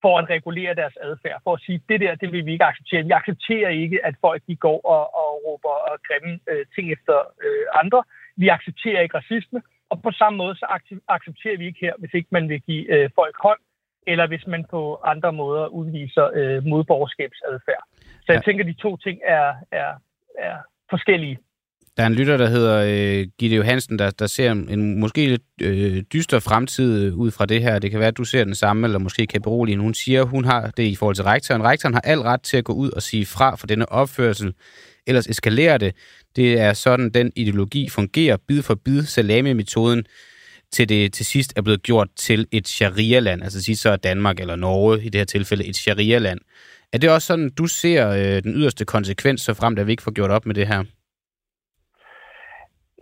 for 0.02 0.18
at 0.18 0.30
regulere 0.30 0.74
deres 0.74 0.96
adfærd, 1.00 1.40
for 1.44 1.52
at 1.54 1.60
sige, 1.66 1.82
det 1.88 2.00
der, 2.00 2.14
det 2.14 2.32
vil 2.32 2.46
vi 2.46 2.52
ikke 2.52 2.64
acceptere. 2.64 3.04
Vi 3.04 3.10
accepterer 3.20 3.68
ikke, 3.68 3.98
at 4.06 4.14
folk 4.20 4.42
de 4.48 4.56
går 4.56 4.80
og, 4.94 5.04
og 5.22 5.30
råber 5.46 5.74
og 5.90 5.96
grimme 6.06 6.40
øh, 6.50 6.66
ting 6.74 6.92
efter 6.92 7.16
øh, 7.44 7.66
andre. 7.82 8.02
Vi 8.36 8.48
accepterer 8.48 9.00
ikke 9.00 9.16
racisme, 9.16 9.62
og 9.90 10.02
på 10.02 10.10
samme 10.10 10.36
måde 10.36 10.54
så 10.56 10.66
accepterer 11.08 11.58
vi 11.58 11.66
ikke 11.66 11.80
her, 11.80 11.94
hvis 11.98 12.14
ikke 12.14 12.28
man 12.30 12.48
vil 12.48 12.60
give 12.60 12.84
øh, 12.94 13.10
folk 13.14 13.36
hånd, 13.42 13.60
eller 14.06 14.26
hvis 14.26 14.46
man 14.46 14.64
på 14.70 15.00
andre 15.04 15.32
måder 15.32 15.66
udviser 15.66 16.30
øh, 16.34 16.64
modborgerskabsadfærd. 16.64 17.84
Så 18.00 18.32
jeg 18.32 18.42
ja. 18.46 18.50
tænker, 18.50 18.64
at 18.64 18.68
de 18.68 18.82
to 18.82 18.96
ting 18.96 19.18
er, 19.24 19.54
er, 19.72 19.90
er 20.38 20.56
forskellige. 20.90 21.38
Der 21.96 22.02
er 22.02 22.06
en 22.06 22.14
lytter, 22.14 22.36
der 22.36 22.46
hedder 22.46 22.76
øh, 22.88 23.26
Gitte 23.38 23.56
Johansen, 23.56 23.98
der, 23.98 24.10
der 24.10 24.26
ser 24.26 24.50
en 24.50 25.00
måske 25.00 25.26
lidt 25.26 25.42
øh, 25.62 26.02
dyster 26.12 26.40
fremtid 26.40 27.12
ud 27.12 27.30
fra 27.30 27.46
det 27.46 27.62
her. 27.62 27.78
Det 27.78 27.90
kan 27.90 28.00
være, 28.00 28.08
at 28.08 28.16
du 28.16 28.24
ser 28.24 28.44
den 28.44 28.54
samme, 28.54 28.86
eller 28.86 28.98
måske 28.98 29.26
kan 29.26 29.42
berolige. 29.42 29.78
Hun 29.78 29.94
siger, 29.94 30.22
hun 30.22 30.44
har 30.44 30.70
det 30.76 30.82
i 30.82 30.96
forhold 30.96 31.14
til 31.16 31.24
rektoren. 31.24 31.64
Rektoren 31.64 31.94
har 31.94 32.00
al 32.00 32.18
ret 32.20 32.42
til 32.42 32.56
at 32.56 32.64
gå 32.64 32.72
ud 32.72 32.90
og 32.90 33.02
sige 33.02 33.26
fra 33.26 33.56
for 33.56 33.66
denne 33.66 33.92
opførsel, 33.92 34.54
ellers 35.06 35.26
eskalerer 35.26 35.78
det. 35.78 35.94
Det 36.36 36.60
er 36.60 36.72
sådan, 36.72 37.10
den 37.10 37.32
ideologi 37.36 37.88
fungerer, 37.88 38.36
bid 38.48 38.62
for 38.62 38.74
bid, 38.74 39.02
salami-metoden 39.02 40.04
til 40.72 40.88
det 40.88 41.12
til 41.12 41.26
sidst 41.26 41.58
er 41.58 41.62
blevet 41.62 41.82
gjort 41.82 42.08
til 42.16 42.46
et 42.52 42.68
sharia-land, 42.68 43.42
altså 43.42 43.62
sidst 43.62 43.82
så 43.82 43.90
er 43.90 43.96
Danmark 43.96 44.40
eller 44.40 44.56
Norge 44.56 45.04
i 45.04 45.08
det 45.08 45.18
her 45.18 45.24
tilfælde 45.24 45.66
et 45.66 45.76
sharia-land. 45.76 46.40
Er 46.92 46.98
det 46.98 47.10
også 47.10 47.26
sådan, 47.26 47.50
du 47.50 47.66
ser 47.66 48.08
øh, 48.08 48.42
den 48.42 48.54
yderste 48.54 48.84
konsekvens, 48.84 49.40
så 49.40 49.54
frem, 49.54 49.78
at 49.78 49.86
vi 49.86 49.90
ikke 49.90 50.02
får 50.02 50.12
gjort 50.12 50.30
op 50.30 50.46
med 50.46 50.54
det 50.54 50.66
her? 50.66 50.84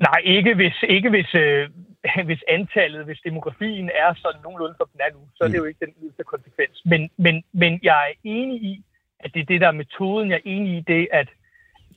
Nej, 0.00 0.20
ikke 0.24 0.54
hvis, 0.54 0.76
ikke 0.88 1.10
hvis, 1.10 1.34
øh, 1.34 1.68
hvis 2.28 2.42
antallet, 2.48 3.04
hvis 3.04 3.20
demografien 3.24 3.90
er 4.04 4.14
sådan 4.14 4.40
nogenlunde, 4.42 4.76
som 4.76 4.88
den 4.92 5.00
er 5.00 5.12
nu, 5.12 5.20
så 5.34 5.44
er 5.44 5.48
det 5.48 5.58
jo 5.58 5.64
ikke 5.64 5.86
den 5.86 5.94
yderste 6.02 6.24
konsekvens. 6.24 6.82
Men, 6.84 7.10
men, 7.16 7.44
men 7.52 7.80
jeg 7.82 7.96
er 8.08 8.14
enig 8.24 8.62
i, 8.62 8.84
at 9.20 9.34
det 9.34 9.40
er 9.40 9.44
det, 9.44 9.60
der 9.60 9.68
er 9.68 9.80
metoden. 9.82 10.30
Jeg 10.30 10.36
er 10.36 10.50
enig 10.50 10.76
i 10.78 10.80
det, 10.80 11.08
at 11.12 11.28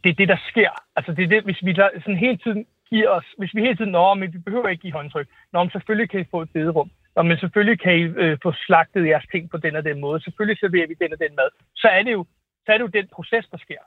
det 0.03 0.10
er 0.10 0.13
det, 0.13 0.27
der 0.27 0.38
sker. 0.49 0.71
Altså 0.95 1.12
det 1.12 1.23
er 1.23 1.27
det, 1.27 1.43
hvis 1.43 1.65
vi 1.65 1.75
sådan 1.75 2.17
hele 2.17 2.38
tiden 2.38 2.65
giver 2.89 3.10
os, 3.10 3.26
hvis 3.38 3.56
vi 3.56 3.62
hele 3.62 3.78
tiden, 3.78 3.91
når 3.91 4.13
men 4.13 4.34
vi 4.34 4.38
behøver 4.38 4.67
ikke 4.67 4.82
give 4.82 4.93
håndtryk, 4.93 5.28
når 5.54 5.63
men 5.63 5.71
selvfølgelig 5.71 6.10
kan 6.10 6.19
I 6.19 6.32
få 6.32 6.41
et 6.41 6.54
bederum, 6.54 6.91
når 7.15 7.23
men 7.23 7.38
selvfølgelig 7.38 7.80
kan 7.80 7.93
I 8.00 8.04
øh, 8.23 8.38
få 8.43 8.54
slagtet 8.65 9.08
jeres 9.08 9.28
ting 9.32 9.50
på 9.50 9.58
den 9.58 9.76
og 9.76 9.84
den 9.84 10.00
måde, 10.00 10.21
selvfølgelig 10.21 10.60
serverer 10.60 10.88
vi 10.88 10.95
den 11.02 11.13
og 11.13 11.19
den 11.19 11.36
mad, 11.36 11.50
så 11.76 11.88
er 11.88 12.04
det 12.04 12.12
jo, 12.12 12.26
så 12.65 12.71
er 12.71 12.78
det 12.78 12.86
jo 12.88 12.97
den 13.00 13.08
proces, 13.15 13.45
der 13.52 13.58
sker. 13.58 13.84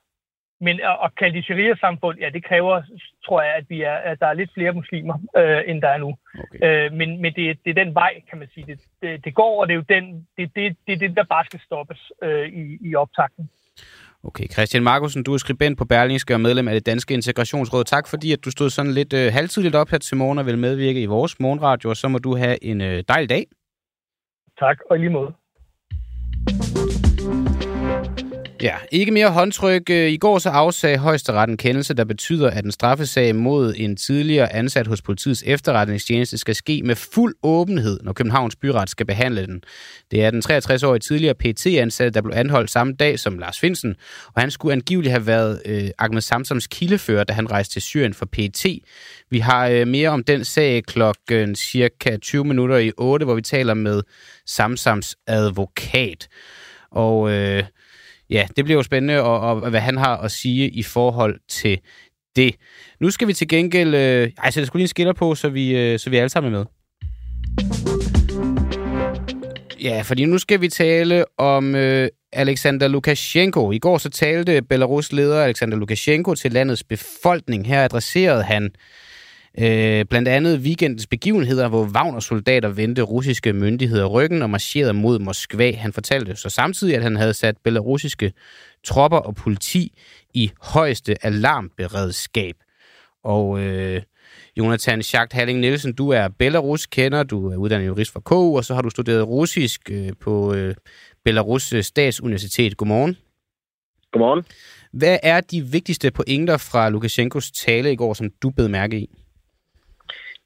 Men 0.63 0.81
at, 0.81 0.97
at 1.05 1.15
kalde 1.15 1.37
det 1.37 1.45
sharia-samfund, 1.45 2.19
ja, 2.19 2.29
det 2.29 2.45
kræver, 2.45 2.83
tror 3.27 3.43
jeg, 3.43 3.55
at, 3.55 3.65
vi 3.69 3.83
er, 3.83 3.95
at 3.95 4.21
der 4.21 4.27
er 4.27 4.33
lidt 4.33 4.55
flere 4.55 4.73
muslimer, 4.73 5.17
øh, 5.37 5.63
end 5.67 5.83
der 5.83 5.89
er 5.89 5.99
nu. 5.99 6.17
Okay. 6.35 6.87
Øh, 6.87 6.93
men 6.93 7.23
men 7.23 7.33
det, 7.35 7.59
det 7.65 7.71
er 7.71 7.85
den 7.85 7.95
vej, 7.95 8.21
kan 8.31 8.39
man 8.39 8.49
sige. 8.55 8.67
Det, 8.67 8.79
det, 9.03 9.25
det 9.25 9.35
går, 9.35 9.61
og 9.61 9.69
det 9.69 9.73
er 9.73 9.77
jo 9.83 9.95
den, 9.97 10.27
det, 10.37 10.57
det, 10.57 10.77
det, 10.87 11.01
det 11.01 11.17
der 11.17 11.25
bare 11.25 11.45
skal 11.45 11.61
stoppes 11.61 12.13
øh, 12.23 12.49
i, 12.49 12.79
i 12.89 12.95
optakten. 12.95 13.51
Okay, 14.25 14.47
Christian 14.53 14.83
Markusen, 14.83 15.23
du 15.23 15.35
er 15.35 15.39
skribent 15.39 15.79
på 15.79 15.85
Berlingske 15.85 16.35
og 16.35 16.41
medlem 16.41 16.69
af 16.69 16.75
det 16.75 16.87
Danske 16.87 17.15
Integrationsråd. 17.15 17.85
Tak 17.85 18.09
fordi, 18.09 18.33
at 18.33 18.45
du 18.45 18.51
stod 18.51 18.71
sådan 18.71 18.93
lidt 18.93 19.13
øh, 19.13 19.33
halvtidligt 19.33 19.75
op 19.75 19.89
her 19.89 19.99
til 19.99 20.17
morgen 20.17 20.39
og 20.39 20.47
vil 20.47 20.59
medvirke 20.59 21.03
i 21.03 21.07
vores 21.07 21.41
morgenradio, 21.41 21.91
og 21.91 21.97
så 21.97 22.09
må 22.09 22.19
du 22.19 22.37
have 22.37 22.65
en 22.65 22.81
øh, 22.81 23.05
dejlig 23.09 23.29
dag. 23.29 23.47
Tak, 24.59 24.79
og 24.91 24.99
lige 24.99 25.11
måde. 25.11 25.33
Ja, 28.63 28.75
ikke 28.93 29.13
mere 29.13 29.31
håndtryk. 29.31 29.91
Øh, 29.91 30.11
I 30.11 30.17
går 30.17 30.39
så 30.39 30.51
afsagde 30.51 30.99
højesteretten 30.99 31.57
kendelse, 31.57 31.95
der 31.95 32.05
betyder, 32.05 32.51
at 32.51 32.65
en 32.65 32.73
straffesag 32.73 33.37
mod 33.37 33.75
en 33.77 33.97
tidligere 33.97 34.53
ansat 34.53 34.87
hos 34.87 35.03
politiets 35.03 35.45
efterretningstjeneste 35.47 36.39
skal 36.39 36.55
ske 36.55 36.83
med 36.85 36.95
fuld 36.95 37.35
åbenhed, 37.43 38.01
når 38.03 38.13
Københavns 38.13 38.57
Byret 38.57 38.91
skal 38.91 39.07
behandle 39.07 39.47
den. 39.47 39.63
Det 40.11 40.25
er 40.25 40.31
den 40.31 40.43
63-årige 40.51 41.01
tidligere 41.01 41.35
PT-ansatte, 41.35 42.11
der 42.11 42.23
blev 42.23 42.35
anholdt 42.37 42.71
samme 42.71 42.93
dag 42.93 43.19
som 43.19 43.39
Lars 43.39 43.61
Finsen, 43.61 43.97
og 44.35 44.43
han 44.43 44.51
skulle 44.51 44.73
angiveligt 44.73 45.13
have 45.13 45.27
været 45.27 45.63
øh, 45.67 45.91
Ahmed 45.99 46.21
Samsams 46.21 46.67
kildefører, 46.67 47.25
da 47.25 47.33
han 47.33 47.51
rejste 47.51 47.75
til 47.75 47.83
Syrien 47.83 48.15
for 48.15 48.27
PT. 48.27 48.67
Vi 49.31 49.39
har 49.39 49.69
øh, 49.69 49.89
mere 49.89 50.09
om 50.09 50.25
den 50.25 50.45
sag 50.45 50.83
klokken 50.85 51.55
cirka 51.55 52.17
20 52.17 52.45
minutter 52.45 52.77
i 52.77 52.93
8, 52.99 53.25
hvor 53.25 53.35
vi 53.35 53.43
taler 53.43 53.75
med 53.75 54.03
Samsams 54.47 55.17
advokat. 55.27 56.29
Og 56.91 57.31
øh, 57.31 57.63
ja, 58.31 58.47
det 58.57 58.65
bliver 58.65 58.79
jo 58.79 58.83
spændende, 58.83 59.23
og, 59.23 59.41
og 59.41 59.71
hvad 59.71 59.81
han 59.81 59.97
har 59.97 60.17
at 60.17 60.31
sige 60.31 60.69
i 60.69 60.83
forhold 60.83 61.41
til 61.49 61.79
det. 62.37 62.55
Nu 63.01 63.11
skal 63.11 63.29
vi 63.29 63.33
til 63.33 63.49
gengæld... 63.49 63.95
Øh, 63.95 64.31
ej, 64.39 64.51
så 64.51 64.61
der 64.61 64.67
skulle 64.67 64.81
lige 64.81 64.85
en 64.85 64.89
skiller 64.89 65.13
på, 65.13 65.35
så 65.35 65.49
vi, 65.49 65.77
øh, 65.77 65.99
så 65.99 66.11
vi 66.11 66.17
alle 66.17 66.29
sammen 66.29 66.55
er 66.55 66.59
med. 66.59 66.67
Ja, 69.83 70.03
fordi 70.03 70.25
nu 70.25 70.39
skal 70.39 70.61
vi 70.61 70.69
tale 70.69 71.25
om 71.39 71.75
øh, 71.75 72.09
Alexander 72.33 72.89
Lukashenko. 72.89 73.73
I 73.73 73.79
går 73.79 73.99
så 73.99 74.11
talte 74.11 74.63
Belarus 74.63 75.13
leder 75.13 75.45
Alexander 75.45 75.77
Lukashenko 75.79 76.35
til 76.35 76.53
landets 76.53 76.85
befolkning. 76.85 77.67
Her 77.67 77.85
adresserede 77.85 78.43
han 78.43 78.65
Øh, 78.65 78.71
blandt 80.09 80.29
andet 80.29 80.59
weekendens 80.61 81.07
begivenheder, 81.07 81.69
hvor 81.69 81.85
Wagner-soldater 81.85 82.69
vendte 82.69 83.03
russiske 83.03 83.53
myndigheder 83.53 84.07
ryggen 84.07 84.43
og 84.43 84.51
marcherede 84.51 84.93
mod 84.93 85.19
Moskva. 85.19 85.73
Han 85.73 85.93
fortalte 85.93 86.37
så 86.37 86.49
samtidig, 86.49 86.97
at 86.97 87.03
han 87.03 87.17
havde 87.17 87.35
sat 87.35 87.57
belarusiske 87.65 88.33
tropper 88.85 89.19
og 89.19 89.35
politi 89.35 89.93
i 90.35 90.51
højeste 90.61 91.27
alarmberedskab. 91.27 92.55
Og 93.25 93.61
øh, 93.61 94.03
Jonathan 94.57 95.03
Schacht 95.03 95.33
Halling 95.33 95.61
Nielsen, 95.61 95.93
du 95.93 96.09
er 96.09 96.29
Belarus 96.29 96.87
kender, 96.87 97.23
du 97.23 97.51
er 97.51 97.57
uddannet 97.57 97.87
jurist 97.87 98.13
fra 98.13 98.21
KU, 98.21 98.57
og 98.57 98.65
så 98.65 98.75
har 98.75 98.83
du 98.83 98.91
studeret 98.91 99.29
russisk 99.29 99.91
øh, 99.91 100.13
på 100.21 100.55
øh, 100.55 100.75
Belarus 101.25 101.75
Statsuniversitet. 101.81 102.77
Godmorgen. 102.77 103.17
Godmorgen. 104.13 104.45
Hvad 104.93 105.19
er 105.23 105.41
de 105.41 105.63
vigtigste 105.63 106.11
pointer 106.11 106.57
fra 106.57 106.89
Lukashenkos 106.91 107.51
tale 107.51 107.93
i 107.93 107.97
går, 107.97 108.15
som 108.15 108.31
du 108.43 108.51
bed 108.51 108.69
mærke 108.69 109.01
i? 109.01 109.20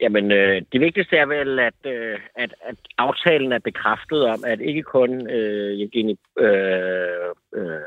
Jamen, 0.00 0.32
øh, 0.32 0.62
det 0.72 0.80
vigtigste 0.80 1.16
er 1.16 1.26
vel, 1.26 1.58
at, 1.58 1.80
øh, 1.86 2.18
at, 2.34 2.54
at 2.60 2.76
aftalen 2.98 3.52
er 3.52 3.58
bekræftet 3.58 4.24
om, 4.24 4.44
at 4.46 4.60
ikke 4.60 4.82
kun 4.82 5.30
øh, 5.30 5.80
Evgeni 5.80 6.18
øh, 6.38 7.30
øh, 7.54 7.80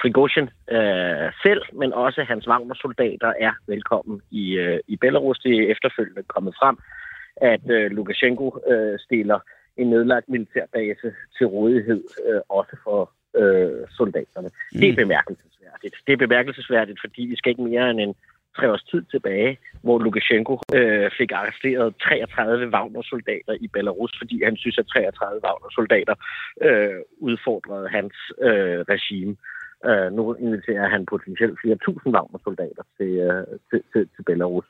Prigozhin 0.00 0.48
øh, 0.70 1.32
selv, 1.42 1.62
men 1.72 1.92
også 1.92 2.22
hans 2.22 2.48
Wagner-soldater 2.48 3.32
er 3.40 3.52
velkommen 3.66 4.20
i, 4.30 4.52
øh, 4.52 4.80
i 4.86 4.96
Belarus. 4.96 5.38
Det 5.38 5.54
er 5.58 5.72
efterfølgende 5.72 6.22
kommet 6.22 6.54
frem, 6.60 6.76
at 7.36 7.70
øh, 7.70 7.90
Lukashenko 7.90 8.58
øh, 8.70 8.98
stiller 8.98 9.38
en 9.76 9.90
nedlagt 9.90 10.28
militærbase 10.28 11.14
til 11.38 11.46
rådighed, 11.46 12.04
øh, 12.28 12.40
også 12.48 12.76
for 12.84 13.12
øh, 13.36 13.86
soldaterne. 13.90 14.48
Mm. 14.48 14.80
Det 14.80 14.88
er 14.88 14.92
mm. 14.92 14.96
bemærkelsesværdigt. 14.96 15.94
Det 16.06 16.12
er 16.12 16.16
bemærkelsesværdigt, 16.16 16.98
fordi 17.00 17.22
vi 17.22 17.36
skal 17.36 17.50
ikke 17.50 17.62
mere 17.62 17.90
end 17.90 18.00
en 18.00 18.14
tre 18.56 18.72
års 18.72 18.84
tid 18.90 19.02
tilbage, 19.10 19.58
hvor 19.82 19.98
Lukashenko 19.98 20.54
øh, 20.74 21.10
fik 21.18 21.30
arresteret 21.32 21.94
33 22.02 22.68
Wagner-soldater 22.74 23.54
i 23.60 23.68
Belarus, 23.68 24.12
fordi 24.20 24.36
han 24.44 24.56
synes, 24.56 24.78
at 24.78 24.86
33 24.86 25.40
Wagner-soldater 25.46 26.14
øh, 26.68 27.00
udfordrede 27.28 27.88
hans 27.88 28.14
øh, 28.48 28.80
regime. 28.92 29.36
Øh, 29.88 30.08
nu 30.16 30.34
inviterer 30.34 30.88
han 30.88 31.06
potentielt 31.06 31.58
flere 31.62 31.78
tusind 31.86 32.14
Wagner-soldater 32.16 32.84
til, 32.96 33.10
øh, 33.28 33.46
til, 33.70 33.80
til, 33.92 34.02
til 34.14 34.22
Belarus. 34.30 34.68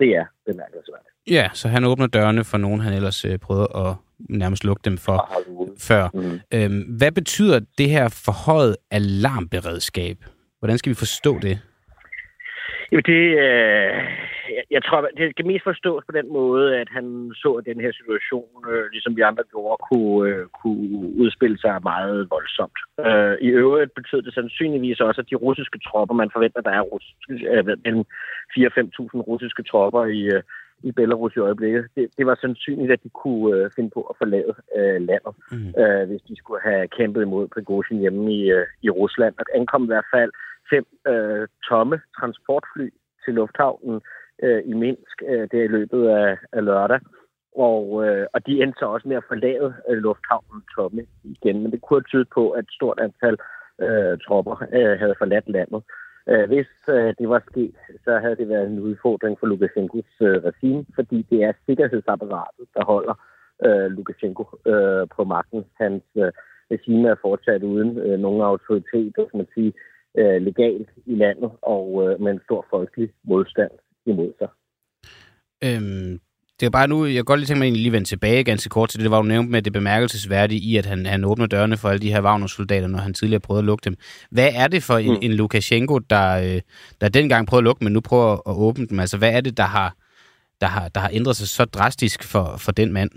Det 0.00 0.10
er 0.20 0.24
bemærkelsesværdigt. 0.46 1.14
Ja, 1.30 1.50
så 1.52 1.68
han 1.68 1.84
åbner 1.84 2.06
dørene 2.06 2.44
for 2.44 2.58
nogen, 2.58 2.80
han 2.80 2.92
ellers 2.92 3.24
øh, 3.24 3.38
prøvede 3.38 3.68
at 3.76 3.94
nærmest 4.18 4.64
lukke 4.64 4.80
dem 4.84 4.98
for 4.98 5.18
før. 5.78 6.08
Mm. 6.14 6.40
Øhm, 6.54 6.96
hvad 6.98 7.12
betyder 7.12 7.60
det 7.78 7.90
her 7.90 8.08
forhøjet 8.08 8.76
alarmberedskab? 8.90 10.16
Hvordan 10.58 10.78
skal 10.78 10.90
vi 10.90 10.94
forstå 10.94 11.38
det? 11.38 11.60
Jamen 12.92 13.08
det, 13.12 13.24
øh, 13.46 13.92
jeg, 14.56 14.64
jeg 14.70 14.82
tror, 14.84 15.00
det 15.18 15.36
kan 15.36 15.46
mest 15.46 15.64
forstås 15.64 16.02
på 16.06 16.12
den 16.18 16.28
måde, 16.32 16.66
at 16.82 16.88
han 16.96 17.32
så, 17.34 17.50
at 17.58 17.64
den 17.70 17.80
her 17.84 17.92
situation, 18.00 18.50
øh, 18.70 18.84
ligesom 18.92 19.16
vi 19.16 19.22
andre 19.22 19.44
gjorde, 19.52 19.82
kunne, 19.88 20.30
øh, 20.30 20.46
kunne 20.60 20.82
udspille 21.22 21.58
sig 21.58 21.74
meget 21.82 22.30
voldsomt. 22.34 22.78
Øh, 23.06 23.34
I 23.46 23.48
øvrigt 23.62 23.94
betød 23.94 24.22
det 24.22 24.34
sandsynligvis 24.34 25.00
også, 25.00 25.20
at 25.20 25.30
de 25.30 25.42
russiske 25.46 25.78
tropper, 25.86 26.14
man 26.14 26.30
forventer, 26.32 26.60
der 26.60 26.70
er 26.70 26.80
russiske, 26.92 27.32
øh, 27.52 27.64
mellem 27.84 28.04
4-5.000 28.54 29.20
russiske 29.30 29.62
tropper 29.62 30.04
i, 30.04 30.22
øh, 30.36 30.42
i 30.82 30.92
Belarus 30.92 31.36
i 31.36 31.44
øjeblikket. 31.48 31.84
Det, 31.96 32.08
det 32.18 32.26
var 32.26 32.38
sandsynligt, 32.40 32.92
at 32.92 33.02
de 33.04 33.08
kunne 33.08 33.56
øh, 33.56 33.70
finde 33.76 33.90
på 33.90 34.00
at 34.10 34.16
forlade 34.18 34.54
øh, 34.76 34.98
landet, 35.08 35.34
mm. 35.52 35.72
øh, 35.82 36.04
hvis 36.08 36.22
de 36.28 36.36
skulle 36.36 36.62
have 36.62 36.88
kæmpet 36.88 37.22
imod 37.22 37.48
Prigozhin 37.48 37.98
hjemme 37.98 38.34
i, 38.34 38.50
øh, 38.50 38.66
i 38.82 38.90
Rusland. 38.90 39.34
Og 39.38 39.44
ankom 39.54 39.84
i 39.84 39.92
hvert 39.92 40.10
fald 40.14 40.32
fem 40.70 40.86
øh, 41.06 41.48
tomme 41.68 42.00
transportfly 42.18 42.88
til 43.24 43.34
lufthavnen 43.34 44.00
øh, 44.42 44.62
i 44.64 44.72
Minsk 44.72 45.22
øh, 45.28 45.48
der 45.52 45.62
i 45.62 45.74
løbet 45.76 46.08
af, 46.08 46.38
af 46.52 46.64
lørdag. 46.64 47.00
Og, 47.56 48.06
øh, 48.06 48.26
og 48.34 48.46
de 48.46 48.62
endte 48.62 48.78
så 48.78 48.86
også 48.86 49.08
med 49.08 49.16
at 49.16 49.28
forlade 49.28 49.74
øh, 49.88 49.96
lufthavnen 49.96 50.62
tomme 50.74 51.02
igen. 51.24 51.62
Men 51.62 51.72
det 51.72 51.80
kunne 51.80 52.02
tyde 52.02 52.24
på, 52.34 52.50
at 52.50 52.64
et 52.64 52.70
stort 52.70 52.98
antal 53.00 53.36
øh, 53.80 54.18
tropper 54.26 54.56
øh, 54.72 54.98
havde 54.98 55.14
forladt 55.18 55.48
landet. 55.48 55.82
Øh, 56.28 56.46
hvis 56.48 56.72
øh, 56.88 57.14
det 57.18 57.28
var 57.28 57.42
sket, 57.50 57.74
så 58.04 58.18
havde 58.18 58.36
det 58.36 58.48
været 58.48 58.66
en 58.66 58.80
udfordring 58.80 59.38
for 59.38 59.46
Lukashenkos 59.46 60.12
øh, 60.20 60.44
regime, 60.48 60.84
fordi 60.94 61.26
det 61.30 61.42
er 61.42 61.52
sikkerhedsapparatet, 61.66 62.66
der 62.74 62.84
holder 62.84 63.14
øh, 63.66 63.86
Lukashenko 63.96 64.44
øh, 64.66 65.06
på 65.16 65.24
magten. 65.24 65.64
Hans 65.80 66.04
øh, 66.16 66.32
regime 66.70 67.08
er 67.08 67.22
fortsat 67.22 67.62
uden 67.62 67.98
øh, 67.98 68.18
nogen 68.18 68.42
autoritet, 68.42 69.14
kan 69.14 69.26
man 69.34 69.48
sige, 69.54 69.72
øh, 70.18 70.42
legalt 70.42 70.88
i 71.06 71.14
landet, 71.14 71.50
og 71.62 71.86
øh, 72.04 72.20
med 72.20 72.32
en 72.32 72.40
stor 72.44 72.66
folkelig 72.70 73.10
modstand 73.24 73.70
imod 74.06 74.32
sig. 74.38 74.48
Øhm, 75.64 76.20
det 76.60 76.66
er 76.66 76.70
bare 76.70 76.88
nu, 76.88 77.04
jeg 77.04 77.14
kan 77.14 77.24
godt 77.24 77.40
lige 77.40 77.46
tænke 77.46 77.58
mig 77.58 77.72
lige 77.72 77.92
vende 77.92 78.08
tilbage 78.08 78.44
ganske 78.44 78.68
kort 78.68 78.88
til 78.88 78.98
det, 78.98 79.04
det 79.04 79.10
var 79.10 79.16
jo 79.16 79.22
nævnt 79.22 79.50
med 79.50 79.62
det 79.62 79.72
bemærkelsesværdige 79.72 80.60
i, 80.60 80.76
at 80.76 80.86
han, 80.86 81.06
han 81.06 81.24
åbner 81.24 81.46
dørene 81.46 81.76
for 81.76 81.88
alle 81.88 82.02
de 82.02 82.12
her 82.12 82.22
Wagner-soldater, 82.22 82.86
når 82.86 82.98
han 82.98 83.14
tidligere 83.14 83.40
prøvede 83.40 83.60
at 83.60 83.64
lukke 83.64 83.84
dem. 83.84 83.96
Hvad 84.30 84.50
er 84.54 84.68
det 84.68 84.82
for 84.82 84.98
en, 84.98 85.10
mm. 85.10 85.18
en 85.22 85.32
Lukashenko, 85.32 85.98
der, 85.98 86.54
øh, 86.54 86.60
der 87.00 87.08
dengang 87.08 87.46
prøvede 87.46 87.62
at 87.62 87.64
lukke, 87.64 87.84
men 87.84 87.92
nu 87.92 88.00
prøver 88.00 88.32
at 88.32 88.56
åbne 88.56 88.86
dem? 88.86 89.00
Altså, 89.00 89.18
hvad 89.18 89.32
er 89.32 89.40
det, 89.40 89.56
der 89.56 89.62
har, 89.62 89.96
der 90.60 90.66
har, 90.66 90.88
der 90.88 91.00
har 91.00 91.10
ændret 91.12 91.36
sig 91.36 91.48
så 91.48 91.64
drastisk 91.64 92.24
for, 92.24 92.56
for 92.58 92.72
den 92.72 92.92
mand? 92.92 93.10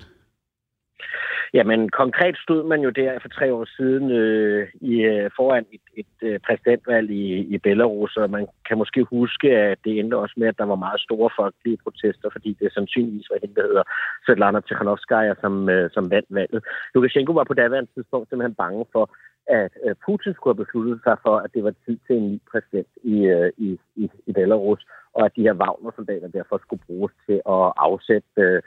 Jamen, 1.58 1.90
konkret 1.90 2.36
stod 2.38 2.64
man 2.72 2.82
jo 2.82 2.90
der 2.90 3.20
for 3.20 3.30
tre 3.30 3.54
år 3.54 3.66
siden 3.78 4.12
øh, 4.12 4.68
i, 4.82 4.96
øh, 5.12 5.30
foran 5.36 5.66
et, 5.72 5.86
et 6.02 6.16
øh, 6.22 6.40
præsidentvalg 6.46 7.10
i, 7.12 7.26
i 7.56 7.58
Belarus, 7.58 8.18
og 8.18 8.30
man 8.30 8.48
kan 8.68 8.78
måske 8.78 9.04
huske, 9.04 9.48
at 9.52 9.78
det 9.86 10.00
endte 10.00 10.18
også 10.18 10.36
med, 10.38 10.48
at 10.48 10.58
der 10.58 10.66
var 10.66 10.76
meget 10.86 11.02
store 11.02 11.30
folkelige 11.40 11.78
protester, 11.84 12.30
fordi 12.32 12.58
det 12.60 12.74
sandsynligvis 12.74 13.30
var 13.32 13.38
hende, 13.42 13.56
der 13.56 13.68
hedder 13.70 13.84
Svetlana 14.26 14.60
Tikhanovskaya, 14.60 15.34
som, 15.42 15.70
øh, 15.70 15.90
som 15.94 16.12
vandt 16.12 16.30
valget. 16.30 16.62
Lukashenko 16.94 17.32
var 17.34 17.44
på 17.44 17.54
daværende 17.54 17.92
tidspunkt 17.94 18.30
simpelthen 18.30 18.62
bange 18.64 18.86
for, 18.92 19.06
at 19.48 19.74
øh, 19.86 19.96
Putin 20.06 20.34
skulle 20.34 20.56
have 20.56 20.64
besluttet 20.66 21.00
sig 21.04 21.18
for, 21.26 21.36
at 21.38 21.54
det 21.54 21.64
var 21.64 21.74
tid 21.86 21.98
til 22.08 22.16
en 22.18 22.32
ny 22.32 22.38
præsident 22.52 22.92
i, 23.04 23.16
øh, 23.36 23.52
i, 23.58 23.80
i, 23.96 24.10
i 24.28 24.32
Belarus, 24.34 24.82
og 25.14 25.26
at 25.26 25.36
de 25.36 25.46
her 25.48 25.56
Wagner-soldater 25.62 26.28
derfor 26.28 26.58
skulle 26.58 26.84
bruges 26.88 27.14
til 27.28 27.38
at 27.56 27.66
afsætte, 27.88 28.30
øh, 28.38 28.62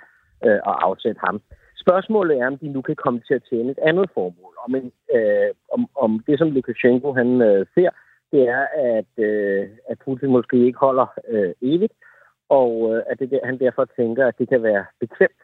øh, 0.47 0.61
at 0.71 0.77
afsætte 0.87 1.21
ham. 1.27 1.41
Spørgsmålet 1.89 2.39
er, 2.39 2.47
om 2.47 2.59
de 2.59 2.69
nu 2.69 2.83
kan 2.83 2.97
komme 2.97 3.21
til 3.21 3.35
at 3.35 3.47
tjene 3.51 3.71
et 3.71 3.79
andet 3.83 4.11
formål. 4.15 4.55
Om, 4.65 4.75
en, 4.75 4.93
øh, 5.15 5.51
om, 5.75 5.89
om 5.95 6.11
det, 6.27 6.39
som 6.39 6.51
Lukashenko 6.51 7.13
han 7.13 7.43
øh, 7.43 7.67
ser, 7.75 7.91
det 8.33 8.49
er, 8.49 8.65
at, 8.97 9.13
øh, 9.29 9.69
at 9.91 9.99
Putin 10.05 10.31
måske 10.31 10.57
ikke 10.67 10.79
holder 10.79 11.07
øh, 11.29 11.53
evigt, 11.63 11.93
og 12.49 12.73
øh, 12.91 13.03
at 13.11 13.19
det, 13.19 13.41
han 13.45 13.59
derfor 13.59 13.85
tænker, 13.85 14.27
at 14.27 14.39
det 14.39 14.49
kan 14.49 14.63
være 14.63 14.85
bekvemt 15.01 15.43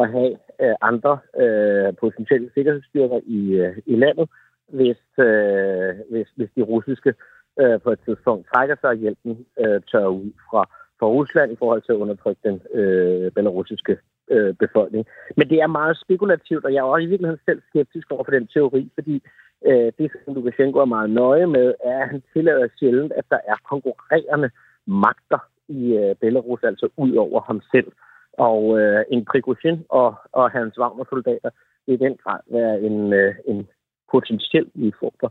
at 0.00 0.10
have 0.10 0.32
øh, 0.62 0.74
andre 0.80 1.18
øh, 1.42 1.96
potentielle 2.00 2.50
sikkerhedsstyrker 2.54 3.20
i, 3.26 3.40
øh, 3.52 3.76
i 3.86 3.96
landet, 3.96 4.28
hvis, 4.68 5.02
øh, 5.18 5.94
hvis, 6.10 6.28
hvis 6.36 6.50
de 6.56 6.62
russiske 6.62 7.14
øh, 7.60 7.80
på 7.80 7.90
et 7.90 8.00
tidspunkt 8.04 8.48
trækker 8.54 8.76
sig, 8.80 8.90
og 8.90 8.96
hjælpen 8.96 9.46
øh, 9.60 9.80
tør 9.90 10.06
ud 10.06 10.30
fra, 10.50 10.62
fra 10.98 11.06
Rusland 11.06 11.52
i 11.52 11.56
forhold 11.58 11.82
til 11.82 11.92
at 11.92 12.02
undertrykke 12.04 12.40
den 12.48 12.60
øh, 12.74 13.30
belarusiske 13.32 13.98
øh, 14.30 14.54
befolkning. 14.54 15.06
Men 15.36 15.48
det 15.50 15.58
er 15.60 15.66
meget 15.66 16.00
spekulativt, 16.04 16.64
og 16.64 16.72
jeg 16.72 16.78
er 16.78 16.82
også 16.82 17.04
i 17.04 17.10
virkeligheden 17.12 17.44
selv 17.44 17.62
skeptisk 17.68 18.10
over 18.10 18.24
for 18.24 18.32
den 18.32 18.46
teori, 18.46 18.90
fordi 18.94 19.22
øh, 19.66 19.92
det, 19.98 20.10
som 20.24 20.34
Lukashenko 20.34 20.78
er 20.78 20.94
meget 20.96 21.10
nøje 21.10 21.46
med, 21.46 21.74
er, 21.84 21.98
at 22.02 22.08
han 22.08 22.22
tillader 22.32 22.68
sjældent, 22.78 23.12
at 23.12 23.24
der 23.30 23.40
er 23.48 23.56
konkurrerende 23.70 24.50
magter 24.86 25.38
i 25.68 25.80
øh, 25.96 26.14
Belarus, 26.14 26.62
altså 26.62 26.88
ud 26.96 27.14
over 27.14 27.40
ham 27.40 27.60
selv. 27.72 27.92
Og 28.32 28.80
øh, 28.80 29.04
en 29.10 29.24
Prigozhin 29.24 29.84
og, 29.88 30.14
og 30.32 30.50
hans 30.50 30.78
Wagner-soldater 30.78 31.50
vil 31.86 31.94
i 31.94 32.04
den 32.04 32.16
grad 32.22 32.40
være 32.50 32.80
en, 32.80 33.12
øh, 33.12 33.34
en 33.46 33.68
potentiel 34.12 34.66
udfordrer 34.74 35.28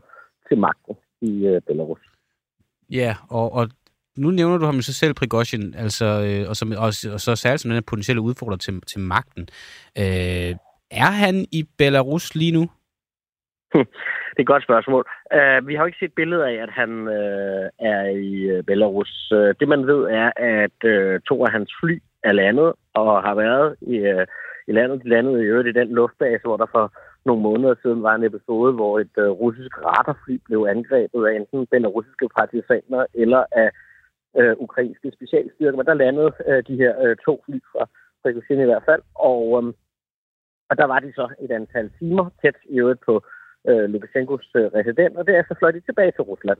til 0.48 0.58
magten 0.58 0.96
i 1.20 1.46
øh, 1.46 1.60
Belarus. 1.66 2.00
Ja, 2.90 3.16
og, 3.30 3.52
og 3.52 3.68
nu 4.18 4.30
nævner 4.30 4.58
du 4.58 4.64
ham 4.64 4.82
så 4.82 4.94
selv, 4.94 5.14
Prigozhin, 5.14 5.74
altså, 5.78 6.04
øh, 6.04 6.48
og, 6.48 6.56
som, 6.56 6.72
og, 6.84 6.90
og 7.14 7.20
så 7.20 7.36
særligt 7.36 7.60
som 7.60 7.68
den 7.68 7.76
her 7.76 7.90
potentielle 7.92 8.20
udfordrer 8.20 8.56
til, 8.56 8.80
til 8.80 9.00
magten. 9.00 9.42
Øh, 9.98 10.52
er 10.90 11.10
han 11.22 11.46
i 11.52 11.60
Belarus 11.78 12.34
lige 12.34 12.52
nu? 12.52 12.64
Det 14.32 14.42
er 14.42 14.48
et 14.48 14.54
godt 14.54 14.68
spørgsmål. 14.68 15.04
Uh, 15.36 15.68
vi 15.68 15.74
har 15.74 15.82
jo 15.82 15.86
ikke 15.86 16.02
set 16.02 16.12
billeder 16.20 16.46
af, 16.46 16.56
at 16.66 16.70
han 16.70 16.90
uh, 17.18 17.64
er 17.92 18.02
i 18.30 18.34
øh, 18.52 18.64
Belarus. 18.64 19.32
Uh, 19.32 19.50
det 19.60 19.68
man 19.68 19.86
ved 19.86 20.00
er, 20.20 20.30
at 20.36 20.78
uh, 20.92 21.20
to 21.28 21.44
af 21.46 21.50
hans 21.52 21.70
fly 21.80 22.02
er 22.22 22.32
landet 22.32 22.72
og 22.94 23.22
har 23.22 23.34
været 23.34 23.76
i, 23.80 23.96
uh, 24.12 24.24
i 24.68 24.72
landet. 24.72 25.02
De 25.02 25.08
landede 25.08 25.42
i 25.42 25.46
øvrigt 25.46 25.68
i 25.68 25.78
den 25.80 25.88
luftbase, 25.94 26.44
hvor 26.44 26.56
der 26.56 26.66
for 26.76 26.92
nogle 27.26 27.42
måneder 27.42 27.74
siden 27.82 28.02
var 28.02 28.14
en 28.14 28.24
episode, 28.24 28.72
hvor 28.72 28.98
et 28.98 29.16
uh, 29.16 29.24
russisk 29.42 29.72
radarfly 29.86 30.36
blev 30.46 30.66
angrebet 30.74 31.26
af 31.26 31.32
enten 31.36 31.66
belarusiske 31.66 32.28
partisaner 32.38 33.06
eller 33.14 33.42
af 33.52 33.68
uh, 33.74 33.87
Øh, 34.36 34.54
ukrainske 34.58 35.12
specialstyrker. 35.12 35.76
Men 35.76 35.86
der 35.86 35.94
landede 35.94 36.32
øh, 36.46 36.62
de 36.68 36.76
her 36.76 37.02
øh, 37.02 37.16
to 37.24 37.42
fly 37.44 37.58
fra 37.72 37.88
Prigozhin 38.22 38.60
i 38.60 38.64
hvert 38.64 38.82
fald. 38.86 39.02
Og, 39.14 39.42
øh, 39.58 39.72
og 40.70 40.76
der 40.76 40.84
var 40.84 40.98
de 40.98 41.12
så 41.12 41.28
et 41.40 41.50
antal 41.50 41.90
timer 41.98 42.30
tæt 42.42 42.56
i 42.64 42.78
øvrigt 42.80 43.00
på 43.00 43.24
øh, 43.68 43.84
Lukashenkos 43.90 44.50
øh, 44.56 44.64
resident, 44.64 45.16
og 45.16 45.26
derefter 45.26 45.54
fløj 45.54 45.70
de 45.70 45.80
tilbage 45.80 46.12
til 46.12 46.22
Rusland. 46.22 46.58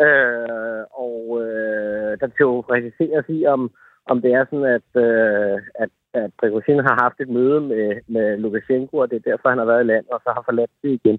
Øh, 0.00 0.84
og 1.04 1.18
øh, 1.42 2.20
der 2.20 2.28
teoretiseres 2.38 3.26
i, 3.28 3.46
om, 3.46 3.70
om 4.06 4.22
det 4.22 4.32
er 4.32 4.44
sådan, 4.44 4.64
at, 4.78 4.90
øh, 5.04 5.58
at, 5.74 5.90
at 6.14 6.30
Prigozhin 6.38 6.78
har 6.88 7.02
haft 7.02 7.20
et 7.20 7.28
møde 7.28 7.60
med, 7.60 8.00
med 8.06 8.36
Lukashenko, 8.38 8.96
og 8.96 9.10
det 9.10 9.16
er 9.16 9.30
derfor, 9.30 9.48
han 9.48 9.58
har 9.58 9.64
været 9.64 9.84
i 9.84 9.90
land, 9.92 10.06
og 10.12 10.20
så 10.24 10.30
har 10.36 10.42
forladt 10.44 10.70
det 10.82 10.90
igen. 10.90 11.18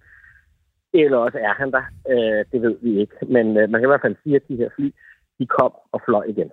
Eller 0.94 1.18
også 1.18 1.38
er 1.38 1.54
han 1.54 1.72
der. 1.72 1.84
Øh, 2.10 2.46
det 2.52 2.62
ved 2.62 2.78
vi 2.82 3.00
ikke. 3.00 3.16
Men 3.22 3.58
øh, 3.58 3.70
man 3.70 3.82
kan 3.82 3.88
i 3.88 3.94
hvert 3.94 4.06
fald 4.06 4.16
sige, 4.24 4.36
at 4.36 4.48
de 4.50 4.56
her 4.56 4.70
fly, 4.76 4.92
de 5.40 5.46
kom 5.48 5.72
og 5.92 6.02
fløj 6.06 6.24
igen. 6.24 6.50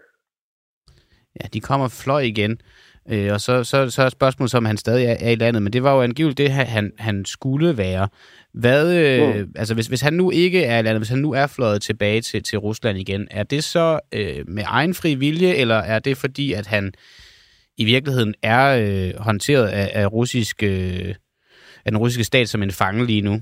Ja, 1.40 1.46
de 1.52 1.60
kommer 1.60 1.84
og 1.84 1.92
fløj 1.92 2.20
igen. 2.20 2.60
Øh, 3.08 3.32
og 3.32 3.40
så, 3.40 3.64
så, 3.64 3.90
så 3.90 4.02
er 4.02 4.08
spørgsmålet, 4.08 4.54
om 4.54 4.64
han 4.64 4.76
stadig 4.76 5.06
er, 5.06 5.16
er 5.20 5.30
i 5.30 5.34
landet. 5.34 5.62
Men 5.62 5.72
det 5.72 5.82
var 5.82 5.94
jo 5.94 6.02
angiveligt 6.02 6.38
det, 6.38 6.50
han, 6.50 6.92
han 6.98 7.24
skulle 7.24 7.76
være. 7.76 8.08
Hvad, 8.54 8.96
øh, 8.96 9.36
mm. 9.36 9.52
altså 9.56 9.74
hvis, 9.74 9.86
hvis 9.86 10.00
han 10.00 10.12
nu 10.12 10.30
ikke 10.30 10.64
er 10.64 10.78
i 10.78 10.82
landet, 10.82 11.00
hvis 11.00 11.08
han 11.08 11.18
nu 11.18 11.32
er 11.32 11.46
fløjet 11.46 11.82
tilbage 11.82 12.20
til, 12.20 12.42
til 12.42 12.58
Rusland 12.58 12.98
igen, 12.98 13.28
er 13.30 13.42
det 13.42 13.64
så 13.64 14.00
øh, 14.12 14.48
med 14.48 14.64
egen 14.66 14.94
fri 14.94 15.14
vilje, 15.14 15.54
eller 15.54 15.76
er 15.76 15.98
det 15.98 16.16
fordi, 16.16 16.52
at 16.52 16.66
han 16.66 16.92
i 17.76 17.84
virkeligheden 17.84 18.34
er 18.42 18.76
øh, 18.82 19.20
håndteret 19.22 19.66
af, 19.66 19.90
af, 19.94 20.12
russisk, 20.12 20.62
øh, 20.62 21.14
af 21.84 21.92
den 21.92 21.98
russiske 21.98 22.24
stat 22.24 22.48
som 22.48 22.62
en 22.62 22.70
fange 22.70 23.06
lige 23.06 23.22
nu? 23.22 23.40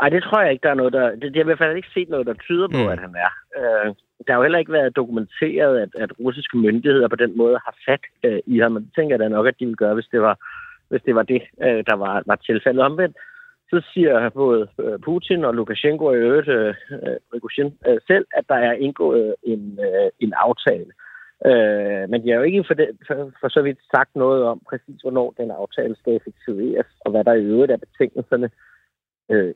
Nej, 0.00 0.08
det 0.08 0.22
tror 0.22 0.40
jeg 0.40 0.52
ikke, 0.52 0.62
der 0.62 0.70
er 0.70 0.80
noget, 0.82 0.92
der... 0.92 1.10
Det, 1.10 1.24
jeg 1.24 1.40
har 1.40 1.40
i 1.40 1.50
hvert 1.50 1.58
fald 1.58 1.76
ikke 1.76 1.94
set 1.94 2.08
noget, 2.08 2.26
der 2.26 2.34
tyder 2.34 2.68
på, 2.68 2.82
mm. 2.82 2.92
at 2.94 2.98
han 2.98 3.14
er. 3.26 3.32
Øh, 3.58 3.88
der 4.24 4.32
har 4.32 4.38
jo 4.38 4.42
heller 4.42 4.58
ikke 4.58 4.72
været 4.72 4.96
dokumenteret, 4.96 5.74
at, 5.84 5.90
at 6.04 6.10
russiske 6.20 6.56
myndigheder 6.58 7.08
på 7.08 7.16
den 7.16 7.36
måde 7.36 7.58
har 7.64 7.74
fat 7.86 8.04
øh, 8.22 8.40
i 8.46 8.58
ham, 8.58 8.76
og 8.76 8.82
det 8.82 8.90
tænker 8.96 9.12
jeg 9.14 9.20
da 9.20 9.28
nok, 9.28 9.46
at 9.46 9.58
de 9.60 9.64
ville 9.64 9.82
gøre, 9.84 9.94
hvis 9.94 10.08
det 10.12 10.20
var, 10.22 10.36
hvis 10.88 11.02
det, 11.06 11.14
var 11.14 11.22
det, 11.22 11.42
øh, 11.62 11.84
der 11.90 11.96
var, 11.96 12.22
var 12.26 12.36
tilfældet 12.36 12.82
omvendt. 12.82 13.16
Så 13.70 13.82
siger 13.94 14.28
både 14.28 14.68
øh, 14.80 14.98
Putin 15.04 15.44
og 15.44 15.54
Lukashenko 15.54 16.04
og 16.04 16.14
i 16.14 16.24
øvrigt 16.26 16.48
øh, 16.48 16.74
øh, 16.92 17.40
øh, 17.88 17.98
selv, 18.06 18.26
at 18.34 18.44
der 18.48 18.54
er 18.54 18.72
indgået 18.72 19.34
en, 19.42 19.78
øh, 19.86 20.10
en 20.20 20.32
aftale. 20.36 20.92
Øh, 21.46 22.10
men 22.10 22.22
de 22.22 22.28
har 22.30 22.36
jo 22.36 22.42
ikke 22.42 22.64
for, 22.66 22.74
det, 22.74 22.88
for, 23.06 23.32
for 23.40 23.48
så 23.48 23.62
vidt 23.62 23.78
sagt 23.94 24.16
noget 24.16 24.44
om 24.44 24.60
præcis, 24.68 25.00
hvornår 25.02 25.34
den 25.38 25.50
aftale 25.50 25.96
skal 25.96 26.16
effektueres, 26.16 26.86
og 27.00 27.10
hvad 27.10 27.24
der 27.24 27.32
i 27.32 27.44
øvrigt 27.44 27.72
er 27.72 27.76
betingelserne 27.76 28.44
øh, 28.44 28.69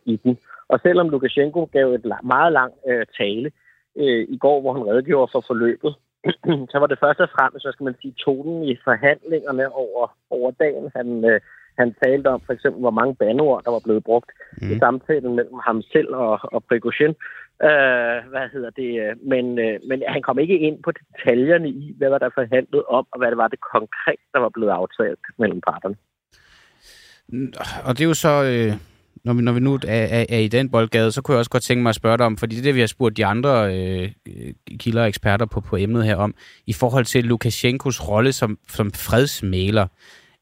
i 0.04 0.16
den. 0.24 0.38
Og 0.68 0.80
selvom 0.82 1.08
Lukashenko 1.08 1.64
gav 1.72 1.92
et 1.92 2.12
meget 2.22 2.52
lang 2.52 2.72
øh, 2.88 3.06
tale, 3.18 3.50
øh, 3.96 4.26
i 4.28 4.36
går, 4.38 4.60
hvor 4.60 4.72
han 4.72 4.86
redegjorde 4.86 5.32
for 5.32 5.44
forløbet, 5.46 5.94
så 6.72 6.76
var 6.78 6.86
det 6.86 6.98
først 7.00 7.20
og 7.20 7.28
fremmest, 7.36 7.62
så 7.62 7.70
skal 7.72 7.84
man 7.84 7.96
sige, 8.02 8.14
tonen 8.24 8.64
i 8.64 8.76
forhandlingerne 8.84 9.72
over, 9.72 10.16
over 10.30 10.50
dagen. 10.50 10.90
Han, 10.96 11.24
øh, 11.24 11.40
han 11.78 11.94
talte 12.04 12.28
om 12.28 12.40
for 12.46 12.52
eksempel, 12.52 12.80
hvor 12.80 12.96
mange 12.98 13.14
bandeord, 13.14 13.64
der 13.64 13.70
var 13.70 13.82
blevet 13.84 14.04
brugt 14.04 14.30
mm. 14.62 14.70
i 14.70 14.78
samtalen 14.78 15.34
mellem 15.36 15.58
ham 15.66 15.82
selv 15.82 16.14
og, 16.14 16.38
og 16.42 16.64
Prigozhin. 16.68 17.14
Øh, 17.68 18.18
hvad 18.32 18.46
hedder 18.52 18.70
det? 18.70 18.90
Men, 19.32 19.58
øh, 19.58 19.80
men 19.88 20.02
han 20.08 20.22
kom 20.22 20.38
ikke 20.38 20.58
ind 20.58 20.82
på 20.82 20.90
detaljerne 21.00 21.68
i, 21.68 21.94
hvad 21.98 22.08
var 22.08 22.18
der 22.18 22.30
forhandlet 22.34 22.82
om, 22.88 23.06
og 23.12 23.18
hvad 23.18 23.28
det 23.30 23.36
var 23.36 23.48
det 23.48 23.60
konkret, 23.60 24.22
der 24.32 24.38
var 24.38 24.48
blevet 24.48 24.72
aftalt 24.72 25.24
mellem 25.38 25.60
parterne. 25.60 25.96
Og 27.86 27.90
det 27.94 28.00
er 28.04 28.08
jo 28.08 28.14
så... 28.14 28.34
Øh 28.44 28.93
når 29.24 29.34
vi, 29.34 29.42
når 29.42 29.52
vi 29.52 29.60
nu 29.60 29.74
er, 29.74 29.78
er, 29.88 30.26
er 30.28 30.38
i 30.38 30.48
den 30.48 30.70
boldgade, 30.70 31.12
så 31.12 31.22
kunne 31.22 31.32
jeg 31.32 31.38
også 31.38 31.50
godt 31.50 31.62
tænke 31.62 31.82
mig 31.82 31.90
at 31.90 31.94
spørge 31.94 32.18
dig 32.18 32.26
om, 32.26 32.36
fordi 32.36 32.56
det 32.56 32.60
er 32.60 32.64
det, 32.64 32.74
vi 32.74 32.80
har 32.80 32.86
spurgt 32.86 33.16
de 33.16 33.26
andre 33.26 33.50
øh, 33.74 34.08
kilder 34.78 35.02
og 35.02 35.08
eksperter 35.08 35.46
på, 35.46 35.60
på 35.60 35.76
emnet 35.76 36.04
her 36.04 36.16
om, 36.16 36.34
i 36.66 36.72
forhold 36.72 37.04
til 37.04 37.24
Lukashenkos 37.24 38.08
rolle 38.08 38.32
som, 38.32 38.58
som 38.68 38.92
fredsmæler. 38.92 39.86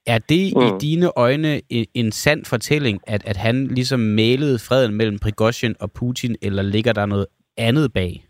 Er 0.06 0.18
det 0.18 0.52
mm. 0.56 0.62
i 0.62 0.68
dine 0.80 1.10
øjne 1.16 1.60
en, 1.70 1.86
en 1.94 2.12
sand 2.12 2.44
fortælling, 2.44 3.00
at, 3.06 3.22
at 3.26 3.36
han 3.36 3.66
ligesom 3.66 4.00
malede 4.00 4.58
freden 4.58 4.94
mellem 4.94 5.18
Prigozhin 5.18 5.74
og 5.80 5.92
Putin, 5.92 6.36
eller 6.42 6.62
ligger 6.62 6.92
der 6.92 7.06
noget 7.06 7.26
andet 7.56 7.92
bag? 7.92 8.24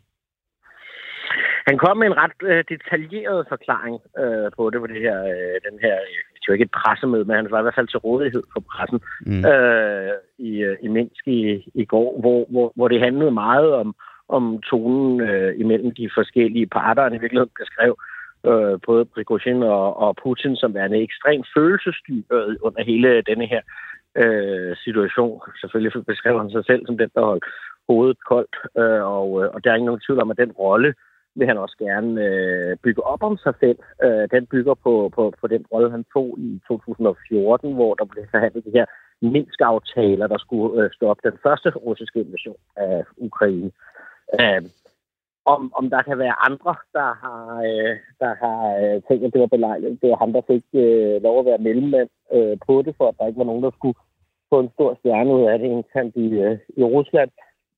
Han 1.68 1.78
kom 1.78 1.96
med 1.96 2.06
en 2.06 2.16
ret 2.16 2.38
øh, 2.42 2.64
detaljeret 2.68 3.46
forklaring 3.48 3.96
øh, 4.22 4.50
på 4.56 4.70
det, 4.70 4.80
på 4.80 4.86
det 4.86 5.00
her, 5.06 5.18
øh, 5.34 5.56
den 5.68 5.76
her, 5.84 5.96
det 6.42 6.48
var 6.48 6.54
ikke 6.54 6.70
et 6.70 6.78
pressemøde, 6.80 7.24
men 7.24 7.36
han 7.36 7.50
var 7.50 7.58
i 7.58 7.62
hvert 7.62 7.74
fald 7.74 7.88
til 7.88 7.98
rådighed 7.98 8.42
for 8.52 8.60
pressen 8.70 9.00
mm. 9.26 9.44
øh, 9.52 10.12
i, 10.38 10.52
øh, 10.68 10.76
i 10.82 10.88
Minsk 10.88 11.26
i, 11.26 11.70
i 11.74 11.84
går, 11.84 12.20
hvor, 12.20 12.46
hvor, 12.50 12.72
hvor 12.76 12.88
det 12.88 13.00
handlede 13.00 13.30
meget 13.30 13.72
om, 13.74 13.94
om 14.28 14.62
tonen 14.70 15.20
øh, 15.20 15.60
imellem 15.60 15.90
de 15.94 16.10
forskellige 16.14 16.66
parter. 16.66 17.02
Han 17.02 17.14
i 17.14 17.22
virkeligheden 17.22 17.58
beskrev 17.58 17.92
øh, 18.46 18.78
både 18.86 19.04
Prigozhin 19.04 19.62
og, 19.62 19.96
og 19.96 20.16
Putin 20.22 20.56
som 20.56 20.74
værende 20.74 21.02
ekstremt 21.02 21.46
følelsesstyret 21.56 22.58
under 22.60 22.82
hele 22.84 23.22
denne 23.22 23.46
her 23.46 23.62
øh, 24.22 24.76
situation. 24.84 25.40
Selvfølgelig 25.60 26.06
beskrev 26.06 26.38
han 26.38 26.50
sig 26.50 26.64
selv 26.64 26.86
som 26.86 26.98
den, 26.98 27.10
der 27.14 27.24
holdt 27.24 27.44
hovedet 27.88 28.18
koldt, 28.30 28.56
øh, 28.80 29.02
og, 29.16 29.28
øh, 29.42 29.48
og 29.54 29.64
der 29.64 29.70
er 29.70 29.74
ingen 29.74 29.90
nogen 29.90 30.04
tvivl 30.06 30.22
om, 30.22 30.30
at 30.30 30.36
den 30.36 30.52
rolle, 30.52 30.94
vil 31.34 31.46
han 31.46 31.58
også 31.58 31.76
gerne 31.78 32.24
øh, 32.24 32.76
bygge 32.82 33.02
op 33.02 33.22
om 33.22 33.36
sig 33.36 33.54
selv. 33.60 33.78
Øh, 34.02 34.28
den 34.30 34.46
bygger 34.46 34.74
på, 34.74 35.10
på, 35.14 35.32
på 35.40 35.46
den 35.46 35.66
rolle, 35.72 35.90
han 35.90 36.04
tog 36.12 36.38
i 36.38 36.60
2014, 36.68 37.74
hvor 37.74 37.94
der 37.94 38.04
blev 38.04 38.24
forhandlet 38.30 38.64
de 38.64 38.70
her 38.78 38.86
Minsk-aftaler, 39.20 40.26
der 40.26 40.38
skulle 40.38 40.82
øh, 40.82 40.90
stoppe 40.90 41.30
den 41.30 41.38
første 41.42 41.70
russiske 41.70 42.20
invasion 42.20 42.56
af 42.76 43.04
Ukraine. 43.16 43.70
Øh, 44.40 44.62
om, 45.44 45.72
om 45.74 45.90
der 45.90 46.02
kan 46.02 46.18
være 46.18 46.34
andre, 46.48 46.74
der 46.92 47.10
har, 47.22 47.40
øh, 47.70 47.96
der 48.20 48.34
har 48.42 48.60
øh, 48.82 49.02
tænkt, 49.08 49.24
at 49.24 49.32
det 49.32 49.40
var 49.40 49.56
belejligt. 49.56 50.02
Det 50.02 50.10
er 50.10 50.16
ham, 50.16 50.32
der 50.32 50.42
fik 50.46 50.64
øh, 50.72 51.22
lov 51.22 51.38
at 51.38 51.46
være 51.46 51.58
mellemmand 51.58 52.08
øh, 52.32 52.56
på 52.66 52.82
det, 52.82 52.94
for 52.96 53.08
at 53.08 53.14
der 53.18 53.26
ikke 53.26 53.38
var 53.38 53.50
nogen, 53.50 53.62
der 53.62 53.70
skulle 53.70 53.98
få 54.50 54.60
en 54.60 54.70
stor 54.74 54.94
stjerne 54.94 55.34
ud 55.34 55.42
af 55.52 55.58
det 55.58 55.66
internt 55.66 56.16
i, 56.16 56.26
øh, 56.44 56.58
i 56.76 56.82
Rusland. 56.82 57.30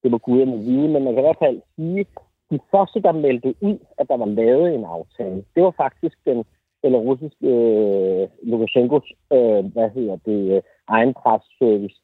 Det 0.02 0.10
må 0.10 0.18
guderne 0.18 0.58
vide, 0.58 0.88
men 0.88 1.04
man 1.04 1.12
kan 1.14 1.22
i 1.22 1.28
hvert 1.28 1.44
fald 1.46 1.60
sige, 1.76 2.06
de 2.54 2.60
første, 2.72 2.98
der 3.06 3.22
meldte 3.26 3.50
ud, 3.68 3.78
at 3.98 4.06
der 4.10 4.16
var 4.22 4.30
lavet 4.40 4.74
en 4.74 4.84
aftale, 4.96 5.38
det 5.54 5.62
var 5.66 5.74
faktisk 5.84 6.16
den 6.30 6.44
belarusiske 6.82 7.46
øh, 7.54 8.28
Lukashenkos, 8.50 9.08
øh, 9.36 9.62
hvad 9.74 9.88
hedder 9.96 10.16
det, 10.28 10.40
øh, 10.56 10.62
egen 10.96 11.12
presservice. 11.20 11.98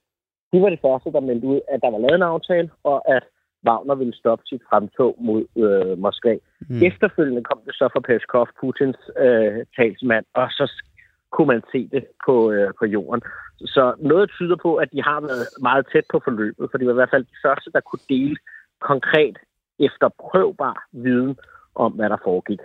De 0.53 0.63
var 0.63 0.71
de 0.71 0.85
første, 0.87 1.09
der 1.13 1.29
meldte 1.29 1.47
ud, 1.47 1.61
at 1.73 1.83
der 1.83 1.91
var 1.91 1.99
lavet 1.99 2.19
en 2.19 2.33
aftale, 2.35 2.71
og 2.83 2.99
at 3.17 3.25
Wagner 3.67 3.95
ville 3.95 4.17
stoppe 4.21 4.45
sit 4.47 4.63
fremtog 4.71 5.13
mod 5.19 5.43
øh, 5.65 5.99
Moskva. 5.99 6.35
Mm. 6.69 6.83
Efterfølgende 6.89 7.43
kom 7.45 7.61
det 7.67 7.75
så 7.75 7.89
fra 7.93 8.01
Peskov, 8.01 8.47
Putins 8.61 9.01
øh, 9.25 9.59
talsmand, 9.77 10.25
og 10.35 10.47
så 10.51 10.65
kunne 11.33 11.47
man 11.47 11.63
se 11.73 11.89
det 11.95 12.05
på, 12.27 12.51
øh, 12.53 12.71
på 12.79 12.85
jorden. 12.87 13.23
Så 13.75 13.95
noget 13.99 14.31
tyder 14.31 14.57
på, 14.57 14.71
at 14.75 14.89
de 14.93 15.03
har 15.03 15.21
været 15.21 15.47
meget 15.61 15.87
tæt 15.93 16.07
på 16.13 16.21
forløbet, 16.25 16.69
for 16.71 16.79
de 16.79 16.87
var 16.87 16.93
i 16.93 17.01
hvert 17.01 17.15
fald 17.15 17.25
de 17.25 17.43
første, 17.45 17.71
der 17.75 17.81
kunne 17.81 18.05
dele 18.09 18.37
konkret 18.91 19.37
efterprøvbar 19.87 20.77
viden 20.93 21.37
om, 21.75 21.93
hvad 21.93 22.09
der 22.09 22.17
foregik. 22.25 22.59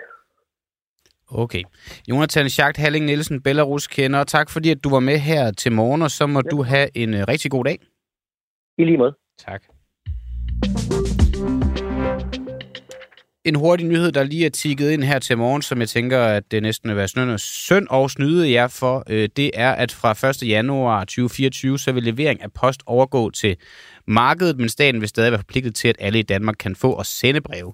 Okay. 1.32 1.64
Jonathan 2.10 2.50
Schacht 2.50 2.78
Halling 2.78 3.06
Nielsen, 3.06 3.42
Belarus 3.42 3.88
kender, 3.88 4.24
tak 4.24 4.50
fordi 4.50 4.72
at 4.72 4.84
du 4.84 4.90
var 4.90 5.00
med 5.00 5.18
her 5.18 5.52
til 5.52 5.72
morgen, 5.72 6.02
og 6.02 6.12
så 6.12 6.28
må 6.28 6.42
ja. 6.46 6.50
du 6.50 6.64
have 6.64 6.98
en 6.98 7.14
uh, 7.14 7.20
rigtig 7.28 7.52
god 7.52 7.64
dag. 7.64 7.78
I 8.78 8.84
lige 8.84 8.98
måde. 8.98 9.16
Tak. 9.38 9.64
En 13.46 13.56
hurtig 13.56 13.88
nyhed, 13.88 14.12
der 14.12 14.24
lige 14.24 14.46
er 14.46 14.50
tikket 14.50 14.92
ind 14.92 15.04
her 15.04 15.20
til 15.20 15.38
morgen, 15.38 15.62
som 15.62 15.80
jeg 15.80 15.90
tænker, 15.90 16.20
at 16.20 16.52
det 16.52 16.64
næsten 16.64 16.90
vil 16.90 16.98
være 16.98 17.08
synd, 17.08 17.38
synd 17.38 17.88
og 17.90 18.12
snyde 18.12 18.52
jer 18.52 18.68
for, 18.68 19.04
øh, 19.10 19.30
det 19.36 19.52
er, 19.54 19.72
at 19.72 19.92
fra 19.92 20.30
1. 20.30 20.50
januar 20.50 21.00
2024, 21.00 21.80
så 21.80 21.92
vil 21.92 22.04
levering 22.04 22.42
af 22.42 22.54
post 22.54 22.84
overgå 22.86 23.30
til 23.30 23.58
markedet, 24.08 24.60
men 24.60 24.70
staten 24.70 25.02
vil 25.02 25.10
stadig 25.10 25.32
være 25.32 25.40
forpligtet 25.40 25.76
til, 25.76 25.88
at 25.88 25.96
alle 26.00 26.20
i 26.20 26.22
Danmark 26.22 26.56
kan 26.60 26.76
få 26.76 26.92
og 26.92 27.06
sende 27.06 27.42
breve. 27.42 27.74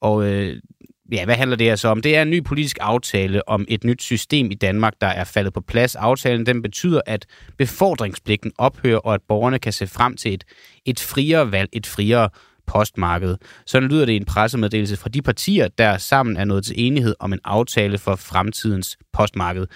Og 0.00 0.26
øh, 0.26 0.56
ja, 1.12 1.24
hvad 1.24 1.34
handler 1.34 1.56
det 1.56 1.66
her 1.66 1.76
så 1.76 1.88
om? 1.88 2.02
Det 2.02 2.16
er 2.16 2.22
en 2.22 2.30
ny 2.30 2.44
politisk 2.44 2.78
aftale 2.80 3.48
om 3.48 3.64
et 3.68 3.84
nyt 3.84 4.02
system 4.02 4.50
i 4.50 4.54
Danmark, 4.54 4.94
der 5.00 5.06
er 5.06 5.24
faldet 5.24 5.52
på 5.52 5.60
plads. 5.60 5.96
Aftalen 5.96 6.46
den 6.46 6.62
betyder, 6.62 7.00
at 7.06 7.26
befordringspligten 7.56 8.52
ophører, 8.58 8.98
og 8.98 9.14
at 9.14 9.20
borgerne 9.28 9.58
kan 9.58 9.72
se 9.72 9.86
frem 9.86 10.16
til 10.16 10.34
et, 10.34 10.44
et 10.84 11.00
friere 11.00 11.52
valg, 11.52 11.68
et 11.72 11.86
friere 11.86 12.28
postmarked. 12.68 13.36
Sådan 13.66 13.88
lyder 13.88 14.04
det 14.04 14.12
i 14.12 14.16
en 14.16 14.24
pressemeddelelse 14.24 14.96
fra 14.96 15.08
de 15.08 15.22
partier, 15.22 15.68
der 15.68 15.98
sammen 15.98 16.36
er 16.36 16.44
nået 16.44 16.64
til 16.64 16.74
enighed 16.76 17.14
om 17.18 17.32
en 17.32 17.40
aftale 17.44 17.98
for 17.98 18.16
fremtidens 18.16 18.98
postmarked. 19.12 19.66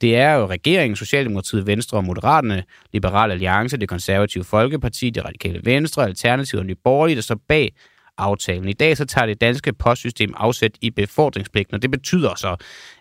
Det 0.00 0.16
er 0.16 0.32
jo 0.32 0.46
regeringen, 0.46 0.96
Socialdemokratiet, 0.96 1.66
Venstre 1.66 1.98
og 1.98 2.04
Moderaterne, 2.04 2.64
Liberal 2.92 3.30
Alliance, 3.30 3.76
det 3.76 3.88
konservative 3.88 4.44
Folkeparti, 4.44 5.10
det 5.10 5.24
radikale 5.24 5.60
Venstre, 5.64 6.04
Alternativet 6.04 6.60
og 6.60 6.66
Nye 6.66 6.76
Borgerlige, 6.84 7.16
der 7.16 7.22
står 7.22 7.40
bag 7.48 7.72
aftalen. 8.18 8.68
I 8.68 8.72
dag 8.72 8.96
så 8.96 9.04
tager 9.04 9.26
det 9.26 9.40
danske 9.40 9.72
postsystem 9.72 10.34
afsæt 10.36 10.78
i 10.80 10.90
befordringspligten, 10.90 11.74
og 11.74 11.82
det 11.82 11.90
betyder 11.90 12.34
så, 12.34 12.56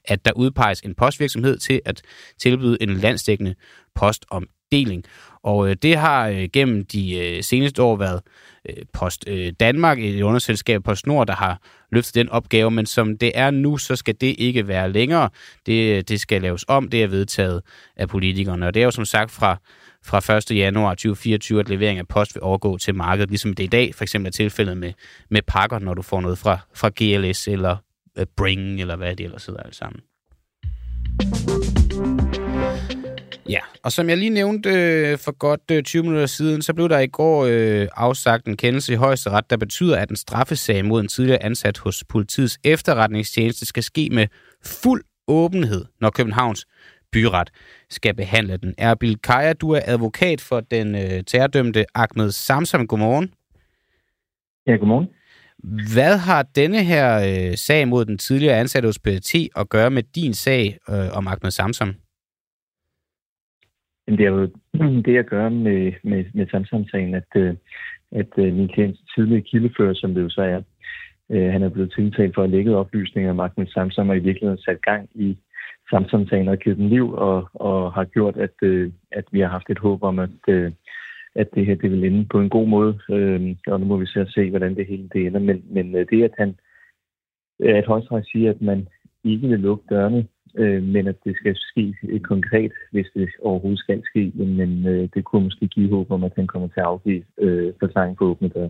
at 0.05 0.25
der 0.25 0.31
udpeges 0.35 0.81
en 0.81 0.95
postvirksomhed 0.95 1.57
til 1.57 1.81
at 1.85 2.01
tilbyde 2.39 2.77
en 2.81 2.93
landsdækkende 2.93 3.55
postomdeling. 3.95 5.03
Og 5.43 5.69
øh, 5.69 5.75
det 5.81 5.95
har 5.97 6.27
øh, 6.27 6.49
gennem 6.53 6.85
de 6.85 7.17
øh, 7.17 7.43
seneste 7.43 7.81
år 7.81 7.95
været 7.95 8.21
øh, 8.69 8.75
Post 8.93 9.23
øh, 9.27 9.53
Danmark, 9.59 9.99
et 9.99 10.21
underselskab 10.21 10.83
på 10.83 10.95
Snor, 10.95 11.23
der 11.23 11.33
har 11.35 11.59
løftet 11.91 12.15
den 12.15 12.29
opgave, 12.29 12.71
men 12.71 12.85
som 12.85 13.17
det 13.17 13.31
er 13.35 13.51
nu, 13.51 13.77
så 13.77 13.95
skal 13.95 14.15
det 14.21 14.35
ikke 14.37 14.67
være 14.67 14.91
længere. 14.91 15.29
Det, 15.65 15.97
øh, 15.97 16.03
det 16.07 16.19
skal 16.19 16.41
laves 16.41 16.65
om, 16.67 16.87
det 16.87 17.03
er 17.03 17.07
vedtaget 17.07 17.61
af 17.95 18.09
politikerne. 18.09 18.67
Og 18.67 18.73
det 18.73 18.79
er 18.79 18.85
jo 18.85 18.91
som 18.91 19.05
sagt 19.05 19.31
fra 19.31 19.57
fra 20.05 20.35
1. 20.37 20.51
januar 20.57 20.93
2024, 20.93 21.59
at 21.59 21.69
levering 21.69 21.99
af 21.99 22.07
post 22.07 22.35
vil 22.35 22.43
overgå 22.43 22.77
til 22.77 22.95
markedet, 22.95 23.29
ligesom 23.29 23.53
det 23.53 23.63
i 23.63 23.67
dag 23.67 23.95
for 23.95 24.03
eksempel 24.03 24.27
er 24.27 24.31
tilfældet 24.31 24.77
med, 24.77 24.93
med 25.29 25.41
pakker, 25.47 25.79
når 25.79 25.93
du 25.93 26.01
får 26.01 26.21
noget 26.21 26.37
fra, 26.37 26.57
fra 26.75 26.89
GLS 26.95 27.47
eller 27.47 27.77
Bring, 28.37 28.81
eller 28.81 28.95
hvad 28.95 29.15
det 29.15 29.23
ellers 29.23 29.45
hedder 29.45 29.63
alt 29.63 29.75
sammen. 29.75 30.01
Ja, 33.49 33.59
og 33.83 33.91
som 33.91 34.09
jeg 34.09 34.17
lige 34.17 34.29
nævnte 34.29 34.69
øh, 34.69 35.17
for 35.17 35.31
godt 35.31 35.61
øh, 35.71 35.83
20 35.83 36.03
minutter 36.03 36.25
siden, 36.25 36.61
så 36.61 36.73
blev 36.73 36.89
der 36.89 36.99
i 36.99 37.07
går 37.07 37.45
øh, 37.49 37.87
afsagt 37.95 38.47
en 38.47 38.57
kendelse 38.57 38.93
i 38.93 38.95
højesteret, 38.95 39.49
der 39.49 39.57
betyder, 39.57 39.97
at 39.97 40.09
en 40.09 40.15
straffesag 40.15 40.85
mod 40.85 41.01
en 41.01 41.07
tidligere 41.07 41.43
ansat 41.43 41.77
hos 41.77 42.03
politiets 42.09 42.59
efterretningstjeneste 42.63 43.65
skal 43.65 43.83
ske 43.83 44.09
med 44.11 44.27
fuld 44.65 45.03
åbenhed, 45.27 45.85
når 46.01 46.09
Københavns 46.09 46.65
byret 47.11 47.49
skal 47.89 48.13
behandle 48.15 48.57
den. 48.57 48.75
Erbil 48.77 49.17
Kaya, 49.17 49.53
du 49.53 49.71
er 49.71 49.81
advokat 49.85 50.41
for 50.41 50.59
den 50.59 50.95
øh, 50.95 51.23
terrordømte 51.27 51.85
Ahmed 51.95 52.31
Samsam. 52.31 52.87
Godmorgen. 52.87 53.33
Ja, 54.67 54.75
godmorgen. 54.75 55.07
Hvad 55.93 56.17
har 56.17 56.43
denne 56.43 56.83
her 56.83 57.19
øh, 57.19 57.57
sag 57.57 57.87
mod 57.87 58.05
den 58.05 58.17
tidligere 58.17 58.59
ansatte 58.59 58.87
hos 58.87 58.99
PET 58.99 59.49
at 59.55 59.69
gøre 59.69 59.91
med 59.91 60.03
din 60.03 60.33
sag 60.33 60.77
øh, 60.89 61.17
om 61.17 61.27
Ahmed 61.27 61.51
Samsam? 61.51 61.95
Det 64.07 64.19
er 64.19 64.29
jo 64.29 64.49
det 65.05 65.13
jeg 65.13 65.23
gør 65.23 65.49
med, 65.49 65.93
med, 66.03 66.25
med 66.33 66.47
Samsam-sagen, 66.47 67.15
at, 67.15 67.29
øh, 67.35 67.55
at 68.11 68.27
øh, 68.37 68.53
min 68.53 68.67
klient 68.67 68.97
tidligere 69.15 69.41
kildefører, 69.41 69.93
som 69.93 70.13
det 70.13 70.21
jo 70.21 70.29
så 70.29 70.41
er, 70.41 70.61
øh, 71.29 71.51
han 71.51 71.63
er 71.63 71.69
blevet 71.69 71.93
tiltalt 71.95 72.35
for 72.35 72.43
at 72.43 72.49
lægge 72.49 72.75
oplysninger 72.75 73.29
af 73.29 73.35
magten 73.35 73.67
Samsam 73.67 74.09
og 74.09 74.17
i 74.17 74.19
virkeligheden 74.19 74.61
sat 74.61 74.81
gang 74.81 75.09
i 75.15 75.37
Samsung-sagen 75.89 76.57
givet 76.57 76.77
den 76.77 76.89
liv 76.89 77.13
og, 77.13 77.49
og 77.53 77.93
har 77.93 78.03
gjort, 78.03 78.37
at, 78.37 78.55
at 79.11 79.25
vi 79.31 79.39
har 79.39 79.47
haft 79.47 79.69
et 79.69 79.79
håb 79.79 80.03
om, 80.03 80.19
at, 80.19 80.49
at 81.35 81.47
det 81.55 81.65
her 81.65 81.75
det 81.75 81.91
vil 81.91 82.03
ende 82.03 82.25
på 82.25 82.39
en 82.39 82.49
god 82.49 82.67
måde. 82.67 82.99
Øhm, 83.09 83.57
og 83.67 83.79
nu 83.79 83.85
må 83.85 83.97
vi 83.97 84.05
så 84.05 84.25
se, 84.29 84.49
hvordan 84.49 84.75
det 84.75 84.87
hele 84.87 85.09
det 85.13 85.25
ender. 85.25 85.39
Men, 85.39 85.63
men 85.69 85.93
det, 85.93 86.23
at 86.23 86.33
han 86.37 86.55
at 87.59 87.85
højstræk 87.85 88.23
siger, 88.31 88.49
at 88.49 88.61
man 88.61 88.87
ikke 89.23 89.47
vil 89.47 89.59
lukke 89.59 89.83
dørene, 89.89 90.27
øh, 90.57 90.83
men 90.83 91.07
at 91.07 91.15
det 91.25 91.35
skal 91.37 91.55
ske 91.55 91.95
konkret, 92.23 92.71
hvis 92.91 93.07
det 93.15 93.29
overhovedet 93.41 93.79
skal 93.79 94.01
ske, 94.05 94.31
men 94.35 94.87
øh, 94.87 95.09
det 95.13 95.23
kunne 95.25 95.43
måske 95.43 95.67
give 95.67 95.89
håb 95.89 96.11
om, 96.11 96.23
at 96.23 96.31
han 96.35 96.47
kommer 96.47 96.67
til 96.67 96.79
at 96.79 96.85
afgive 96.85 97.23
øh, 97.39 97.73
forklaring 97.79 98.17
på 98.17 98.25
åbne 98.25 98.49
døre. 98.49 98.69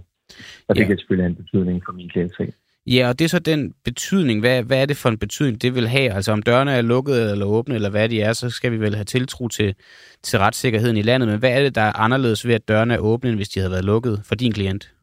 Og 0.68 0.76
det 0.76 0.82
ja. 0.82 0.88
kan 0.88 0.98
selvfølgelig 0.98 1.24
have 1.24 1.36
en 1.38 1.44
betydning 1.44 1.82
for 1.86 1.92
min 1.92 2.10
klientsag. 2.10 2.54
Ja, 2.88 3.10
og 3.10 3.20
det 3.20 3.26
er 3.26 3.30
så 3.30 3.40
den 3.40 3.74
betydning. 3.84 4.40
Hvad, 4.40 4.64
hvad 4.64 4.82
er 4.82 4.86
det 4.86 4.98
for 4.98 5.10
en 5.10 5.18
betydning, 5.18 5.62
det 5.62 5.76
vil 5.76 5.88
have? 5.88 6.12
Altså 6.12 6.32
om 6.32 6.42
dørene 6.42 6.72
er 6.72 6.82
lukkede 6.82 7.32
eller 7.32 7.46
åbne, 7.46 7.76
eller 7.76 7.90
hvad 7.90 8.10
de 8.10 8.22
er, 8.22 8.34
så 8.34 8.50
skal 8.50 8.72
vi 8.72 8.80
vel 8.80 8.96
have 8.96 9.06
tiltro 9.06 9.48
til, 9.48 9.76
til 10.24 10.40
retssikkerheden 10.40 10.98
i 10.98 11.02
landet. 11.02 11.30
Men 11.30 11.40
hvad 11.40 11.52
er 11.52 11.64
det, 11.64 11.76
der 11.76 11.82
er 11.82 12.00
anderledes 12.00 12.48
ved, 12.48 12.54
at 12.54 12.68
dørene 12.68 12.94
er 12.94 12.98
åbne, 12.98 13.30
end 13.30 13.40
hvis 13.40 13.50
de 13.50 13.60
havde 13.60 13.72
været 13.72 13.86
lukket 13.86 14.22
for 14.26 14.36
din 14.36 14.52
klient? 14.52 14.94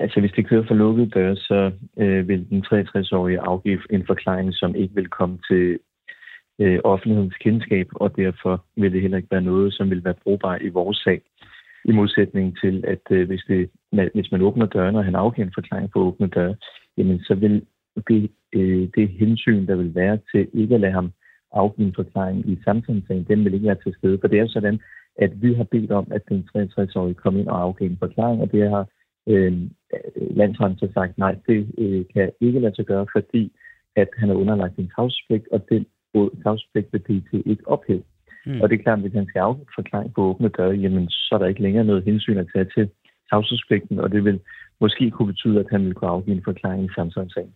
Altså, 0.00 0.20
hvis 0.20 0.32
det 0.32 0.46
kører 0.46 0.66
for 0.66 0.74
lukkede 0.74 1.10
døre, 1.10 1.36
så 1.36 1.70
øh, 1.98 2.28
vil 2.28 2.50
den 2.50 2.64
63-årige 2.66 3.40
afgive 3.40 3.80
en 3.90 4.06
forklaring, 4.06 4.54
som 4.54 4.74
ikke 4.74 4.94
vil 4.94 5.08
komme 5.08 5.38
til 5.50 5.78
øh, 6.60 6.78
offentlighedens 6.84 7.36
kendskab, 7.36 7.88
og 7.94 8.16
derfor 8.16 8.64
vil 8.76 8.92
det 8.92 9.00
heller 9.00 9.16
ikke 9.16 9.30
være 9.30 9.48
noget, 9.52 9.74
som 9.74 9.90
vil 9.90 10.04
være 10.04 10.14
brugbar 10.22 10.58
i 10.60 10.68
vores 10.68 10.96
sag. 10.96 11.20
I 11.84 11.92
modsætning 11.92 12.58
til, 12.62 12.84
at 12.86 13.04
øh, 13.10 13.26
hvis, 13.26 13.42
det, 13.48 13.70
hvis 14.14 14.32
man 14.32 14.42
åbner 14.42 14.66
døren, 14.66 14.96
og 14.96 15.04
han 15.04 15.14
afgiver 15.14 15.46
en 15.46 15.54
forklaring 15.54 15.90
på 15.90 16.00
åbne 16.00 16.26
døre, 16.26 16.56
jamen 16.96 17.20
så 17.20 17.34
vil 17.34 17.62
det, 18.08 18.30
øh, 18.52 18.88
det 18.96 19.08
hensyn, 19.08 19.66
der 19.66 19.76
vil 19.76 19.94
være 19.94 20.18
til 20.32 20.48
ikke 20.52 20.74
at 20.74 20.80
lade 20.80 20.92
ham 20.92 21.12
afgive 21.52 21.86
en 21.86 21.94
forklaring 21.94 22.50
i 22.50 22.58
samfundssagen, 22.64 23.26
den 23.28 23.44
vil 23.44 23.54
ikke 23.54 23.66
være 23.66 23.82
til 23.84 23.94
stede. 23.98 24.18
For 24.20 24.28
det 24.28 24.38
er 24.38 24.48
sådan, 24.48 24.80
at 25.18 25.42
vi 25.42 25.54
har 25.54 25.64
bedt 25.64 25.90
om, 25.90 26.06
at 26.10 26.22
den 26.28 26.48
63-årige 26.56 27.14
kommer 27.14 27.40
ind 27.40 27.48
og 27.48 27.62
afgiver 27.62 27.90
en 27.90 27.98
forklaring, 27.98 28.40
og 28.42 28.52
det 28.52 28.70
har 28.70 28.86
øh, 29.26 29.52
landsretten 30.16 30.78
så 30.78 30.88
sagt, 30.94 31.18
nej, 31.18 31.36
det 31.46 31.74
øh, 31.78 32.04
kan 32.14 32.30
ikke 32.40 32.60
lade 32.60 32.74
sig 32.74 32.86
gøre, 32.86 33.06
fordi 33.12 33.52
at 33.96 34.08
han 34.18 34.30
er 34.30 34.34
underlagt 34.34 34.76
en 34.76 34.90
tavspligt, 34.96 35.48
og 35.52 35.60
den 35.68 35.86
tavspligt 36.42 36.92
vil 36.92 36.98
PT 36.98 37.46
ikke 37.46 37.68
ophæve. 37.68 38.02
Mm. 38.46 38.60
Og 38.60 38.70
det 38.70 38.78
er 38.78 38.82
klart, 38.82 38.98
at 38.98 39.02
hvis 39.02 39.12
han 39.12 39.26
skal 39.26 39.40
afgive 39.40 39.66
forklaring 39.74 40.14
på 40.14 40.22
åbne 40.22 40.48
døre, 40.48 40.70
jamen 40.70 41.08
så 41.08 41.30
er 41.32 41.38
der 41.38 41.46
ikke 41.46 41.62
længere 41.62 41.84
noget 41.84 42.04
hensyn 42.04 42.38
at 42.38 42.46
tage 42.54 42.66
til 42.74 42.90
tavshedspligten, 43.30 43.98
og 43.98 44.10
det 44.12 44.24
vil 44.24 44.40
måske 44.80 45.10
kunne 45.10 45.32
betyde, 45.32 45.60
at 45.60 45.66
han 45.70 45.84
vil 45.84 45.94
kunne 45.94 46.10
afgive 46.10 46.36
en 46.36 46.44
forklaring 46.44 46.84
i 46.84 46.88
Samsung-sagen. 46.94 47.54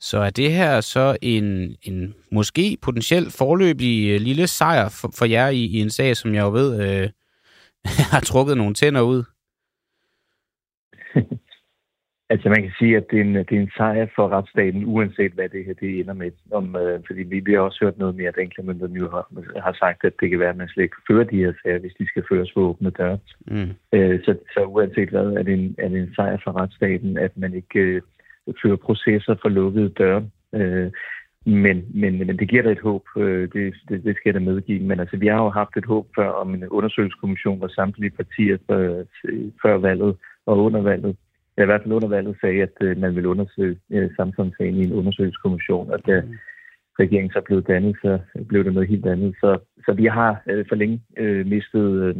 Så 0.00 0.18
er 0.18 0.30
det 0.30 0.52
her 0.52 0.80
så 0.80 1.16
en, 1.22 1.76
en 1.82 2.14
måske 2.32 2.78
potentielt 2.82 3.36
forløbig 3.38 4.10
øh, 4.10 4.20
lille 4.20 4.46
sejr 4.46 4.88
for, 5.00 5.10
for 5.18 5.24
jer 5.24 5.48
i, 5.48 5.64
i 5.64 5.80
en 5.80 5.90
sag, 5.90 6.16
som 6.16 6.34
jeg 6.34 6.42
jo 6.42 6.50
ved 6.50 6.68
øh, 6.84 7.08
har 8.12 8.20
trukket 8.20 8.56
nogle 8.56 8.74
tænder 8.74 9.00
ud? 9.00 9.24
Altså 12.30 12.48
man 12.48 12.62
kan 12.62 12.72
sige, 12.78 12.96
at 12.96 13.06
det 13.10 13.16
er 13.18 13.24
en, 13.24 13.34
det 13.34 13.52
er 13.52 13.60
en 13.60 13.70
sejr 13.76 14.06
for 14.16 14.28
retsstaten, 14.28 14.84
uanset 14.84 15.32
hvad 15.32 15.48
det 15.48 15.64
her 15.64 15.74
det 15.74 16.00
ender 16.00 16.14
med. 16.14 16.30
Om, 16.52 16.76
øh, 16.76 17.00
fordi 17.06 17.22
vi, 17.22 17.40
vi 17.40 17.52
har 17.52 17.60
også 17.60 17.78
hørt 17.84 17.98
noget 17.98 18.14
mere, 18.14 18.28
at 18.28 18.38
anklagemyndigheden 18.38 18.96
jo 18.96 19.10
har, 19.10 19.24
har 19.60 19.72
sagt, 19.72 20.04
at 20.04 20.12
det 20.20 20.30
kan 20.30 20.40
være, 20.40 20.48
at 20.48 20.56
man 20.56 20.68
slet 20.68 20.82
ikke 20.82 20.96
kan 20.96 21.14
føre 21.14 21.30
de 21.30 21.44
her 21.44 21.52
sager, 21.62 21.78
hvis 21.78 21.98
de 21.98 22.08
skal 22.08 22.24
føres 22.28 22.50
for 22.54 22.60
åbne 22.60 22.90
døre. 22.90 23.18
Mm. 23.46 23.70
Øh, 23.92 24.20
så, 24.24 24.36
så 24.54 24.60
uanset 24.64 25.08
hvad, 25.08 25.26
er 25.26 25.42
det, 25.42 25.54
en, 25.54 25.74
er 25.78 25.88
det 25.88 25.98
en 26.00 26.14
sejr 26.14 26.38
for 26.44 26.60
retsstaten, 26.60 27.18
at 27.18 27.36
man 27.36 27.54
ikke 27.54 27.78
øh, 27.78 28.02
fører 28.62 28.76
processer 28.76 29.34
for 29.42 29.48
lukkede 29.48 29.88
døre. 29.88 30.28
Øh, 30.54 30.90
men, 31.46 31.84
men, 31.94 32.18
men 32.18 32.38
det 32.38 32.48
giver 32.48 32.62
da 32.62 32.70
et 32.70 32.80
håb, 32.80 33.04
øh, 33.16 33.48
det, 33.52 33.74
det, 33.88 34.04
det 34.04 34.16
skal 34.16 34.22
jeg 34.24 34.34
da 34.34 34.40
medgive. 34.40 34.80
Men 34.80 35.00
altså, 35.00 35.16
vi 35.16 35.26
har 35.26 35.42
jo 35.42 35.50
haft 35.50 35.76
et 35.76 35.84
håb 35.84 36.06
før 36.16 36.28
om 36.28 36.54
en 36.54 36.68
undersøgelseskommission, 36.68 37.58
hvor 37.58 37.68
samtlige 37.68 38.10
partier 38.10 38.58
før, 38.66 39.04
før 39.62 39.76
valget 39.78 40.16
og 40.50 40.56
under 40.66 40.82
valget 40.90 41.16
i 41.62 41.64
hvert 41.64 41.82
fald 41.82 41.94
under 41.98 42.08
valget 42.08 42.36
sagde, 42.40 42.62
at 42.62 42.76
øh, 42.80 42.98
man 42.98 43.14
ville 43.14 43.28
undersøge 43.28 43.76
øh, 43.90 44.10
Samsung-sagen 44.16 44.74
i 44.76 44.84
en 44.84 44.92
undersøgelseskommission, 44.92 45.90
og 45.90 46.06
da 46.06 46.20
mm. 46.20 46.34
regeringen 47.00 47.30
så 47.32 47.40
blev 47.40 47.62
dannet, 47.62 47.96
så 48.02 48.18
blev 48.48 48.64
det 48.64 48.72
noget 48.74 48.88
helt 48.88 49.06
andet. 49.06 49.34
Så, 49.40 49.58
så 49.86 49.92
vi 49.92 50.04
har 50.04 50.42
øh, 50.46 50.64
for 50.68 50.74
længe 50.74 51.00
øh, 51.16 51.46
mistet 51.46 51.86
øh, 52.04 52.14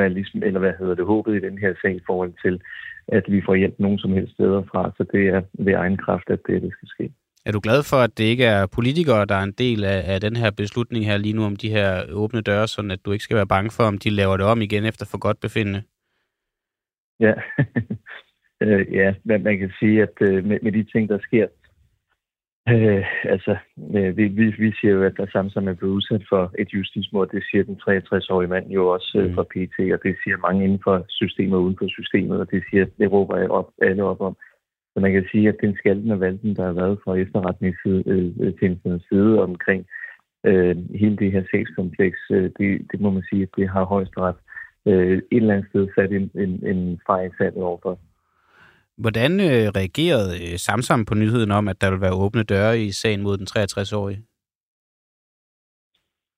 realisme, 0.00 0.46
eller 0.46 0.60
hvad 0.60 0.72
hedder 0.78 0.94
det, 0.94 1.06
håbet 1.06 1.36
i 1.36 1.46
den 1.46 1.58
her 1.58 1.74
sag 1.82 1.94
i 1.96 2.06
forhold 2.06 2.32
til, 2.44 2.60
at 3.08 3.24
vi 3.28 3.42
får 3.46 3.54
hjælp 3.54 3.74
nogen 3.78 3.98
som 3.98 4.12
helst 4.12 4.32
steder 4.32 4.62
fra. 4.70 4.92
Så 4.96 5.04
det 5.12 5.28
er 5.28 5.42
ved 5.58 5.74
egen 5.74 5.96
kraft, 5.96 6.30
at 6.30 6.40
det, 6.46 6.62
det 6.62 6.72
skal 6.72 6.88
ske. 6.88 7.12
Er 7.46 7.52
du 7.52 7.60
glad 7.62 7.82
for, 7.90 7.96
at 7.96 8.18
det 8.18 8.24
ikke 8.24 8.44
er 8.44 8.66
politikere, 8.66 9.24
der 9.24 9.34
er 9.34 9.42
en 9.42 9.58
del 9.58 9.84
af, 9.84 10.14
af 10.14 10.20
den 10.20 10.36
her 10.36 10.50
beslutning 10.50 11.06
her 11.06 11.16
lige 11.16 11.36
nu 11.36 11.44
om 11.44 11.56
de 11.56 11.68
her 11.68 12.02
åbne 12.12 12.40
døre, 12.40 12.68
sådan 12.68 12.90
at 12.90 13.04
du 13.04 13.12
ikke 13.12 13.24
skal 13.24 13.36
være 13.36 13.46
bange 13.46 13.70
for, 13.70 13.84
om 13.84 13.98
de 13.98 14.10
laver 14.10 14.36
det 14.36 14.46
om 14.46 14.62
igen 14.62 14.84
efter 14.84 15.06
for 15.10 15.18
godt 15.18 15.40
befindende? 15.40 15.82
Ja, 17.20 17.34
Øh, 18.60 18.86
ja, 18.92 19.14
men 19.24 19.42
man 19.42 19.58
kan 19.58 19.72
sige, 19.78 20.02
at 20.02 20.16
øh, 20.20 20.44
med, 20.44 20.58
med 20.62 20.72
de 20.72 20.84
ting, 20.84 21.08
der 21.08 21.18
sker, 21.18 21.46
øh, 22.68 23.04
altså, 23.24 23.56
øh, 23.96 24.16
vi, 24.16 24.24
vi, 24.28 24.44
vi 24.58 24.72
siger 24.80 24.92
jo, 24.94 25.02
at 25.02 25.16
der 25.16 25.26
Samsung 25.32 25.68
er 25.68 25.74
blevet 25.74 25.92
udsat 25.92 26.24
for 26.28 26.52
et 26.58 26.68
justismord. 26.74 27.28
Det 27.28 27.44
siger 27.50 27.64
den 27.64 27.80
63-årige 27.88 28.48
mand 28.48 28.66
jo 28.70 28.88
også 28.88 29.18
øh, 29.18 29.28
mm. 29.28 29.34
fra 29.34 29.42
PT, 29.42 29.76
og 29.94 30.00
det 30.02 30.16
siger 30.24 30.36
mange 30.36 30.64
inden 30.64 30.80
for 30.84 31.04
systemet 31.08 31.54
og 31.54 31.62
uden 31.62 31.76
for 31.78 31.88
systemet, 31.88 32.40
og 32.40 32.50
det 32.50 32.62
siger 32.70 32.86
det 32.98 33.12
råber 33.12 33.36
jeg 33.36 33.50
op, 33.50 33.70
alle 33.82 34.04
op 34.04 34.20
om. 34.20 34.36
Så 34.92 35.00
man 35.00 35.12
kan 35.12 35.26
sige, 35.32 35.48
at 35.48 35.56
den 35.60 35.76
skalden 35.76 36.10
og 36.10 36.20
valden, 36.20 36.56
der 36.56 36.64
har 36.64 36.72
været 36.72 36.98
fra 37.04 37.14
efterretningstjenestens 37.14 39.02
øh, 39.02 39.08
side 39.08 39.42
omkring 39.42 39.86
øh, 40.46 40.76
hele 40.94 41.16
det 41.16 41.32
her 41.32 41.42
sagskompleks, 41.50 42.18
øh, 42.30 42.50
det, 42.58 42.86
det 42.92 43.00
må 43.00 43.10
man 43.10 43.24
sige, 43.30 43.42
at 43.42 43.48
det 43.56 43.68
har 43.68 43.84
højesteret 43.84 44.36
øh, 44.86 45.12
et 45.12 45.24
eller 45.30 45.54
andet 45.54 45.68
sted 45.70 45.88
sat 45.94 46.12
en, 46.12 46.30
en, 46.34 46.66
en 46.66 47.00
fejl 47.06 47.30
sat 47.38 47.54
overfor. 47.56 47.98
Hvordan 48.96 49.40
øh, 49.40 49.68
reagerede 49.80 50.52
øh, 50.52 50.58
Samsam 50.58 51.04
på 51.04 51.14
nyheden 51.14 51.50
om, 51.50 51.68
at 51.68 51.80
der 51.80 51.90
vil 51.90 52.00
være 52.00 52.14
åbne 52.14 52.42
døre 52.42 52.80
i 52.80 52.92
sagen 52.92 53.22
mod 53.22 53.38
den 53.38 53.46
63-årige? 53.50 54.22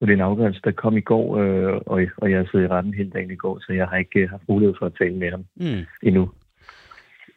Det 0.01 0.09
er 0.11 0.15
en 0.15 0.21
afgørelse, 0.21 0.61
der 0.65 0.73
kom 0.73 0.97
i 0.97 1.01
går, 1.01 1.37
øh, 1.37 1.81
og, 1.87 2.01
og 2.17 2.31
jeg 2.31 2.47
sidder 2.51 2.65
i 2.65 2.69
retten 2.69 2.95
hele 2.95 3.11
dagen 3.11 3.31
i 3.31 3.37
går, 3.37 3.59
så 3.61 3.73
jeg 3.73 3.87
har 3.87 3.97
ikke 3.97 4.21
øh, 4.21 4.31
haft 4.31 4.43
mulighed 4.49 4.75
for 4.79 4.87
at 4.87 4.93
tale 4.99 5.17
med 5.17 5.31
ham 5.31 5.45
mm. 5.57 5.87
endnu. 6.03 6.31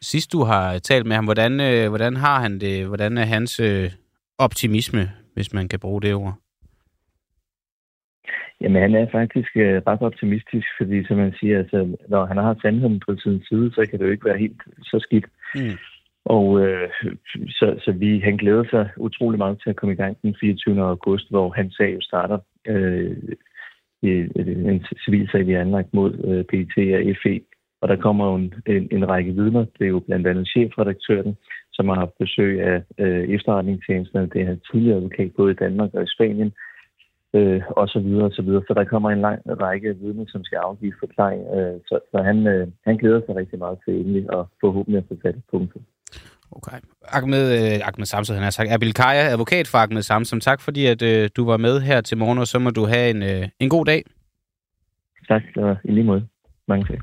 Sidst 0.02 0.32
du 0.32 0.42
har 0.42 0.78
talt 0.78 1.06
med 1.06 1.16
ham, 1.16 1.24
hvordan, 1.24 1.60
øh, 1.60 1.88
hvordan 1.88 2.16
har 2.16 2.40
han 2.40 2.58
det? 2.58 2.86
Hvordan 2.86 3.18
er 3.18 3.24
hans 3.24 3.60
øh, 3.60 3.90
optimisme, 4.38 5.10
hvis 5.34 5.54
man 5.54 5.68
kan 5.68 5.80
bruge 5.80 6.02
det 6.02 6.14
ord? 6.14 6.34
Jamen, 8.60 8.82
han 8.82 8.94
er 8.94 9.06
faktisk 9.12 9.56
øh, 9.56 9.82
ret 9.86 10.02
optimistisk, 10.02 10.66
fordi 10.78 11.04
som 11.04 11.16
man 11.16 11.34
siger, 11.40 11.58
altså, 11.58 11.96
når 12.08 12.24
han 12.26 12.36
har 12.36 12.56
sandheden 12.62 13.00
på 13.06 13.16
sin 13.16 13.42
side, 13.48 13.72
så 13.74 13.86
kan 13.90 13.98
det 13.98 14.06
jo 14.06 14.10
ikke 14.10 14.24
være 14.24 14.38
helt 14.38 14.62
så 14.82 14.98
skidt. 15.00 15.26
Mm. 15.54 15.76
Og 16.24 16.60
øh, 16.60 16.88
så, 17.48 17.80
så 17.84 17.92
vi, 17.92 18.18
han 18.18 18.36
glæder 18.36 18.64
sig 18.70 18.90
utrolig 18.96 19.38
meget 19.38 19.60
til 19.62 19.70
at 19.70 19.76
komme 19.76 19.92
i 19.92 19.96
gang 19.96 20.16
den 20.22 20.36
24. 20.40 20.82
august, 20.82 21.30
hvor 21.30 21.50
han 21.50 21.70
sag 21.70 21.94
jo 21.94 22.00
starter. 22.00 22.38
Øh, 22.66 23.16
en 24.02 24.84
civil 25.04 25.28
sag, 25.32 25.46
vi 25.46 25.52
har 25.52 25.60
anlagt 25.60 25.94
mod 25.94 26.12
øh, 26.24 26.44
PET 26.44 26.94
og 26.94 27.16
FE. 27.22 27.40
Og 27.82 27.88
der 27.88 27.96
kommer 27.96 28.26
jo 28.26 28.34
en, 28.34 28.54
en, 28.66 28.88
en 28.90 29.08
række 29.08 29.32
vidner. 29.32 29.64
Det 29.78 29.84
er 29.84 29.88
jo 29.88 30.00
blandt 30.00 30.26
andet 30.26 30.48
chefredaktøren, 30.48 31.36
som 31.72 31.88
har 31.88 31.94
haft 31.94 32.18
besøg 32.18 32.60
af 32.60 32.82
øh, 32.98 33.28
efterretningstjenesterne. 33.28 34.30
Det 34.34 34.42
er 34.42 34.56
tidligere 34.70 34.96
advokat 34.96 35.30
både 35.36 35.52
i 35.52 35.60
Danmark 35.64 35.94
og 35.94 36.02
i 36.02 36.14
Spanien 36.14 36.52
øh, 37.34 37.62
og 37.70 37.88
så 37.88 37.98
videre 38.00 38.24
og 38.24 38.32
så 38.32 38.42
videre. 38.42 38.62
Så 38.66 38.74
der 38.74 38.84
kommer 38.84 39.10
en 39.10 39.20
lang 39.20 39.38
række 39.46 39.96
vidner, 40.02 40.24
som 40.28 40.44
skal 40.44 40.56
afgive 40.56 40.92
forklaring. 41.00 41.42
Øh, 41.56 41.80
så 41.88 41.98
så 42.10 42.22
han, 42.22 42.46
øh, 42.46 42.66
han 42.86 42.96
glæder 42.96 43.20
sig 43.26 43.36
rigtig 43.36 43.58
meget 43.58 43.78
til 43.84 43.94
endelig 44.00 44.30
og 44.30 44.48
forhåbentlig 44.60 44.98
at 44.98 45.08
få 45.08 45.14
sat 45.22 45.36
et 45.36 45.42
punkt. 45.50 45.72
Okay. 46.52 46.78
Ahmed, 47.08 47.44
øh, 47.58 47.88
Ahmed 47.88 48.06
Samsam, 48.06 48.34
han 48.34 48.42
har 48.42 48.50
sagt. 48.50 48.70
Abil 48.70 48.94
Kaya, 48.94 49.32
advokat 49.32 49.66
for 49.68 49.78
Ahmed 49.78 50.02
Samsam. 50.02 50.40
Tak 50.40 50.60
fordi, 50.60 50.86
at 50.86 51.02
øh, 51.02 51.30
du 51.36 51.44
var 51.44 51.56
med 51.56 51.80
her 51.80 52.00
til 52.00 52.18
morgen, 52.18 52.38
og 52.38 52.46
så 52.46 52.58
må 52.58 52.70
du 52.70 52.84
have 52.86 53.10
en, 53.10 53.22
øh, 53.22 53.48
en 53.60 53.68
god 53.68 53.84
dag. 53.84 54.02
Tak, 55.28 55.42
og 55.56 55.76
i 55.84 55.92
lige 55.92 56.04
måde. 56.04 56.26
Mange 56.68 56.84
tak. 56.84 56.98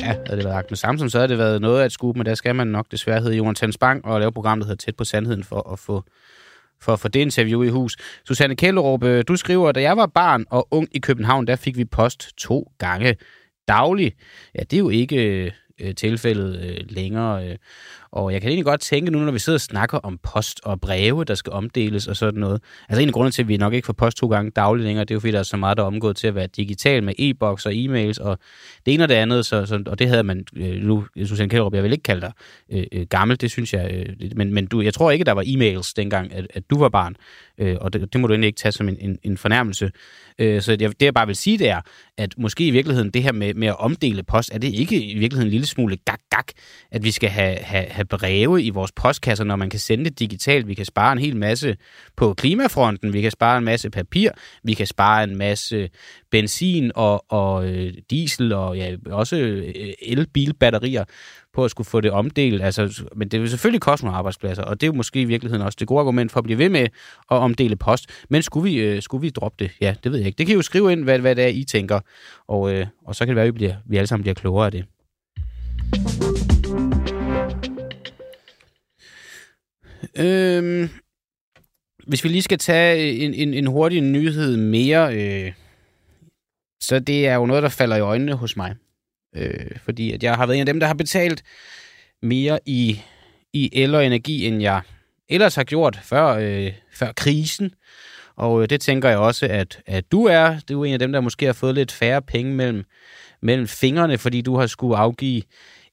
Ja, 0.00 0.12
havde 0.26 0.36
det 0.36 0.44
været 0.44 0.64
Ahmed 0.64 0.76
Samsam, 0.76 1.08
så 1.08 1.18
havde 1.18 1.28
det 1.28 1.38
været 1.38 1.60
noget 1.60 1.80
af 1.80 1.84
et 1.84 1.92
skub, 1.92 2.16
men 2.16 2.26
der 2.26 2.34
skal 2.34 2.54
man 2.54 2.66
nok 2.66 2.86
desværre 2.90 3.20
hedde 3.20 3.36
Jonathan 3.36 3.72
Spang 3.72 4.04
og 4.04 4.20
lave 4.20 4.32
programmet, 4.32 4.64
der 4.64 4.68
hedder 4.70 4.84
Tæt 4.84 4.96
på 4.96 5.04
Sandheden 5.04 5.44
for 5.44 5.72
at 5.72 5.78
få 5.78 6.02
for 6.82 6.92
at 6.92 7.00
få 7.00 7.08
det 7.08 7.20
interview 7.20 7.62
i 7.62 7.68
hus. 7.68 7.96
Susanne 8.26 8.56
Kællerup, 8.56 9.04
øh, 9.04 9.24
du 9.28 9.36
skriver, 9.36 9.72
da 9.72 9.80
jeg 9.80 9.96
var 9.96 10.06
barn 10.06 10.44
og 10.50 10.68
ung 10.70 10.88
i 10.92 10.98
København, 10.98 11.46
der 11.46 11.56
fik 11.56 11.76
vi 11.76 11.84
post 11.84 12.28
to 12.38 12.72
gange 12.78 13.16
dagligt. 13.68 14.16
Ja, 14.54 14.60
det 14.60 14.72
er 14.72 14.78
jo 14.78 14.90
ikke 14.90 15.52
øh, 15.80 15.94
tilfældet 15.94 16.64
øh, 16.64 16.76
længere. 16.88 17.48
Øh. 17.48 17.56
Og 18.12 18.32
jeg 18.32 18.40
kan 18.40 18.48
egentlig 18.48 18.64
godt 18.64 18.80
tænke 18.80 19.10
nu, 19.10 19.18
når 19.18 19.32
vi 19.32 19.38
sidder 19.38 19.56
og 19.56 19.60
snakker 19.60 19.98
om 19.98 20.18
post 20.22 20.60
og 20.64 20.80
breve, 20.80 21.24
der 21.24 21.34
skal 21.34 21.52
omdeles 21.52 22.08
og 22.08 22.16
sådan 22.16 22.40
noget. 22.40 22.62
Altså 22.88 23.02
en 23.02 23.08
af 23.08 23.12
grunden 23.12 23.32
til, 23.32 23.42
at 23.42 23.48
vi 23.48 23.56
nok 23.56 23.74
ikke 23.74 23.86
får 23.86 23.92
post 23.92 24.16
to 24.16 24.28
gange 24.28 24.50
dagligt 24.50 24.86
længere, 24.86 25.04
det 25.04 25.10
er 25.10 25.14
jo 25.14 25.20
fordi, 25.20 25.32
der 25.32 25.38
er 25.38 25.42
så 25.42 25.56
meget, 25.56 25.76
der 25.76 25.82
er 25.82 25.86
omgået 25.86 26.16
til 26.16 26.26
at 26.26 26.34
være 26.34 26.46
digital 26.46 27.02
med 27.04 27.14
e-boks 27.18 27.66
og 27.66 27.72
e-mails 27.72 28.24
og 28.24 28.38
det 28.86 28.94
ene 28.94 29.04
og 29.04 29.08
det 29.08 29.14
andet. 29.14 29.46
Så, 29.46 29.66
så, 29.66 29.82
og 29.86 29.98
det 29.98 30.08
havde 30.08 30.22
man 30.22 30.44
øh, 30.56 30.82
nu, 30.82 31.06
Susanne 31.24 31.50
Kjellerup, 31.50 31.74
jeg 31.74 31.82
vil 31.82 31.92
ikke 31.92 32.02
kalde 32.02 32.20
dig 32.20 32.32
øh, 32.72 32.84
øh, 32.92 33.06
gammel, 33.10 33.40
det 33.40 33.50
synes 33.50 33.72
jeg. 33.72 33.90
Øh, 34.20 34.30
men 34.36 34.54
men 34.54 34.66
du, 34.66 34.80
jeg 34.80 34.94
tror 34.94 35.10
ikke, 35.10 35.24
der 35.24 35.32
var 35.32 35.42
e-mails 35.42 35.92
dengang, 35.96 36.32
at, 36.32 36.46
at 36.54 36.70
du 36.70 36.78
var 36.78 36.88
barn. 36.88 37.16
Øh, 37.58 37.76
og 37.80 37.92
det, 37.92 38.12
det 38.12 38.20
må 38.20 38.26
du 38.26 38.32
egentlig 38.32 38.46
ikke 38.46 38.58
tage 38.58 38.72
som 38.72 38.88
en, 38.88 38.96
en, 39.00 39.18
en 39.22 39.38
fornærmelse. 39.38 39.90
Øh, 40.38 40.62
så 40.62 40.76
det, 40.76 41.00
det, 41.00 41.06
jeg 41.06 41.14
bare 41.14 41.26
vil 41.26 41.36
sige, 41.36 41.58
det 41.58 41.68
er, 41.68 41.80
at 42.18 42.34
måske 42.38 42.66
i 42.66 42.70
virkeligheden 42.70 43.10
det 43.10 43.22
her 43.22 43.32
med, 43.32 43.54
med 43.54 43.68
at 43.68 43.78
omdele 43.78 44.22
post, 44.22 44.50
er 44.54 44.58
det 44.58 44.74
ikke 44.74 45.02
i 45.02 45.18
virkeligheden 45.18 45.46
en 45.46 45.50
lille 45.50 45.66
smule 45.66 45.96
gak-gak, 45.96 46.46
at 46.90 47.04
vi 47.04 47.10
skal 47.10 47.28
have, 47.28 47.56
have, 47.56 47.86
have 48.00 48.18
breve 48.18 48.62
i 48.62 48.70
vores 48.70 48.92
postkasser, 48.92 49.44
når 49.44 49.56
man 49.56 49.70
kan 49.70 49.80
sende 49.80 50.04
det 50.04 50.18
digitalt. 50.18 50.68
Vi 50.68 50.74
kan 50.74 50.84
spare 50.84 51.12
en 51.12 51.18
hel 51.18 51.36
masse 51.36 51.76
på 52.16 52.34
klimafronten, 52.34 53.12
vi 53.12 53.20
kan 53.20 53.30
spare 53.30 53.58
en 53.58 53.64
masse 53.64 53.90
papir, 53.90 54.30
vi 54.64 54.74
kan 54.74 54.86
spare 54.86 55.24
en 55.24 55.38
masse 55.38 55.88
benzin 56.30 56.92
og, 56.94 57.24
og 57.28 57.68
øh, 57.68 57.92
diesel 58.10 58.52
og 58.52 58.76
ja, 58.76 58.96
også 59.06 59.36
øh, 59.36 59.74
elbilbatterier 60.02 61.04
på 61.54 61.64
at 61.64 61.70
skulle 61.70 61.88
få 61.88 62.00
det 62.00 62.10
omdelt. 62.10 62.62
Altså, 62.62 63.04
men 63.16 63.28
det 63.28 63.40
vil 63.40 63.50
selvfølgelig 63.50 63.80
koste 63.80 64.04
nogle 64.04 64.18
arbejdspladser, 64.18 64.62
og 64.62 64.80
det 64.80 64.86
er 64.86 64.88
jo 64.88 64.96
måske 64.96 65.20
i 65.20 65.24
virkeligheden 65.24 65.66
også 65.66 65.76
det 65.80 65.88
gode 65.88 66.00
argument 66.00 66.32
for 66.32 66.38
at 66.38 66.44
blive 66.44 66.58
ved 66.58 66.68
med 66.68 66.82
at 67.30 67.36
omdele 67.36 67.76
post. 67.76 68.06
Men 68.28 68.42
skulle 68.42 68.70
vi, 68.70 68.76
øh, 68.76 69.02
skulle 69.02 69.20
vi 69.20 69.30
droppe 69.30 69.64
det? 69.64 69.70
Ja, 69.80 69.94
det 70.04 70.12
ved 70.12 70.18
jeg 70.18 70.26
ikke. 70.26 70.38
Det 70.38 70.46
kan 70.46 70.52
I 70.52 70.56
jo 70.56 70.62
skrive 70.62 70.92
ind, 70.92 71.04
hvad, 71.04 71.18
hvad 71.18 71.36
det 71.36 71.44
er, 71.44 71.48
I 71.48 71.64
tænker, 71.64 72.00
og, 72.48 72.74
øh, 72.74 72.86
og 73.06 73.14
så 73.14 73.24
kan 73.24 73.28
det 73.28 73.36
være, 73.36 73.44
at 73.44 73.54
vi, 73.54 73.58
bliver, 73.58 73.74
vi 73.86 73.96
alle 73.96 74.06
sammen 74.06 74.22
bliver 74.22 74.34
klogere 74.34 74.66
af 74.66 74.72
det. 74.72 74.84
Øhm, 80.18 80.88
hvis 82.06 82.24
vi 82.24 82.28
lige 82.28 82.42
skal 82.42 82.58
tage 82.58 83.12
en, 83.12 83.34
en, 83.34 83.54
en 83.54 83.66
hurtig 83.66 84.00
nyhed 84.00 84.56
mere, 84.56 85.14
øh, 85.14 85.52
så 86.80 86.98
det 86.98 87.26
er 87.26 87.34
jo 87.34 87.46
noget, 87.46 87.62
der 87.62 87.68
falder 87.68 87.96
i 87.96 88.00
øjnene 88.00 88.34
hos 88.34 88.56
mig. 88.56 88.74
Øh, 89.36 89.78
fordi 89.84 90.12
at 90.12 90.22
jeg 90.22 90.34
har 90.34 90.46
været 90.46 90.56
en 90.56 90.60
af 90.60 90.66
dem, 90.66 90.80
der 90.80 90.86
har 90.86 90.94
betalt 90.94 91.42
mere 92.22 92.58
i, 92.66 93.00
i 93.52 93.70
el 93.72 93.94
og 93.94 94.06
energi, 94.06 94.46
end 94.46 94.62
jeg 94.62 94.80
ellers 95.28 95.54
har 95.54 95.64
gjort 95.64 96.00
før, 96.02 96.26
øh, 96.26 96.72
før 96.92 97.12
krisen. 97.12 97.74
Og 98.36 98.62
øh, 98.62 98.70
det 98.70 98.80
tænker 98.80 99.08
jeg 99.08 99.18
også, 99.18 99.46
at, 99.46 99.80
at 99.86 100.12
du 100.12 100.24
er. 100.24 100.60
Du 100.68 100.82
er 100.82 100.86
en 100.86 100.92
af 100.92 100.98
dem, 100.98 101.12
der 101.12 101.20
måske 101.20 101.46
har 101.46 101.52
fået 101.52 101.74
lidt 101.74 101.92
færre 101.92 102.22
penge 102.22 102.54
mellem, 102.54 102.84
mellem 103.42 103.66
fingrene, 103.66 104.18
fordi 104.18 104.40
du 104.40 104.56
har 104.56 104.66
skulle 104.66 104.96
afgive 104.96 105.42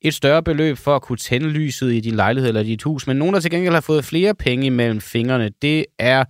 et 0.01 0.13
større 0.13 0.43
beløb 0.43 0.77
for 0.77 0.95
at 0.95 1.01
kunne 1.01 1.17
tænde 1.17 1.49
lyset 1.49 1.93
i 1.93 1.99
din 1.99 2.15
lejlighed 2.15 2.49
eller 2.49 2.63
dit 2.63 2.83
hus. 2.83 3.07
Men 3.07 3.17
nogen, 3.17 3.33
der 3.33 3.39
til 3.39 3.51
gengæld 3.51 3.73
har 3.73 3.81
fået 3.81 4.05
flere 4.05 4.35
penge 4.35 4.71
mellem 4.71 5.01
fingrene, 5.01 5.49
det 5.61 5.85
er 5.99 6.25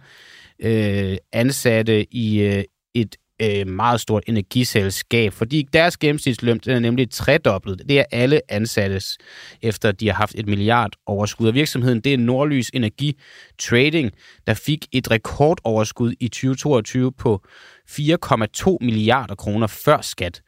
øh, 0.59 1.17
ansatte 1.33 2.15
i 2.15 2.41
øh, 2.41 2.63
et 2.93 3.15
øh, 3.41 3.67
meget 3.67 4.01
stort 4.01 4.23
energiselskab, 4.27 5.33
fordi 5.33 5.67
deres 5.73 5.97
gennemsnitsløn 5.97 6.57
den 6.57 6.75
er 6.75 6.79
nemlig 6.79 7.09
tredoblet. 7.09 7.81
Det 7.89 7.99
er 7.99 8.03
alle 8.11 8.41
ansattes, 8.49 9.17
efter 9.61 9.91
de 9.91 10.07
har 10.07 10.15
haft 10.15 10.35
et 10.35 10.47
milliard 10.47 10.93
overskud. 11.05 11.47
Og 11.47 11.53
virksomheden, 11.53 12.01
det 12.01 12.13
er 12.13 12.17
Nordlys 12.17 12.69
Energi 12.73 13.19
Trading, 13.59 14.11
der 14.47 14.53
fik 14.53 14.85
et 14.91 15.11
rekordoverskud 15.11 16.13
i 16.19 16.27
2022 16.27 17.11
på 17.11 17.43
4,2 17.89 18.77
milliarder 18.81 19.35
kroner 19.35 19.67
før 19.67 20.01
skat. 20.01 20.41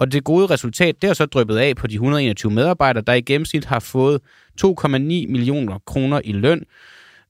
Og 0.00 0.12
det 0.12 0.24
gode 0.24 0.46
resultat, 0.46 1.02
det 1.02 1.10
er 1.10 1.14
så 1.14 1.26
drøbet 1.26 1.56
af 1.56 1.76
på 1.76 1.86
de 1.86 1.94
121 1.94 2.52
medarbejdere, 2.52 3.04
der 3.06 3.12
i 3.12 3.20
gennemsnit 3.20 3.64
har 3.64 3.78
fået 3.78 4.20
2,9 4.64 4.88
millioner 4.88 5.78
kroner 5.86 6.20
i 6.24 6.32
løn, 6.32 6.64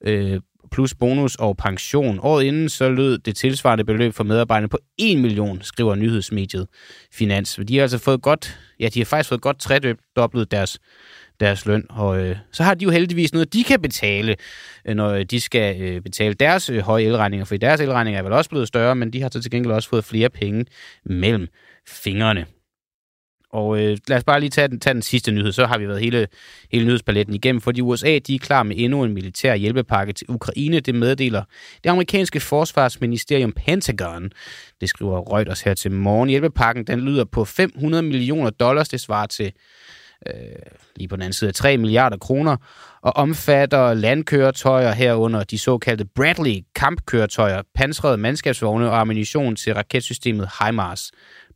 øh, 0.05 0.39
plus 0.71 0.95
bonus 0.95 1.35
og 1.35 1.57
pension. 1.57 2.19
Året 2.21 2.43
inden 2.43 2.69
så 2.69 2.89
lød 2.89 3.17
det 3.17 3.35
tilsvarende 3.35 3.83
beløb 3.83 4.13
for 4.13 4.23
medarbejderne 4.23 4.69
på 4.69 4.79
1 4.97 5.17
million, 5.17 5.61
skriver 5.61 5.95
nyhedsmediet 5.95 6.67
Finans. 7.13 7.59
De 7.67 7.75
har 7.75 7.81
altså 7.81 7.97
fået 7.97 8.21
godt, 8.21 8.59
ja, 8.79 8.89
de 8.93 8.99
har 8.99 9.05
faktisk 9.05 9.29
fået 9.29 9.41
godt 9.41 9.59
tredoblet 9.59 10.51
deres, 10.51 10.79
deres 11.39 11.65
løn, 11.65 11.85
og 11.89 12.19
øh, 12.19 12.35
så 12.51 12.63
har 12.63 12.73
de 12.73 12.85
jo 12.85 12.91
heldigvis 12.91 13.33
noget, 13.33 13.53
de 13.53 13.63
kan 13.63 13.81
betale, 13.81 14.35
øh, 14.85 14.95
når 14.95 15.23
de 15.23 15.39
skal 15.39 15.81
øh, 15.81 16.01
betale 16.01 16.33
deres 16.33 16.69
øh, 16.69 16.79
høje 16.79 17.03
elregninger, 17.03 17.45
for 17.45 17.57
deres 17.57 17.81
elregninger 17.81 18.19
er 18.19 18.23
vel 18.23 18.33
også 18.33 18.49
blevet 18.49 18.67
større, 18.67 18.95
men 18.95 19.13
de 19.13 19.21
har 19.21 19.29
så 19.33 19.41
til 19.41 19.51
gengæld 19.51 19.73
også 19.73 19.89
fået 19.89 20.05
flere 20.05 20.29
penge 20.29 20.65
mellem 21.05 21.47
fingrene. 21.87 22.45
Og 23.53 23.79
øh, 23.79 23.97
lad 24.07 24.17
os 24.17 24.23
bare 24.23 24.39
lige 24.39 24.49
tage 24.49 24.67
den, 24.67 24.79
tage 24.79 24.93
den 24.93 25.01
sidste 25.01 25.31
nyhed, 25.31 25.51
så 25.51 25.65
har 25.65 25.77
vi 25.77 25.87
været 25.87 26.01
hele, 26.01 26.27
hele 26.71 26.85
nyhedspaletten 26.85 27.35
igennem, 27.35 27.61
fordi 27.61 27.81
USA 27.81 28.19
de 28.27 28.35
er 28.35 28.39
klar 28.39 28.63
med 28.63 28.75
endnu 28.79 29.03
en 29.03 29.13
militær 29.13 29.55
hjælpepakke 29.55 30.13
til 30.13 30.27
Ukraine. 30.29 30.79
Det 30.79 30.95
meddeler 30.95 31.43
det 31.83 31.89
amerikanske 31.89 32.39
forsvarsministerium 32.39 33.51
Pentagon. 33.51 34.31
Det 34.81 34.89
skriver 34.89 35.35
Reuters 35.35 35.61
her 35.61 35.73
til 35.73 35.91
morgen. 35.91 36.29
Hjælpepakken 36.29 36.87
den 36.87 36.99
lyder 36.99 37.25
på 37.25 37.45
500 37.45 38.03
millioner 38.03 38.49
dollars. 38.49 38.89
Det 38.89 38.99
svarer 38.99 39.27
til 39.27 39.51
øh, 40.27 40.33
lige 40.95 41.07
på 41.07 41.15
den 41.15 41.21
anden 41.21 41.33
side 41.33 41.47
af 41.47 41.53
3 41.53 41.77
milliarder 41.77 42.17
kroner, 42.17 42.57
og 43.01 43.15
omfatter 43.15 43.93
landkøretøjer 43.93 44.91
herunder 44.91 45.43
de 45.43 45.57
såkaldte 45.57 46.05
Bradley 46.05 46.59
kampkøretøjer, 46.75 47.61
pansrede 47.75 48.17
mandskabsvogne 48.17 48.89
og 48.89 48.99
ammunition 48.99 49.55
til 49.55 49.73
raketsystemet 49.73 50.49
HIMARS. 50.59 51.11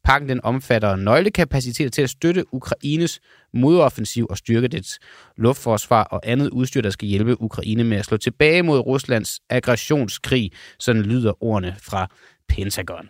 Pakken 0.05 0.29
den 0.29 0.39
omfatter 0.43 0.95
nøglekapacitet 0.95 1.93
til 1.93 2.01
at 2.01 2.09
støtte 2.09 2.53
Ukraines 2.53 3.19
modoffensiv 3.53 4.27
og 4.29 4.37
styrke 4.37 4.67
dets 4.67 4.99
luftforsvar 5.37 6.03
og 6.03 6.21
andet 6.23 6.49
udstyr, 6.49 6.81
der 6.81 6.89
skal 6.89 7.07
hjælpe 7.07 7.41
Ukraine 7.41 7.83
med 7.83 7.97
at 7.97 8.05
slå 8.05 8.17
tilbage 8.17 8.63
mod 8.63 8.79
Ruslands 8.79 9.39
aggressionskrig. 9.49 10.51
Sådan 10.79 11.01
lyder 11.01 11.43
ordene 11.43 11.75
fra 11.81 12.07
Pentagon. 12.49 13.09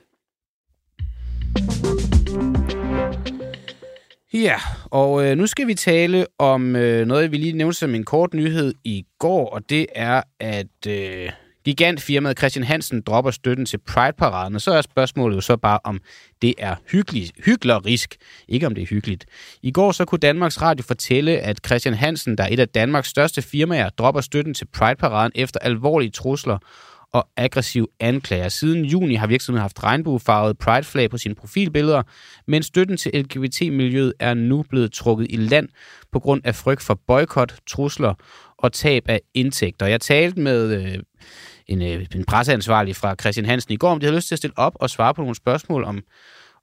Ja, 4.34 4.56
og 4.86 5.26
øh, 5.26 5.38
nu 5.38 5.48
skal 5.48 5.68
vi 5.68 5.74
tale 5.74 6.26
om 6.40 6.76
øh, 6.76 7.08
noget, 7.08 7.32
vi 7.32 7.38
lige 7.38 7.54
nævnte 7.54 7.78
som 7.78 7.96
en 7.96 8.04
kort 8.04 8.34
nyhed 8.34 8.74
i 8.84 9.06
går, 9.20 9.50
og 9.50 9.70
det 9.70 9.88
er, 9.96 10.22
at 10.40 10.88
øh, 10.88 11.32
Gigantfirmaet 11.66 12.38
Christian 12.38 12.66
Hansen 12.66 13.02
dropper 13.02 13.32
støtten 13.32 13.66
til 13.66 13.78
Pride-paraden, 13.78 14.56
og 14.56 14.62
så 14.62 14.72
er 14.72 14.82
spørgsmålet 14.82 15.36
jo 15.36 15.42
så 15.42 15.58
bare, 15.58 15.80
om 15.84 16.02
det 16.42 16.54
er 16.58 16.76
hyggelig, 16.92 17.30
hyklerisk, 17.46 18.16
ikke 18.48 18.68
om 18.68 18.76
det 18.76 18.82
er 18.82 18.86
hyggeligt. 18.86 19.26
I 19.62 19.72
går 19.72 19.92
så 19.92 20.06
kunne 20.06 20.20
Danmarks 20.20 20.62
Radio 20.62 20.84
fortælle, 20.84 21.40
at 21.40 21.60
Christian 21.66 21.96
Hansen, 21.96 22.38
der 22.38 22.44
er 22.44 22.48
et 22.52 22.60
af 22.60 22.70
Danmarks 22.70 23.10
største 23.10 23.42
firmaer, 23.42 23.90
dropper 23.90 24.22
støtten 24.22 24.54
til 24.54 24.68
Pride-paraden 24.74 25.32
efter 25.36 25.60
alvorlige 25.60 26.12
trusler 26.12 26.58
og 27.12 27.28
aggressiv 27.38 27.88
anklager. 28.00 28.50
Siden 28.50 28.86
juni 28.86 29.16
har 29.16 29.28
virksomheden 29.28 29.62
haft 29.62 29.84
regnbuefarvet 29.84 30.58
Pride-flag 30.58 31.10
på 31.10 31.18
sine 31.18 31.36
profilbilleder, 31.36 32.04
men 32.48 32.64
støtten 32.64 32.98
til 32.98 33.12
LGBT-miljøet 33.14 34.14
er 34.20 34.34
nu 34.34 34.64
blevet 34.70 34.92
trukket 34.92 35.28
i 35.30 35.36
land 35.36 35.70
på 36.12 36.20
grund 36.20 36.42
af 36.46 36.56
frygt 36.56 36.82
for 36.82 37.00
boykot, 37.08 37.56
trusler 37.68 38.14
og 38.58 38.74
tab 38.74 39.04
af 39.10 39.22
indtægter. 39.34 39.86
Jeg 39.86 40.02
talte 40.02 40.40
med 40.40 40.86
øh, 40.86 41.00
en, 41.68 41.82
øh, 41.82 42.06
en 42.16 42.26
presseansvarlig 42.26 42.96
fra 42.96 43.16
Christian 43.20 43.46
Hansen 43.46 43.74
i 43.74 43.78
går, 43.78 43.92
om 43.92 44.00
de 44.00 44.06
havde 44.06 44.16
lyst 44.16 44.28
til 44.28 44.36
at 44.36 44.40
stille 44.40 44.58
op 44.58 44.74
og 44.76 44.90
svare 44.90 45.14
på 45.14 45.22
nogle 45.22 45.36
spørgsmål 45.36 45.84
om, 45.84 46.04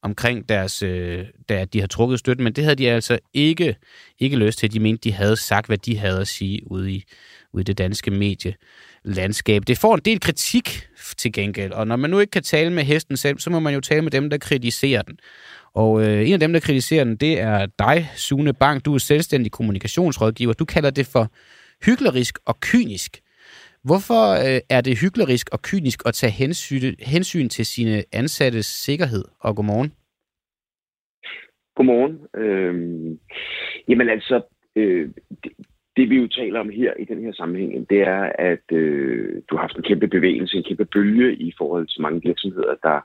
omkring 0.03 0.49
deres, 0.49 0.83
øh, 0.83 1.25
der 1.49 1.65
de 1.65 1.81
har 1.81 1.87
trukket 1.87 2.19
støtten, 2.19 2.45
men 2.45 2.53
det 2.53 2.65
havde 2.65 2.77
de 2.77 2.91
altså 2.91 3.19
ikke, 3.35 3.77
ikke 4.19 4.37
lyst 4.37 4.59
til. 4.59 4.73
De 4.73 4.81
mente, 4.81 5.09
de 5.09 5.13
havde 5.13 5.37
sagt, 5.37 5.67
hvad 5.67 5.79
de 5.79 5.99
havde 5.99 6.21
at 6.21 6.29
sige 6.29 6.71
ude 6.71 6.93
i, 6.93 7.05
ude 7.53 7.61
i 7.61 7.65
det 7.65 7.79
danske 7.79 8.11
medielandskab. 8.11 9.63
Det 9.67 9.79
får 9.79 9.95
en 9.95 10.01
del 10.05 10.21
kritik 10.21 10.89
til 11.17 11.33
gengæld, 11.33 11.73
og 11.73 11.87
når 11.87 11.97
man 11.97 12.11
nu 12.11 12.19
ikke 12.19 12.31
kan 12.31 12.43
tale 12.43 12.71
med 12.71 12.85
hesten 12.85 13.17
selv, 13.17 13.39
så 13.39 13.51
må 13.51 13.61
man 13.61 13.75
jo 13.75 13.81
tale 13.81 14.03
med 14.03 14.11
dem, 14.11 14.31
der 14.31 14.39
kritiserer 14.39 15.03
den. 15.03 15.19
Og 15.75 16.05
øh, 16.05 16.27
en 16.27 16.33
af 16.33 16.41
dem, 16.41 16.53
der 16.53 16.61
kritiserer 16.61 17.05
den, 17.05 17.17
det 17.17 17.41
er 17.41 17.67
dig, 17.79 18.11
Sune 18.17 18.53
Bang. 18.53 18.85
Du 18.85 18.95
er 18.95 18.99
selvstændig 18.99 19.53
kommunikationsrådgiver. 19.53 20.53
Du 20.53 20.65
kalder 20.65 20.91
det 20.91 21.07
for 21.07 21.33
hyklerisk 21.85 22.39
og 22.47 22.61
kynisk. 22.61 23.22
Hvorfor 23.85 24.23
øh, 24.45 24.61
er 24.71 24.81
det 24.81 25.01
hyklerisk 25.01 25.47
og 25.53 25.63
kynisk 25.63 26.01
at 26.07 26.15
tage 26.15 26.31
hensyn, 26.31 26.95
hensyn 27.01 27.49
til 27.49 27.67
sine 27.67 28.05
ansattes 28.13 28.67
sikkerhed? 28.67 29.25
Og 29.41 29.57
godmorgen. 29.57 29.93
Godmorgen. 31.77 32.15
Øhm, 32.37 33.19
jamen 33.89 34.09
altså, 34.09 34.41
øh, 34.77 35.09
det, 35.45 35.53
det 35.97 36.11
vi 36.11 36.17
jo 36.17 36.29
taler 36.29 36.61
om 36.61 36.71
her 36.71 36.93
i 36.99 37.05
den 37.05 37.25
her 37.25 37.33
sammenhæng, 37.33 37.91
det 37.91 38.01
er, 38.01 38.33
at 38.39 38.67
øh, 38.73 39.43
du 39.51 39.57
har 39.57 39.63
haft 39.63 39.77
en 39.77 39.83
kæmpe 39.83 40.09
bevægelse, 40.09 40.57
en 40.57 40.69
kæmpe 40.69 40.85
bølge 40.85 41.37
i 41.37 41.53
forhold 41.59 41.87
til 41.87 42.03
mange 42.03 42.21
virksomheder, 42.23 42.75
der 42.83 43.01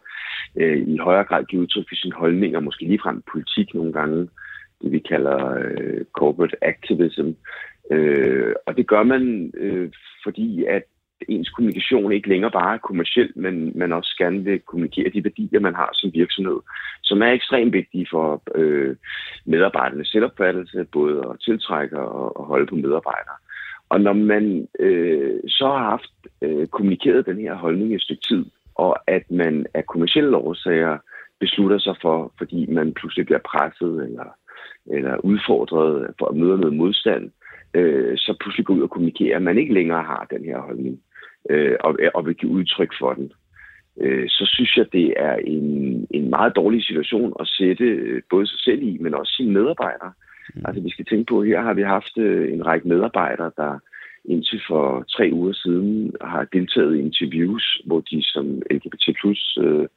øh, 0.55 0.88
i 0.88 0.97
højere 0.97 1.23
grad 1.23 1.45
giver 1.45 1.63
udtryk 1.63 1.86
for 1.89 1.95
sine 1.95 2.13
holdninger, 2.13 2.59
måske 2.59 2.86
ligefrem 2.86 3.23
politik 3.32 3.73
nogle 3.73 3.93
gange, 3.93 4.30
det 4.82 4.91
vi 4.91 4.99
kalder 4.99 5.53
øh, 5.53 6.05
corporate 6.13 6.55
activism, 6.61 7.30
Øh, 7.91 8.53
og 8.65 8.78
det 8.78 8.88
gør 8.88 9.03
man, 9.03 9.51
øh, 9.57 9.91
fordi 10.28 10.65
at 10.65 10.84
ens 11.28 11.49
kommunikation 11.49 12.11
ikke 12.11 12.30
længere 12.30 12.51
bare 12.51 12.73
er 12.73 12.88
kommersiel, 12.89 13.32
men 13.36 13.71
man 13.75 13.91
også 13.93 14.15
gerne 14.17 14.43
vil 14.43 14.59
kommunikere 14.59 15.09
de 15.09 15.23
værdier, 15.23 15.59
man 15.59 15.75
har 15.75 15.89
som 15.93 16.13
virksomhed, 16.13 16.59
som 17.03 17.21
er 17.21 17.32
ekstremt 17.32 17.73
vigtige 17.73 18.07
for 18.11 18.41
øh, 18.55 18.95
medarbejdernes 19.45 20.07
selvopfattelse, 20.07 20.88
både 20.91 21.17
at 21.30 21.39
tiltrække 21.45 21.99
og, 21.99 22.38
og 22.38 22.45
holde 22.45 22.65
på 22.65 22.75
medarbejdere. 22.75 23.38
Og 23.89 24.01
når 24.01 24.13
man 24.13 24.67
øh, 24.80 25.39
så 25.47 25.65
har 25.67 25.89
haft 25.89 26.13
øh, 26.41 26.67
kommunikeret 26.67 27.25
den 27.25 27.39
her 27.39 27.55
holdning 27.55 27.95
et 27.95 28.01
stykke 28.01 28.25
tid, 28.28 28.45
og 28.75 28.97
at 29.07 29.32
man 29.32 29.65
af 29.73 29.86
kommersielle 29.86 30.38
årsager 30.38 30.97
beslutter 31.39 31.80
sig 31.80 31.95
for, 32.01 32.34
fordi 32.38 32.65
man 32.65 32.93
pludselig 32.93 33.25
bliver 33.25 33.39
presset 33.51 34.03
eller, 34.07 34.30
eller 34.86 35.17
udfordret 35.17 36.13
for 36.19 36.25
at 36.25 36.36
møde 36.36 36.57
noget 36.57 36.75
modstand, 36.75 37.32
øh, 37.78 38.17
så 38.17 38.36
pludselig 38.39 38.65
gå 38.65 38.73
ud 38.73 38.82
og 38.82 38.89
kommunikere, 38.89 39.36
at 39.36 39.41
man 39.41 39.57
ikke 39.57 39.73
længere 39.73 40.03
har 40.03 40.28
den 40.30 40.43
her 40.45 40.59
holdning, 40.59 40.99
øh, 41.49 41.75
og, 41.80 41.97
og 42.13 42.25
vil 42.25 42.36
give 42.36 42.51
udtryk 42.51 42.91
for 42.99 43.13
den, 43.13 43.32
øh, 44.01 44.25
så 44.30 44.43
synes 44.53 44.78
jeg, 44.78 44.86
det 44.93 45.13
er 45.17 45.36
en, 45.36 46.07
en 46.11 46.30
meget 46.30 46.55
dårlig 46.55 46.84
situation 46.84 47.34
at 47.39 47.47
sætte 47.47 47.84
øh, 47.84 48.21
både 48.30 48.47
sig 48.47 48.59
selv 48.59 48.82
i, 48.84 48.97
men 49.01 49.13
også 49.13 49.34
sine 49.38 49.53
medarbejdere. 49.53 50.11
Mm. 50.55 50.61
Altså 50.65 50.84
vi 50.84 50.89
skal 50.89 51.05
tænke 51.05 51.25
på, 51.30 51.43
her 51.43 51.61
har 51.61 51.73
vi 51.73 51.82
haft 51.82 52.17
øh, 52.17 52.53
en 52.53 52.65
række 52.65 52.88
medarbejdere, 52.88 53.51
der 53.57 53.80
indtil 54.25 54.61
for 54.67 55.05
tre 55.09 55.30
uger 55.34 55.53
siden 55.53 56.13
har 56.21 56.47
deltaget 56.53 56.95
i 56.95 56.99
interviews, 56.99 57.82
hvor 57.86 57.99
de 57.99 58.23
som 58.23 58.61
LGBT 58.71 59.05
plus 59.21 59.57
øh, 59.61 59.88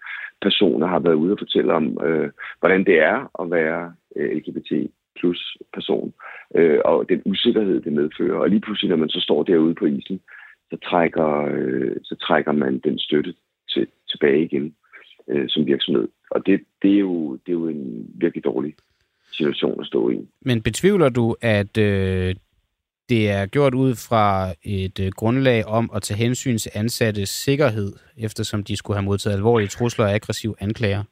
personer 0.43 0.87
har 0.87 0.99
været 0.99 1.15
ude 1.15 1.33
og 1.33 1.39
fortælle 1.39 1.73
om, 1.73 1.99
øh, 2.05 2.31
hvordan 2.61 2.85
det 2.85 2.99
er 3.01 3.43
at 3.43 3.51
være 3.51 3.93
øh, 4.17 4.37
LGBT 4.37 4.91
plus 5.19 5.57
person, 5.75 6.13
øh, 6.55 6.81
og 6.85 7.09
den 7.09 7.23
usikkerhed, 7.25 7.81
det 7.81 7.93
medfører. 7.93 8.39
Og 8.39 8.51
lige 8.51 8.61
pludselig, 8.61 8.91
når 8.91 8.97
man 8.97 9.09
så 9.09 9.21
står 9.21 9.43
derude 9.43 9.75
på 9.75 9.87
isen, 9.87 10.21
så 10.71 10.77
trækker, 10.85 11.31
øh, 11.55 11.97
så 12.05 12.15
trækker 12.17 12.53
man 12.53 12.79
den 12.79 12.99
støtte 12.99 13.35
til, 13.69 13.87
tilbage 14.11 14.45
igen 14.45 14.75
øh, 15.29 15.49
som 15.49 15.67
virksomhed. 15.67 16.09
Og 16.31 16.47
det, 16.47 16.61
det, 16.83 16.95
er 16.95 16.99
jo, 16.99 17.33
det 17.33 17.49
er 17.49 17.53
jo 17.53 17.69
en 17.69 18.07
virkelig 18.15 18.45
dårlig 18.45 18.75
situation 19.33 19.81
at 19.81 19.87
stå 19.87 20.11
i. 20.11 20.19
Men 20.41 20.63
betvivler 20.63 21.09
du, 21.09 21.37
at 21.41 21.79
øh, 21.79 22.35
det 23.09 23.31
er 23.31 23.47
gjort 23.47 23.75
ud 23.75 23.95
fra 24.09 24.55
et 24.65 25.01
øh, 25.01 25.11
grundlag 25.17 25.67
om 25.67 25.91
at 25.95 26.03
tage 26.03 26.19
hensyn 26.19 26.59
til 26.59 26.71
ansattes 26.75 27.29
sikkerhed, 27.29 27.93
eftersom 28.19 28.65
de 28.65 28.77
skulle 28.77 28.97
have 28.97 29.05
modtaget 29.05 29.37
alvorlige 29.37 29.69
trusler 29.69 30.05
og 30.05 30.15
aggressive 30.15 30.55
anklager? 30.61 31.03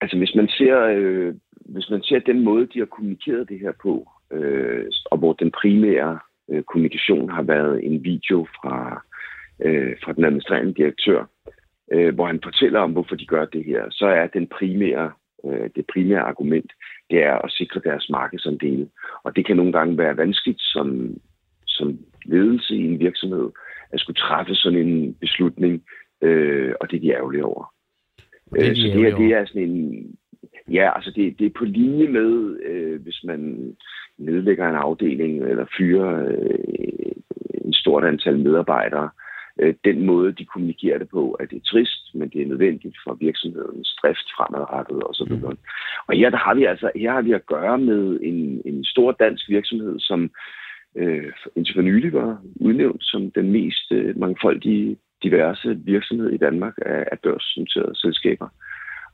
Altså 0.00 0.16
hvis 0.18 0.34
man 0.34 0.48
ser 0.48 0.76
øh, 0.96 1.34
hvis 1.68 1.90
man 1.90 2.02
ser 2.02 2.18
den 2.18 2.44
måde, 2.44 2.66
de 2.66 2.78
har 2.78 2.86
kommunikeret 2.86 3.48
det 3.48 3.60
her 3.60 3.72
på, 3.82 4.08
øh, 4.32 4.84
og 5.04 5.18
hvor 5.18 5.32
den 5.32 5.50
primære 5.50 6.18
øh, 6.50 6.62
kommunikation 6.62 7.30
har 7.30 7.42
været 7.42 7.86
en 7.86 8.04
video 8.04 8.46
fra, 8.56 9.02
øh, 9.64 9.96
fra 10.04 10.12
den 10.12 10.24
administrerende 10.24 10.74
direktør, 10.74 11.24
øh, 11.92 12.14
hvor 12.14 12.26
han 12.26 12.40
fortæller 12.42 12.80
om, 12.80 12.92
hvorfor 12.92 13.16
de 13.16 13.26
gør 13.26 13.44
det 13.44 13.64
her, 13.64 13.82
så 13.90 14.06
er 14.06 14.26
den 14.26 14.46
primære, 14.46 15.12
øh, 15.46 15.70
det 15.76 15.84
primære 15.92 16.20
argument, 16.20 16.72
det 17.10 17.22
er 17.22 17.34
at 17.34 17.50
sikre 17.50 17.80
deres 17.84 18.10
markedsandele. 18.10 18.88
Og 19.24 19.36
det 19.36 19.46
kan 19.46 19.56
nogle 19.56 19.72
gange 19.72 19.98
være 19.98 20.16
vanskeligt 20.16 20.60
som, 20.60 21.16
som 21.66 21.98
ledelse 22.24 22.74
i 22.74 22.84
en 22.86 22.98
virksomhed 22.98 23.50
at 23.92 24.00
skulle 24.00 24.16
træffe 24.16 24.54
sådan 24.54 24.78
en 24.78 25.14
beslutning, 25.14 25.82
øh, 26.22 26.74
og 26.80 26.90
det 26.90 26.96
er 26.96 27.00
de 27.00 27.12
ærgerlige 27.12 27.44
over. 27.44 27.74
Det 28.52 28.66
er 28.66 28.74
de 28.74 28.82
så 28.82 28.86
det 28.86 29.04
her 29.04 29.16
det 29.16 29.32
er 29.32 29.46
sådan 29.46 29.62
en, 29.62 30.14
Ja, 30.72 30.96
altså 30.96 31.10
det, 31.10 31.38
det 31.38 31.46
er 31.46 31.58
på 31.58 31.64
linje 31.64 32.08
med, 32.08 32.60
øh, 32.62 33.02
hvis 33.02 33.24
man 33.24 33.72
nedlægger 34.18 34.68
en 34.68 34.74
afdeling 34.74 35.42
eller 35.42 35.66
fyrer 35.78 36.28
øh, 36.28 37.12
en 37.64 37.72
stort 37.72 38.04
antal 38.04 38.38
medarbejdere. 38.38 39.10
Øh, 39.60 39.74
den 39.84 40.06
måde, 40.06 40.32
de 40.32 40.44
kommunikerer 40.44 40.98
det 40.98 41.08
på, 41.08 41.32
at 41.32 41.50
det 41.50 41.56
er 41.56 41.70
trist, 41.70 42.14
men 42.14 42.28
det 42.28 42.42
er 42.42 42.46
nødvendigt 42.46 42.96
for 43.04 43.14
virksomhedens 43.14 43.96
drift 44.02 44.28
fremadrettet 44.36 45.02
osv. 45.04 45.32
Mm. 45.32 45.58
Og 46.06 46.16
her, 46.16 46.30
der 46.30 46.36
har 46.36 46.54
vi 46.54 46.64
altså 46.64 46.90
her 46.96 47.12
har 47.12 47.22
vi 47.22 47.32
at 47.32 47.46
gøre 47.46 47.78
med 47.78 48.18
en, 48.22 48.62
en 48.64 48.84
stor 48.84 49.12
dansk 49.12 49.48
virksomhed, 49.48 50.00
som 50.00 50.30
øh, 50.96 51.32
indtil 51.56 51.74
for 51.74 51.82
nylig 51.82 52.12
var 52.12 52.38
udnævnt 52.60 53.04
som 53.04 53.30
den 53.30 53.52
mest 53.52 53.92
øh, 53.92 54.18
mangfoldige 54.18 54.96
diverse 55.22 55.78
virksomhed 55.84 56.30
i 56.30 56.36
Danmark 56.36 56.74
af, 56.86 57.04
af 57.12 57.18
børsnoterede 57.20 57.94
selskaber. 57.94 58.48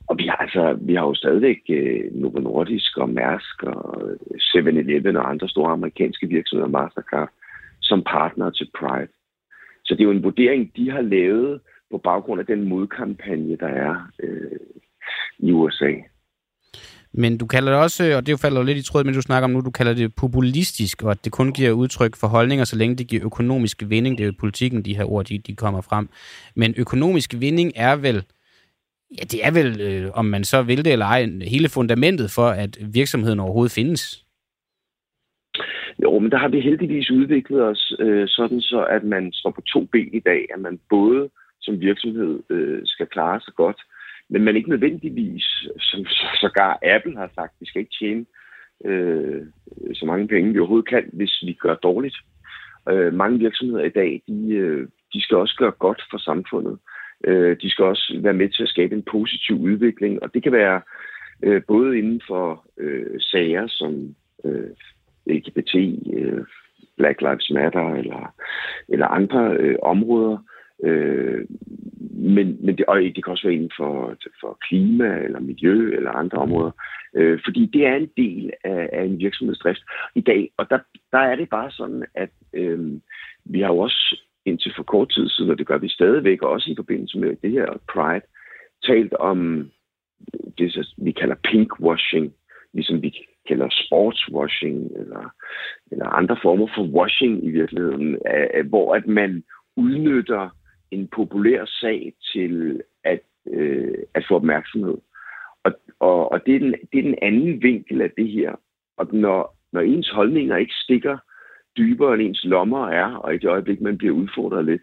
Og 0.08 0.18
vi 0.18 0.26
har, 0.26 0.36
altså, 0.36 0.78
vi 0.80 0.94
har 0.94 1.06
jo 1.06 1.14
stadigvæk 1.14 1.60
øh, 1.68 2.04
Novo 2.12 2.40
Nordisk 2.40 2.96
og 2.96 3.08
Mærsk 3.08 3.62
og 3.62 4.10
øh, 4.10 4.16
7-Eleven 4.40 5.16
og 5.16 5.30
andre 5.30 5.48
store 5.48 5.72
amerikanske 5.72 6.26
virksomheder, 6.26 6.70
Mastercard, 6.70 7.30
som 7.80 8.02
partner 8.02 8.50
til 8.50 8.70
Pride. 8.78 9.12
Så 9.84 9.94
det 9.94 10.00
er 10.00 10.04
jo 10.04 10.10
en 10.10 10.22
vurdering, 10.22 10.76
de 10.76 10.90
har 10.90 11.00
lavet 11.00 11.60
på 11.90 11.98
baggrund 11.98 12.40
af 12.40 12.46
den 12.46 12.68
modkampagne, 12.68 13.56
der 13.56 13.66
er 13.66 14.10
øh, 14.22 14.60
i 15.38 15.52
USA. 15.52 15.92
Men 17.14 17.38
du 17.38 17.46
kalder 17.46 17.72
det 17.72 17.80
også, 17.80 18.16
og 18.16 18.26
det 18.26 18.40
falder 18.40 18.62
lidt 18.62 18.78
i 18.78 18.82
tråd 18.82 19.04
med, 19.04 19.14
du 19.14 19.22
snakker 19.22 19.44
om 19.44 19.50
nu, 19.50 19.60
du 19.60 19.70
kalder 19.70 19.94
det 19.94 20.14
populistisk, 20.14 21.02
og 21.02 21.10
at 21.10 21.24
det 21.24 21.32
kun 21.32 21.52
giver 21.52 21.70
udtryk 21.70 22.16
for 22.16 22.26
holdninger, 22.26 22.64
så 22.64 22.76
længe 22.76 22.96
det 22.96 23.06
giver 23.08 23.24
økonomisk 23.24 23.82
vinding. 23.86 24.18
Det 24.18 24.24
er 24.24 24.26
jo 24.26 24.34
politikken, 24.40 24.82
de 24.82 24.96
her 24.96 25.04
ord, 25.04 25.24
de, 25.24 25.38
de 25.38 25.56
kommer 25.56 25.80
frem. 25.80 26.08
Men 26.56 26.74
økonomisk 26.76 27.34
vinding 27.38 27.72
er 27.76 27.96
vel 27.96 28.24
Ja, 29.18 29.24
det 29.32 29.46
er 29.46 29.52
vel, 29.52 29.80
øh, 29.80 30.10
om 30.14 30.24
man 30.24 30.44
så 30.44 30.62
vil 30.62 30.84
det 30.84 30.92
eller 30.92 31.06
ej, 31.06 31.22
hele 31.54 31.68
fundamentet 31.68 32.30
for, 32.30 32.48
at 32.48 32.78
virksomheden 32.94 33.40
overhovedet 33.40 33.72
findes. 33.72 34.24
Jo, 36.02 36.18
men 36.18 36.30
der 36.30 36.38
har 36.38 36.48
vi 36.48 36.60
heldigvis 36.60 37.10
udviklet 37.10 37.62
os 37.62 37.92
øh, 37.98 38.28
sådan 38.28 38.60
så, 38.60 38.84
at 38.84 39.04
man 39.04 39.32
står 39.32 39.50
på 39.50 39.60
to 39.60 39.84
ben 39.84 40.14
i 40.14 40.20
dag, 40.20 40.46
at 40.54 40.60
man 40.60 40.80
både 40.90 41.30
som 41.60 41.80
virksomhed 41.80 42.42
øh, 42.50 42.80
skal 42.84 43.06
klare 43.06 43.40
sig 43.40 43.54
godt, 43.54 43.80
men 44.28 44.44
man 44.44 44.56
ikke 44.56 44.70
nødvendigvis, 44.70 45.44
som 45.78 46.06
sågar 46.40 46.78
Apple 46.82 47.16
har 47.16 47.30
sagt, 47.34 47.52
vi 47.60 47.66
skal 47.66 47.80
ikke 47.80 47.96
tjene 48.00 48.24
øh, 48.84 49.42
så 49.94 50.06
mange 50.06 50.28
penge, 50.28 50.52
vi 50.52 50.58
overhovedet 50.58 50.88
kan, 50.88 51.04
hvis 51.12 51.42
vi 51.46 51.52
gør 51.52 51.74
dårligt. 51.74 52.16
Øh, 52.88 53.14
mange 53.14 53.38
virksomheder 53.38 53.84
i 53.84 53.96
dag, 54.00 54.22
de, 54.28 54.48
øh, 54.52 54.88
de 55.14 55.22
skal 55.22 55.36
også 55.36 55.54
gøre 55.58 55.72
godt 55.78 56.02
for 56.10 56.18
samfundet. 56.18 56.78
Øh, 57.24 57.56
de 57.62 57.70
skal 57.70 57.84
også 57.84 58.18
være 58.22 58.32
med 58.32 58.48
til 58.48 58.62
at 58.62 58.68
skabe 58.68 58.94
en 58.94 59.02
positiv 59.10 59.56
udvikling, 59.56 60.22
og 60.22 60.34
det 60.34 60.42
kan 60.42 60.52
være 60.52 60.80
øh, 61.42 61.62
både 61.68 61.98
inden 61.98 62.20
for 62.26 62.66
øh, 62.78 63.20
sager 63.20 63.66
som 63.66 64.14
øh, 64.44 64.70
LGBT, 65.26 65.74
øh, 66.12 66.44
Black 66.96 67.20
Lives 67.20 67.50
Matter 67.50 67.94
eller, 67.94 68.34
eller 68.88 69.06
andre 69.06 69.56
øh, 69.56 69.76
områder. 69.82 70.38
Øh, 70.84 71.44
men, 72.10 72.58
men 72.60 72.78
det, 72.78 72.86
og 72.86 73.00
det 73.00 73.24
kan 73.24 73.30
også 73.30 73.46
være 73.46 73.54
inden 73.54 73.72
for, 73.76 74.16
for 74.40 74.58
klima 74.68 75.18
eller 75.18 75.40
miljø 75.40 75.96
eller 75.96 76.10
andre 76.10 76.38
områder. 76.38 76.70
Øh, 77.14 77.40
fordi 77.44 77.66
det 77.66 77.86
er 77.86 77.94
en 77.94 78.10
del 78.16 78.52
af, 78.64 78.90
af 78.92 79.04
en 79.04 79.18
virksomhedsdrift 79.18 79.80
i 80.14 80.20
dag. 80.20 80.50
Og 80.56 80.70
der, 80.70 80.78
der 81.12 81.18
er 81.18 81.36
det 81.36 81.48
bare 81.48 81.70
sådan, 81.70 82.04
at 82.14 82.30
øh, 82.52 82.92
vi 83.44 83.60
har 83.60 83.68
jo 83.68 83.78
også 83.78 84.20
indtil 84.46 84.72
for 84.76 84.82
kort 84.82 85.10
tid 85.10 85.28
siden, 85.28 85.50
og 85.50 85.58
det 85.58 85.66
gør 85.66 85.78
vi 85.78 85.88
stadigvæk 85.88 86.42
også 86.42 86.70
i 86.70 86.76
forbindelse 86.76 87.18
med 87.18 87.36
det 87.42 87.50
her 87.50 87.66
Pride, 87.92 88.26
talt 88.82 89.14
om 89.14 89.70
det, 90.58 90.86
vi 90.98 91.12
kalder 91.12 91.34
pinkwashing, 91.34 92.34
ligesom 92.74 93.02
vi 93.02 93.26
kalder 93.48 93.68
sportswashing, 93.70 94.90
eller, 94.96 95.34
eller 95.92 96.06
andre 96.06 96.36
former 96.42 96.68
for 96.74 96.82
washing 96.82 97.44
i 97.44 97.50
virkeligheden, 97.50 98.18
hvor 98.68 98.94
at 98.94 99.06
man 99.06 99.44
udnytter 99.76 100.48
en 100.90 101.08
populær 101.08 101.64
sag 101.64 102.12
til 102.32 102.82
at, 103.04 103.20
øh, 103.52 103.94
at 104.14 104.24
få 104.28 104.34
opmærksomhed. 104.34 104.98
Og, 105.64 105.72
og, 106.00 106.32
og 106.32 106.46
det, 106.46 106.54
er 106.54 106.58
den, 106.58 106.74
det 106.92 106.98
er 106.98 107.02
den 107.02 107.18
anden 107.22 107.62
vinkel 107.62 108.02
af 108.02 108.10
det 108.16 108.28
her. 108.28 108.52
Og 108.96 109.14
når, 109.14 109.56
når 109.72 109.80
ens 109.80 110.10
holdninger 110.10 110.56
ikke 110.56 110.74
stikker 110.74 111.18
dybere 111.76 112.14
end 112.14 112.22
ens 112.22 112.44
lommer 112.44 112.88
er, 112.88 113.14
og 113.14 113.34
i 113.34 113.38
det 113.38 113.48
øjeblik, 113.48 113.80
man 113.80 113.98
bliver 113.98 114.14
udfordret 114.14 114.64
lidt, 114.64 114.82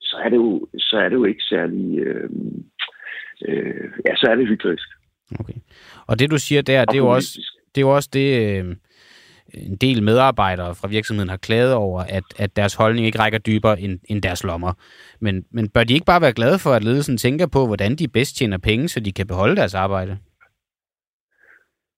så 0.00 0.16
er 0.24 0.28
det 0.28 0.36
jo, 0.36 0.66
så 0.78 0.96
er 0.96 1.08
det 1.08 1.16
jo 1.16 1.24
ikke 1.24 1.42
særlig... 1.42 1.98
Øh, 1.98 2.30
øh, 3.48 3.84
ja, 4.08 4.16
så 4.16 4.26
er 4.30 4.34
det 4.34 4.48
hyggeligt. 4.48 4.82
Okay. 5.40 5.58
Og 6.06 6.18
det, 6.18 6.30
du 6.30 6.38
siger 6.38 6.62
der, 6.62 6.84
det 6.84 6.94
er 6.94 6.98
jo 6.98 7.08
også 7.08 7.54
det, 7.74 7.80
er 7.80 7.86
jo 7.86 7.94
også 7.94 8.10
det 8.12 8.58
øh, 8.58 8.76
en 9.54 9.76
del 9.76 10.02
medarbejdere 10.02 10.74
fra 10.74 10.88
virksomheden 10.88 11.28
har 11.28 11.36
klaget 11.36 11.74
over, 11.74 12.00
at, 12.00 12.24
at 12.36 12.56
deres 12.56 12.74
holdning 12.74 13.06
ikke 13.06 13.18
rækker 13.18 13.38
dybere 13.38 13.80
end, 13.80 13.98
end 14.04 14.22
deres 14.22 14.44
lommer. 14.44 14.72
Men, 15.20 15.44
men 15.50 15.68
bør 15.68 15.84
de 15.84 15.94
ikke 15.94 16.06
bare 16.06 16.20
være 16.20 16.32
glade 16.32 16.58
for, 16.58 16.70
at 16.70 16.84
ledelsen 16.84 17.16
tænker 17.16 17.46
på, 17.46 17.66
hvordan 17.66 17.96
de 17.96 18.08
bedst 18.08 18.36
tjener 18.36 18.58
penge, 18.58 18.88
så 18.88 19.00
de 19.00 19.12
kan 19.12 19.26
beholde 19.26 19.56
deres 19.56 19.74
arbejde? 19.74 20.18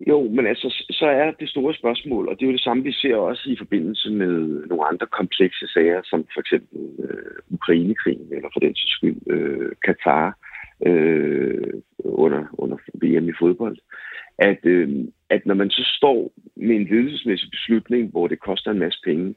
Jo, 0.09 0.29
men 0.29 0.47
altså, 0.47 0.85
så 0.91 1.07
er 1.07 1.31
det 1.31 1.49
store 1.49 1.75
spørgsmål, 1.75 2.29
og 2.29 2.35
det 2.35 2.43
er 2.43 2.47
jo 2.47 2.53
det 2.53 2.63
samme, 2.63 2.83
vi 2.83 2.93
ser 2.93 3.17
også 3.17 3.51
i 3.51 3.57
forbindelse 3.57 4.11
med 4.11 4.67
nogle 4.67 4.87
andre 4.87 5.07
komplekse 5.07 5.67
sager, 5.67 6.01
som 6.05 6.27
for 6.35 6.41
eksempel 6.41 6.79
øh, 7.05 7.37
Ukrainekrigen, 7.51 8.29
eller 8.33 8.49
for 8.53 8.61
den 8.61 8.75
sags 8.75 8.93
skyld 8.93 9.17
øh, 9.31 9.73
Katar 9.85 10.39
øh, 10.87 11.73
under, 12.05 12.43
under 12.53 12.77
VM 12.95 13.29
i 13.29 13.33
fodbold, 13.39 13.79
at, 14.39 14.61
øh, 14.65 14.89
at 15.31 15.47
når 15.47 15.55
man 15.55 15.71
så 15.71 15.93
står 15.97 16.33
med 16.57 16.77
en 16.77 16.89
ledelsesmæssig 16.91 17.51
beslutning, 17.51 18.11
hvor 18.11 18.27
det 18.27 18.41
koster 18.41 18.71
en 18.71 18.79
masse 18.79 19.01
penge, 19.05 19.35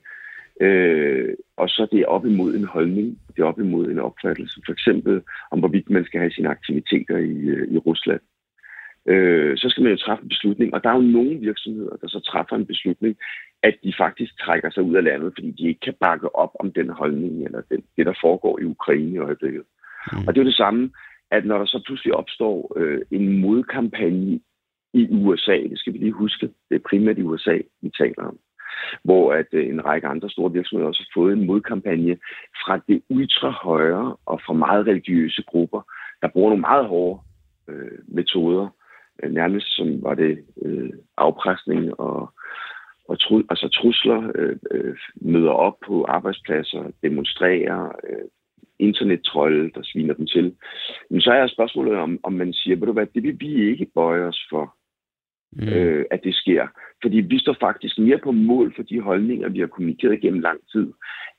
øh, 0.61 1.33
og 1.57 1.69
så 1.69 1.87
det 1.91 1.99
er 1.99 2.05
op 2.05 2.25
imod 2.25 2.55
en 2.55 2.65
holdning, 2.65 3.19
det 3.35 3.41
er 3.41 3.45
op 3.45 3.59
imod 3.59 3.87
en 3.87 3.99
opfattelse, 3.99 4.61
for 4.65 4.73
eksempel 4.73 5.21
om 5.51 5.59
hvorvidt 5.59 5.89
man 5.89 6.05
skal 6.05 6.19
have 6.19 6.31
sine 6.31 6.49
aktiviteter 6.49 7.17
i, 7.17 7.37
øh, 7.55 7.73
i 7.73 7.77
Rusland, 7.77 8.21
øh, 9.05 9.57
så 9.57 9.69
skal 9.69 9.83
man 9.83 9.91
jo 9.91 9.97
træffe 9.97 10.23
en 10.23 10.29
beslutning. 10.29 10.73
Og 10.73 10.83
der 10.83 10.89
er 10.89 10.95
jo 10.95 11.01
nogle 11.01 11.35
virksomheder, 11.35 11.95
der 12.01 12.07
så 12.07 12.19
træffer 12.19 12.55
en 12.55 12.65
beslutning, 12.65 13.17
at 13.63 13.75
de 13.83 13.93
faktisk 13.97 14.39
trækker 14.39 14.69
sig 14.69 14.83
ud 14.83 14.95
af 14.95 15.03
landet, 15.03 15.33
fordi 15.35 15.51
de 15.51 15.67
ikke 15.67 15.79
kan 15.79 15.95
bakke 15.99 16.35
op 16.35 16.51
om 16.59 16.71
den 16.71 16.89
holdning, 16.89 17.45
eller 17.45 17.61
den, 17.71 17.83
det, 17.97 18.05
der 18.05 18.13
foregår 18.21 18.59
i 18.59 18.63
Ukraine 18.63 19.15
i 19.15 19.17
øjeblikket. 19.17 19.63
Mm. 20.11 20.27
Og 20.27 20.35
det 20.35 20.39
er 20.39 20.43
jo 20.43 20.49
det 20.49 20.57
samme, 20.57 20.91
at 21.31 21.45
når 21.45 21.57
der 21.57 21.65
så 21.65 21.81
pludselig 21.85 22.13
opstår 22.13 22.73
øh, 22.75 23.01
en 23.11 23.41
modkampagne 23.41 24.39
i 24.93 25.07
USA, 25.11 25.57
det 25.71 25.79
skal 25.79 25.93
vi 25.93 25.97
lige 25.97 26.11
huske, 26.11 26.49
det 26.69 26.75
er 26.75 26.89
primært 26.89 27.17
i 27.17 27.23
USA, 27.23 27.57
vi 27.81 27.91
taler 27.97 28.23
om, 28.23 28.37
hvor 29.03 29.33
at 29.33 29.47
øh, 29.51 29.69
en 29.69 29.85
række 29.85 30.07
andre 30.07 30.29
store 30.29 30.51
virksomheder 30.51 30.87
også 30.87 31.01
har 31.01 31.21
fået 31.21 31.33
en 31.33 31.45
modkampagne 31.45 32.17
fra 32.65 32.81
det 32.87 33.01
ultrahøjre 33.09 34.15
og 34.25 34.41
fra 34.45 34.53
meget 34.53 34.87
religiøse 34.87 35.43
grupper, 35.47 35.81
der 36.21 36.27
bruger 36.27 36.49
nogle 36.49 36.61
meget 36.61 36.85
hårde 36.85 37.21
øh, 37.69 37.99
metoder 38.07 38.67
nærmest 39.31 39.75
som 39.75 40.03
var 40.03 40.15
det 40.15 40.39
øh, 40.61 40.89
afpresning 41.17 41.99
og, 41.99 42.33
og 43.09 43.19
tru, 43.19 43.41
altså 43.49 43.67
trusler, 43.67 44.31
øh, 44.35 44.55
øh, 44.71 44.97
møder 45.15 45.51
op 45.51 45.75
på 45.85 46.05
arbejdspladser, 46.05 46.91
demonstrerer, 47.03 47.91
øh, 48.09 48.25
internettrolde, 48.79 49.71
der 49.75 49.81
sviner 49.83 50.13
dem 50.13 50.27
til. 50.27 50.55
Men 51.09 51.21
så 51.21 51.31
er 51.31 51.47
spørgsmålet, 51.47 51.95
om, 51.95 52.19
om 52.23 52.33
man 52.33 52.53
siger, 52.53 52.75
ved 52.75 52.87
du 52.87 52.93
hvad, 52.93 53.07
det 53.15 53.23
vil 53.23 53.39
vi 53.39 53.69
ikke 53.71 53.87
bøje 53.95 54.21
os 54.21 54.47
for, 54.49 54.75
mm. 55.51 55.67
øh, 55.67 56.05
at 56.11 56.19
det 56.23 56.35
sker. 56.35 56.67
Fordi 57.01 57.17
vi 57.17 57.39
står 57.39 57.55
faktisk 57.59 57.99
mere 57.99 58.19
på 58.23 58.31
mål 58.31 58.73
for 58.75 58.83
de 58.83 58.99
holdninger, 59.01 59.49
vi 59.49 59.59
har 59.59 59.67
kommunikeret 59.67 60.21
gennem 60.21 60.39
lang 60.39 60.59
tid, 60.71 60.87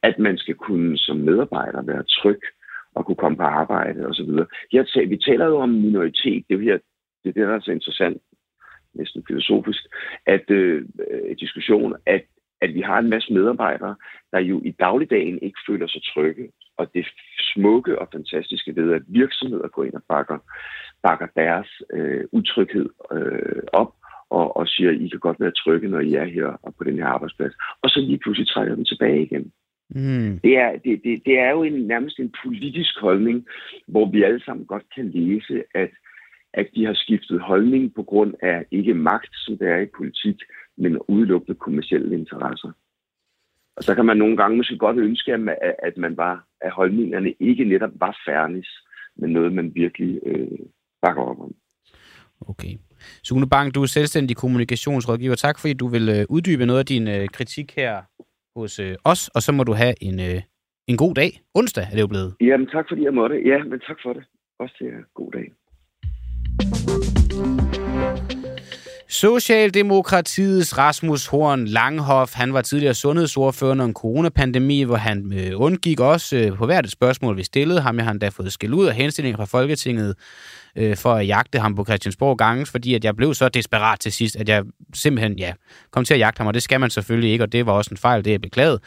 at 0.03 0.19
man 0.19 0.39
skal 0.39 0.55
kunne 0.55 0.99
som 0.99 1.17
medarbejder 1.17 1.83
være 1.83 2.05
tryg 2.09 2.41
og 2.95 3.07
kunne 3.07 3.17
komme 3.23 3.37
på 3.37 3.43
arbejde 3.43 4.07
osv. 4.07 4.31
Her, 4.73 5.07
vi 5.09 5.17
taler 5.17 5.47
jo 5.47 5.57
om 5.57 5.69
minoritet. 5.69 6.45
Det 6.49 6.55
er 6.55 6.59
jo 6.59 6.65
her, 6.65 6.79
det 7.25 7.29
er 7.29 7.33
det, 7.33 7.49
der 7.49 7.55
er 7.55 7.61
så 7.61 7.73
interessant, 7.73 8.23
næsten 8.95 9.25
filosofisk, 9.27 9.83
at 10.27 10.51
øh, 10.51 10.85
diskussion, 11.41 11.95
at, 12.07 12.25
at 12.61 12.75
vi 12.75 12.81
har 12.81 12.99
en 12.99 13.11
masse 13.11 13.33
medarbejdere, 13.33 13.97
der 14.33 14.39
jo 14.41 14.61
i 14.65 14.71
dagligdagen 14.71 15.39
ikke 15.43 15.59
føler 15.69 15.87
sig 15.87 16.03
trygge. 16.03 16.49
Og 16.77 16.91
det 16.95 17.07
smukke 17.39 17.99
og 17.99 18.09
fantastiske 18.13 18.77
ved, 18.77 18.93
at 18.93 19.03
virksomheder 19.09 19.69
går 19.69 19.85
ind 19.85 19.95
og 19.95 20.03
bakker, 20.09 20.39
bakker 21.03 21.27
deres 21.37 21.69
øh, 21.93 22.25
utryghed 22.33 22.89
øh, 23.13 23.63
op, 23.73 23.95
og, 24.31 24.57
og 24.57 24.69
siger, 24.69 24.91
at 24.91 25.01
I 25.01 25.09
kan 25.09 25.21
godt 25.21 25.41
være 25.41 25.51
trygge, 25.51 25.89
når 25.89 26.01
I 26.01 26.15
er 26.15 26.25
her 26.25 26.47
og 26.47 26.75
på 26.79 26.85
den 26.85 26.97
her 26.97 27.07
arbejdsplads. 27.07 27.55
Og 27.83 27.91
så 27.91 28.01
lige 28.01 28.19
pludselig 28.19 28.49
trækker 28.49 28.75
dem 28.75 28.85
tilbage 28.85 29.23
igen. 29.23 29.53
Mm. 29.91 30.41
Det, 30.45 30.57
er, 30.57 30.73
det, 30.85 31.01
det, 31.05 31.23
det 31.27 31.39
er 31.39 31.51
jo 31.51 31.63
en, 31.63 31.87
nærmest 31.87 32.19
en 32.19 32.35
politisk 32.45 33.01
holdning, 33.01 33.47
hvor 33.87 34.11
vi 34.11 34.23
alle 34.23 34.45
sammen 34.45 34.67
godt 34.67 34.85
kan 34.95 35.11
læse, 35.11 35.63
at 35.75 35.91
at 36.55 36.67
de 36.75 36.85
har 36.85 36.95
skiftet 36.95 37.41
holdning 37.41 37.95
på 37.95 38.03
grund 38.03 38.35
af 38.43 38.65
ikke 38.71 38.95
magt, 38.95 39.35
som 39.35 39.59
det 39.59 39.69
er 39.69 39.81
i 39.81 39.95
politik, 39.97 40.37
men 40.77 40.99
udelukkende 41.09 41.59
kommersielle 41.59 42.15
interesser. 42.15 42.73
Og 43.77 43.83
så 43.83 43.95
kan 43.95 44.07
man 44.07 44.17
nogle 44.17 44.37
gange 44.37 44.57
måske 44.57 44.79
godt 44.79 44.97
ønske, 44.97 45.33
at 45.89 45.97
man 45.97 46.17
var, 46.17 46.47
at 46.61 46.71
holdningerne 46.73 47.35
ikke 47.41 47.65
netop 47.65 47.91
var 47.95 48.19
færdig, 48.27 48.65
men 49.17 49.31
noget, 49.31 49.53
man 49.53 49.75
virkelig 49.75 50.21
øh, 50.27 50.59
bakker 51.03 51.23
op 51.23 51.41
om. 51.41 51.55
Okay. 52.49 52.75
Sune 53.23 53.49
Bang, 53.49 53.75
du 53.75 53.83
er 53.83 53.87
selvstændig 53.87 54.37
kommunikationsrådgiver. 54.37 55.35
Tak 55.35 55.59
fordi 55.59 55.73
du 55.73 55.87
vil 55.87 56.09
øh, 56.09 56.25
uddybe 56.29 56.67
noget 56.67 56.81
af 56.81 56.87
din 56.87 57.09
øh, 57.09 57.29
kritik 57.29 57.77
her 57.77 58.03
hos 58.57 58.79
øh, 58.79 58.95
os, 59.05 59.29
og 59.29 59.43
så 59.43 59.53
må 59.53 59.65
du 59.65 59.73
have 59.73 59.95
en, 60.03 60.21
øh, 60.21 60.41
en 60.89 60.97
god 60.97 61.15
dag. 61.15 61.31
Onsdag 61.55 61.85
er 61.85 61.95
det 61.97 62.01
jo 62.01 62.07
blevet. 62.07 62.35
Jamen 62.41 62.67
tak 62.67 62.85
fordi 62.89 63.03
jeg 63.05 63.15
måtte. 63.15 63.37
Ja, 63.51 63.65
men 63.65 63.81
tak 63.81 63.99
for 64.03 64.13
det. 64.13 64.25
Også 64.59 64.75
til 64.79 64.87
jer. 64.87 65.03
God 65.15 65.31
dag. 65.33 65.53
Socialdemokratiets 69.09 70.79
Rasmus 70.79 71.27
Horn 71.27 71.65
Langhoff, 71.65 72.35
han 72.35 72.55
var 72.55 72.63
tidligere 72.63 72.95
sundhedsordfører 72.95 73.71
under 73.71 73.85
en 73.85 73.93
coronapandemi, 73.93 74.83
hvor 74.83 74.97
han 74.97 75.33
øh, 75.33 75.53
undgik 75.55 76.01
også 76.01 76.37
øh, 76.37 76.57
på 76.57 76.67
hvert 76.67 76.85
et 76.85 76.93
spørgsmål, 76.93 77.37
vi 77.37 77.45
stillede 77.45 77.81
ham. 77.81 77.97
Jeg 77.97 78.05
har 78.05 78.13
endda 78.13 78.29
fået 78.29 78.53
skæld 78.53 78.75
ud 78.75 78.87
af 78.87 78.95
henstillinger 78.95 79.37
fra 79.37 79.45
Folketinget 79.45 80.15
øh, 80.77 80.97
for 80.97 81.15
at 81.15 81.27
jagte 81.27 81.59
ham 81.59 81.75
på 81.75 81.85
Christiansborg 81.85 82.39
gange, 82.39 82.67
fordi 82.67 82.95
at 82.95 83.05
jeg 83.05 83.17
blev 83.17 83.35
så 83.35 83.49
desperat 83.49 84.01
til 84.01 84.13
sidst, 84.13 84.37
at 84.37 84.49
jeg 84.49 84.63
simpelthen 84.95 85.39
ja, 85.39 85.53
kom 85.91 86.05
til 86.05 86.15
at 86.15 86.21
jagte 86.21 86.39
ham, 86.39 86.47
og 86.47 86.55
det 86.55 86.63
skal 86.63 86.81
man 86.81 86.91
selvfølgelig 86.91 87.31
ikke, 87.31 87.45
og 87.45 87.53
det 87.53 87.67
var 87.67 87.73
også 87.73 87.91
en 87.91 87.97
fejl, 87.97 88.25
det 88.25 88.35
er 88.35 88.39
beklaget. 88.39 88.81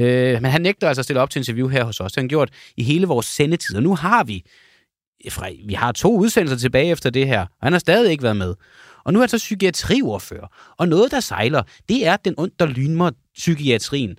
Øh, 0.00 0.42
men 0.42 0.50
han 0.50 0.60
nægter 0.60 0.88
altså 0.88 1.00
at 1.00 1.04
stille 1.04 1.20
op 1.20 1.30
til 1.30 1.40
interview 1.40 1.68
her 1.68 1.84
hos 1.84 2.00
os. 2.00 2.12
Det 2.12 2.16
har 2.16 2.22
han 2.22 2.28
gjort 2.28 2.50
i 2.76 2.82
hele 2.82 3.06
vores 3.06 3.26
sendetid, 3.26 3.76
og 3.76 3.82
nu 3.82 3.94
har 3.94 4.24
vi 4.24 4.44
fra, 5.30 5.48
vi 5.66 5.74
har 5.74 5.92
to 5.92 6.16
udsendelser 6.16 6.56
tilbage 6.56 6.90
efter 6.90 7.10
det 7.10 7.26
her, 7.26 7.40
og 7.40 7.62
han 7.62 7.72
har 7.72 7.80
stadig 7.80 8.10
ikke 8.10 8.22
været 8.22 8.36
med. 8.36 8.54
Og 9.04 9.12
nu 9.12 9.18
er 9.18 9.22
han 9.22 9.28
så 9.28 9.36
psykiatriordfører. 9.36 10.46
Og 10.78 10.88
noget, 10.88 11.10
der 11.10 11.20
sejler, 11.20 11.62
det 11.88 12.06
er 12.06 12.16
den 12.16 12.34
ondt, 12.36 12.58
der 12.58 12.66
lynmer 12.66 13.10
psykiatrien. 13.34 14.16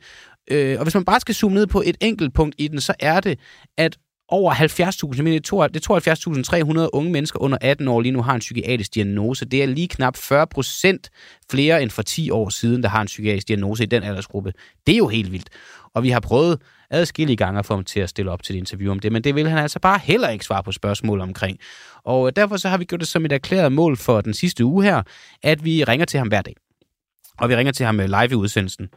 Øh, 0.52 0.80
og 0.80 0.84
hvis 0.84 0.94
man 0.94 1.06
bare 1.06 1.20
skal 1.20 1.36
zoome 1.36 1.56
ned 1.56 1.68
på 1.68 1.84
et 1.86 1.98
enkelt 2.02 2.34
punkt 2.34 2.56
i 2.58 2.68
den, 2.68 2.82
så 2.82 2.94
er 3.00 3.20
det, 3.20 3.40
at 3.78 3.98
over 4.28 4.54
70.000, 4.54 5.24
det 5.24 5.52
er 5.52 6.84
72.300 6.84 6.90
unge 6.94 7.12
mennesker 7.12 7.42
under 7.42 7.58
18 7.62 7.88
år 7.88 8.02
lige 8.02 8.12
nu 8.12 8.22
har 8.22 8.34
en 8.34 8.40
psykiatrisk 8.40 8.94
diagnose. 8.96 9.46
Det 9.46 9.64
er 9.64 9.68
lige 9.68 9.88
knap 9.88 10.18
40 10.18 10.48
procent 10.48 11.10
flere 11.52 11.82
end 11.82 11.90
for 11.90 12.02
10 12.02 12.30
år 12.30 12.50
siden, 12.50 12.84
der 12.84 12.90
har 12.90 13.02
en 13.02 13.08
psykiatrisk 13.08 13.48
diagnose 13.48 13.84
i 13.84 13.86
den 13.86 14.04
aldersgruppe. 14.04 14.54
Det 14.88 14.94
er 14.94 14.98
jo 14.98 15.08
helt 15.08 15.32
vildt. 15.32 15.50
Og 15.94 16.04
vi 16.04 16.10
har 16.10 16.20
prøvet 16.20 16.62
adskillige 16.90 17.38
gange 17.38 17.60
at 17.60 17.66
få 17.66 17.74
ham 17.74 17.84
til 17.84 18.00
at 18.00 18.10
stille 18.10 18.32
op 18.32 18.44
til 18.44 18.56
et 18.56 18.60
interview 18.60 18.92
om 18.92 19.00
det, 19.00 19.12
men 19.12 19.24
det 19.24 19.36
vil 19.36 19.50
han 19.50 19.58
altså 19.58 19.80
bare 19.80 20.00
heller 20.04 20.30
ikke 20.30 20.46
svare 20.46 20.64
på 20.64 20.72
spørgsmål 20.72 21.22
omkring. 21.22 21.60
Og 22.04 22.28
øh, 22.28 22.34
derfor 22.36 22.58
så 22.58 22.70
har 22.70 22.78
vi 22.78 22.86
gjort 22.86 23.00
det 23.00 23.08
som 23.08 23.26
et 23.26 23.32
erklæret 23.32 23.72
mål 23.72 23.98
for 23.98 24.22
den 24.22 24.34
sidste 24.34 24.66
uge 24.66 24.84
her, 24.84 25.04
at 25.44 25.66
vi 25.66 25.84
ringer 25.84 26.06
til 26.06 26.18
ham 26.18 26.28
hver 26.28 26.42
dag. 26.42 26.56
Og 27.40 27.50
vi 27.50 27.56
ringer 27.56 27.74
til 27.74 27.86
ham 27.86 28.00
øh, 28.00 28.06
live 28.06 28.32
i 28.32 28.36
udsendelsen. 28.36 28.90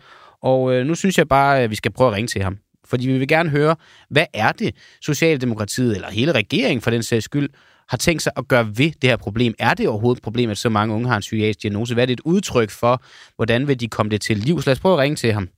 Og 0.43 0.75
øh, 0.75 0.87
nu 0.87 0.95
synes 0.95 1.19
jeg 1.19 1.29
bare, 1.29 1.61
at 1.61 1.71
vi 1.71 1.77
skal 1.77 1.93
prøve 1.93 2.11
at 2.11 2.17
ringe 2.17 2.29
til 2.29 2.43
ham. 2.43 2.59
Fordi 2.85 3.07
vi 3.07 3.19
vil 3.19 3.29
gerne 3.29 3.51
høre, 3.51 3.77
hvad 4.11 4.27
er 4.35 4.53
det, 4.53 4.75
Socialdemokratiet, 5.03 5.95
eller 5.95 6.11
hele 6.11 6.33
regeringen 6.33 6.81
for 6.81 6.91
den 6.91 7.03
sags 7.03 7.25
skyld, 7.25 7.49
har 7.89 7.97
tænkt 7.97 8.23
sig 8.23 8.33
at 8.37 8.49
gøre 8.49 8.67
ved 8.67 8.91
det 9.03 9.11
her 9.11 9.17
problem? 9.17 9.55
Er 9.59 9.75
det 9.75 9.89
overhovedet 9.89 10.19
et 10.19 10.23
problem, 10.23 10.51
at 10.51 10.59
så 10.59 10.69
mange 10.69 10.95
unge 10.95 11.09
har 11.09 11.17
en 11.17 11.21
psykiatrisk 11.21 11.63
diagnose? 11.63 11.95
Hvad 11.95 12.05
er 12.05 12.07
det 12.07 12.13
et 12.13 12.21
udtryk 12.25 12.71
for? 12.71 13.03
Hvordan 13.37 13.69
vil 13.69 13.81
de 13.81 13.89
komme 13.89 14.11
det 14.11 14.21
til 14.21 14.37
liv? 14.37 14.63
Så 14.63 14.71
lad 14.71 14.73
os 14.73 14.81
prøve 14.81 14.93
at 14.93 14.99
ringe 14.99 15.17
til 15.17 15.33
ham. 15.33 15.49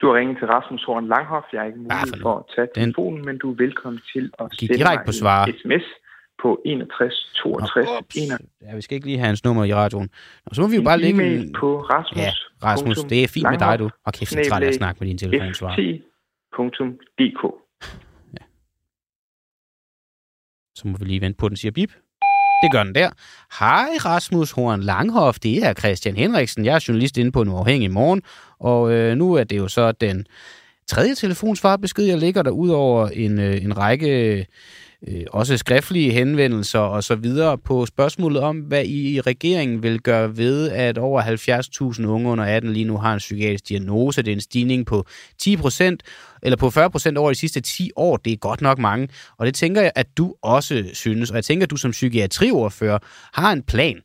Du 0.00 0.06
har 0.06 0.14
ringet 0.14 0.36
til 0.38 0.46
Rasmus 0.46 0.84
Horn 0.84 1.08
Langhoff. 1.08 1.46
Jeg 1.52 1.60
er 1.62 1.66
ikke 1.66 1.78
mulig 1.78 2.22
for 2.22 2.38
at 2.38 2.44
tage 2.54 2.68
telefonen, 2.74 3.24
men 3.24 3.38
du 3.38 3.50
er 3.52 3.56
velkommen 3.56 4.02
til 4.12 4.30
at 4.38 4.46
sende 4.58 4.84
mig 4.84 4.98
på 5.06 5.12
svar. 5.12 5.44
en 5.46 5.54
sms 5.58 5.86
på 6.42 6.62
61 6.64 7.32
62 7.36 7.88
61. 8.16 8.50
Ja, 8.62 8.74
vi 8.74 8.80
skal 8.80 8.94
ikke 8.94 9.06
lige 9.06 9.18
have 9.18 9.26
hans 9.26 9.44
nummer 9.44 9.64
i 9.64 9.74
radioen. 9.74 10.10
Og 10.46 10.54
så 10.56 10.62
må 10.62 10.68
vi 10.68 10.76
jo 10.76 10.82
bare 10.82 10.98
lægge 10.98 11.36
en... 11.36 11.52
på 11.60 11.80
Rasmus. 11.80 12.22
Ja, 12.22 12.30
Rasmus, 12.68 12.96
det 12.96 13.24
er 13.24 13.28
fint 13.28 13.50
med 13.50 13.58
dig, 13.58 13.78
du. 13.78 13.90
Og 14.04 14.12
kæft, 14.12 14.36
er 14.36 14.68
at 14.68 14.74
snakke 14.74 14.98
med 15.00 15.08
din 15.08 15.18
telefonsvar. 15.18 15.72
ft.dk 16.54 17.42
ja. 18.38 18.44
Så 20.74 20.88
må 20.88 20.98
vi 20.98 21.04
lige 21.04 21.20
vente 21.20 21.38
på, 21.38 21.46
at 21.46 21.50
den 21.50 21.56
siger 21.56 21.72
bip. 21.72 21.92
Det 22.62 22.70
gør 22.70 22.82
den 22.82 22.94
der. 22.94 23.10
Hej 23.58 23.88
Rasmus 24.04 24.50
Horn 24.50 24.80
Langhoff, 24.80 25.38
det 25.38 25.64
er 25.64 25.74
Christian 25.74 26.16
Henriksen. 26.16 26.64
Jeg 26.64 26.74
er 26.74 26.84
journalist 26.88 27.18
inde 27.18 27.32
på 27.32 27.42
en 27.42 27.48
uafhængig 27.48 27.90
morgen, 27.90 28.22
og 28.58 28.92
øh, 28.92 29.16
nu 29.16 29.34
er 29.34 29.44
det 29.44 29.56
jo 29.56 29.68
så 29.68 29.92
den 29.92 30.26
tredje 30.86 31.14
telefonsvarbesked, 31.14 32.04
jeg 32.04 32.18
ligger 32.18 32.42
der 32.42 32.50
ud 32.50 32.68
over 32.68 33.08
en, 33.08 33.38
øh, 33.38 33.64
en 33.64 33.78
række 33.78 34.46
øh, 35.08 35.24
også 35.32 35.56
skriftlige 35.56 36.12
henvendelser 36.12 36.78
og 36.78 37.04
så 37.04 37.14
videre 37.14 37.58
på 37.58 37.86
spørgsmålet 37.86 38.42
om, 38.42 38.58
hvad 38.58 38.84
I 38.84 39.14
i 39.14 39.20
regeringen 39.20 39.82
vil 39.82 40.00
gøre 40.00 40.36
ved, 40.36 40.70
at 40.70 40.98
over 40.98 41.22
70.000 41.98 42.06
unge 42.06 42.30
under 42.30 42.44
18 42.44 42.72
lige 42.72 42.84
nu 42.84 42.96
har 42.96 43.12
en 43.12 43.18
psykiatrisk 43.18 43.68
diagnose. 43.68 44.22
Det 44.22 44.30
er 44.30 44.36
en 44.36 44.40
stigning 44.40 44.86
på 44.86 45.06
10 45.38 45.56
procent, 45.56 46.02
eller 46.42 46.56
på 46.56 46.70
40 46.70 46.90
procent 46.90 47.18
over 47.18 47.30
de 47.30 47.34
sidste 47.34 47.60
10 47.60 47.90
år. 47.96 48.16
Det 48.16 48.32
er 48.32 48.36
godt 48.36 48.60
nok 48.60 48.78
mange. 48.78 49.08
Og 49.38 49.46
det 49.46 49.54
tænker 49.54 49.82
jeg, 49.82 49.92
at 49.94 50.06
du 50.16 50.34
også 50.42 50.84
synes. 50.92 51.30
Og 51.30 51.36
jeg 51.36 51.44
tænker, 51.44 51.66
at 51.66 51.70
du 51.70 51.76
som 51.76 51.90
psykiatriordfører 51.90 52.98
har 53.32 53.52
en 53.52 53.62
plan. 53.62 54.00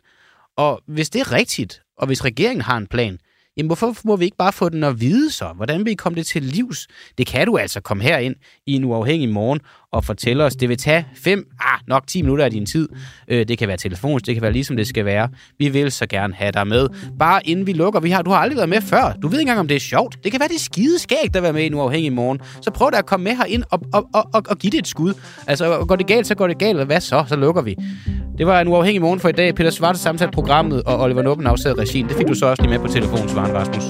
Og 0.58 0.82
hvis 0.88 1.10
det 1.10 1.20
er 1.20 1.32
rigtigt, 1.32 1.82
og 1.98 2.08
hvis 2.08 2.26
regeringen 2.26 2.62
har 2.62 2.78
en 2.78 2.88
plan, 2.88 3.20
jamen 3.58 3.68
hvorfor 3.68 3.96
må 4.04 4.16
vi 4.16 4.26
ikke 4.26 4.38
bare 4.38 4.54
få 4.54 4.70
den 4.70 4.84
at 4.84 5.02
vide 5.02 5.32
så? 5.32 5.54
Hvordan 5.56 5.86
vil 5.86 5.92
I 5.92 5.96
komme 5.96 6.16
det 6.16 6.28
til 6.28 6.44
livs? 6.44 6.88
Det 7.18 7.28
kan 7.28 7.48
du 7.48 7.58
altså 7.58 7.82
komme 7.82 8.04
herind 8.04 8.36
i 8.66 8.74
en 8.74 8.84
uafhængig 8.84 9.30
morgen 9.30 9.60
og 9.92 10.04
fortælle 10.04 10.44
os. 10.44 10.56
Det 10.56 10.70
vil 10.70 10.78
tage 10.78 11.06
5, 11.16 11.48
ah, 11.60 11.80
nok 11.88 12.08
10 12.08 12.22
minutter 12.22 12.46
af 12.46 12.52
din 12.52 12.66
tid. 12.66 12.90
Øh, 13.28 13.48
det 13.48 13.58
kan 13.58 13.68
være 13.68 13.78
telefonisk, 13.78 14.26
det 14.26 14.36
kan 14.36 14.42
være 14.42 14.52
ligesom 14.52 14.78
det 14.78 14.88
skal 14.88 15.06
være. 15.06 15.30
Vi 15.60 15.70
vil 15.70 15.92
så 15.92 16.06
gerne 16.08 16.34
have 16.34 16.52
dig 16.52 16.68
med. 16.68 16.88
Bare 17.20 17.48
inden 17.48 17.68
vi 17.68 17.74
lukker, 17.74 18.00
vi 18.00 18.10
har, 18.10 18.22
du 18.22 18.30
har 18.30 18.38
aldrig 18.38 18.58
været 18.58 18.70
med 18.70 18.82
før. 18.82 19.14
Du 19.22 19.28
ved 19.28 19.40
ikke 19.40 19.42
engang, 19.42 19.60
om 19.60 19.68
det 19.68 19.76
er 19.76 19.80
sjovt. 19.80 20.18
Det 20.24 20.32
kan 20.32 20.40
være, 20.40 20.50
det 20.50 20.56
er 20.56 20.60
skide 20.60 21.00
skægt 21.00 21.36
at 21.36 21.44
være 21.44 21.54
med 21.54 21.64
i 21.64 21.66
en 21.66 21.74
uafhængig 21.74 22.14
morgen. 22.14 22.40
Så 22.62 22.72
prøv 22.72 22.92
da 22.92 22.98
at 22.98 23.06
komme 23.06 23.24
med 23.24 23.36
herind 23.36 23.64
og, 23.72 23.82
og, 23.94 24.08
og, 24.14 24.30
og, 24.34 24.44
og 24.50 24.58
give 24.58 24.72
det 24.72 24.80
et 24.80 24.88
skud. 24.88 25.14
Altså, 25.48 25.86
går 25.88 25.96
det 25.96 26.08
galt, 26.08 26.28
så 26.28 26.36
går 26.36 26.48
det 26.48 26.58
galt. 26.58 26.80
Og 26.80 26.86
hvad 26.86 27.02
så? 27.02 27.24
Så 27.28 27.36
lukker 27.36 27.62
vi. 27.62 27.76
Det 28.38 28.48
var 28.48 28.62
en 28.62 28.68
uafhængig 28.68 29.02
morgen 29.02 29.20
for 29.20 29.30
i 29.30 29.32
dag. 29.32 29.56
Peter 29.56 29.70
Svart 29.70 29.98
samtalt 29.98 30.34
programmet, 30.34 30.84
og 30.84 31.00
Oliver 31.00 31.22
Nuppen 31.22 31.48
afsagde 31.48 31.82
regien. 31.82 32.08
Det 32.08 32.18
fik 32.18 32.28
du 32.28 32.34
så 32.34 32.46
også 32.46 32.64
lige 32.64 32.72
med 32.72 32.80
på 32.80 32.88
telefonsvaren, 32.88 33.54
Rasmus. 33.54 33.84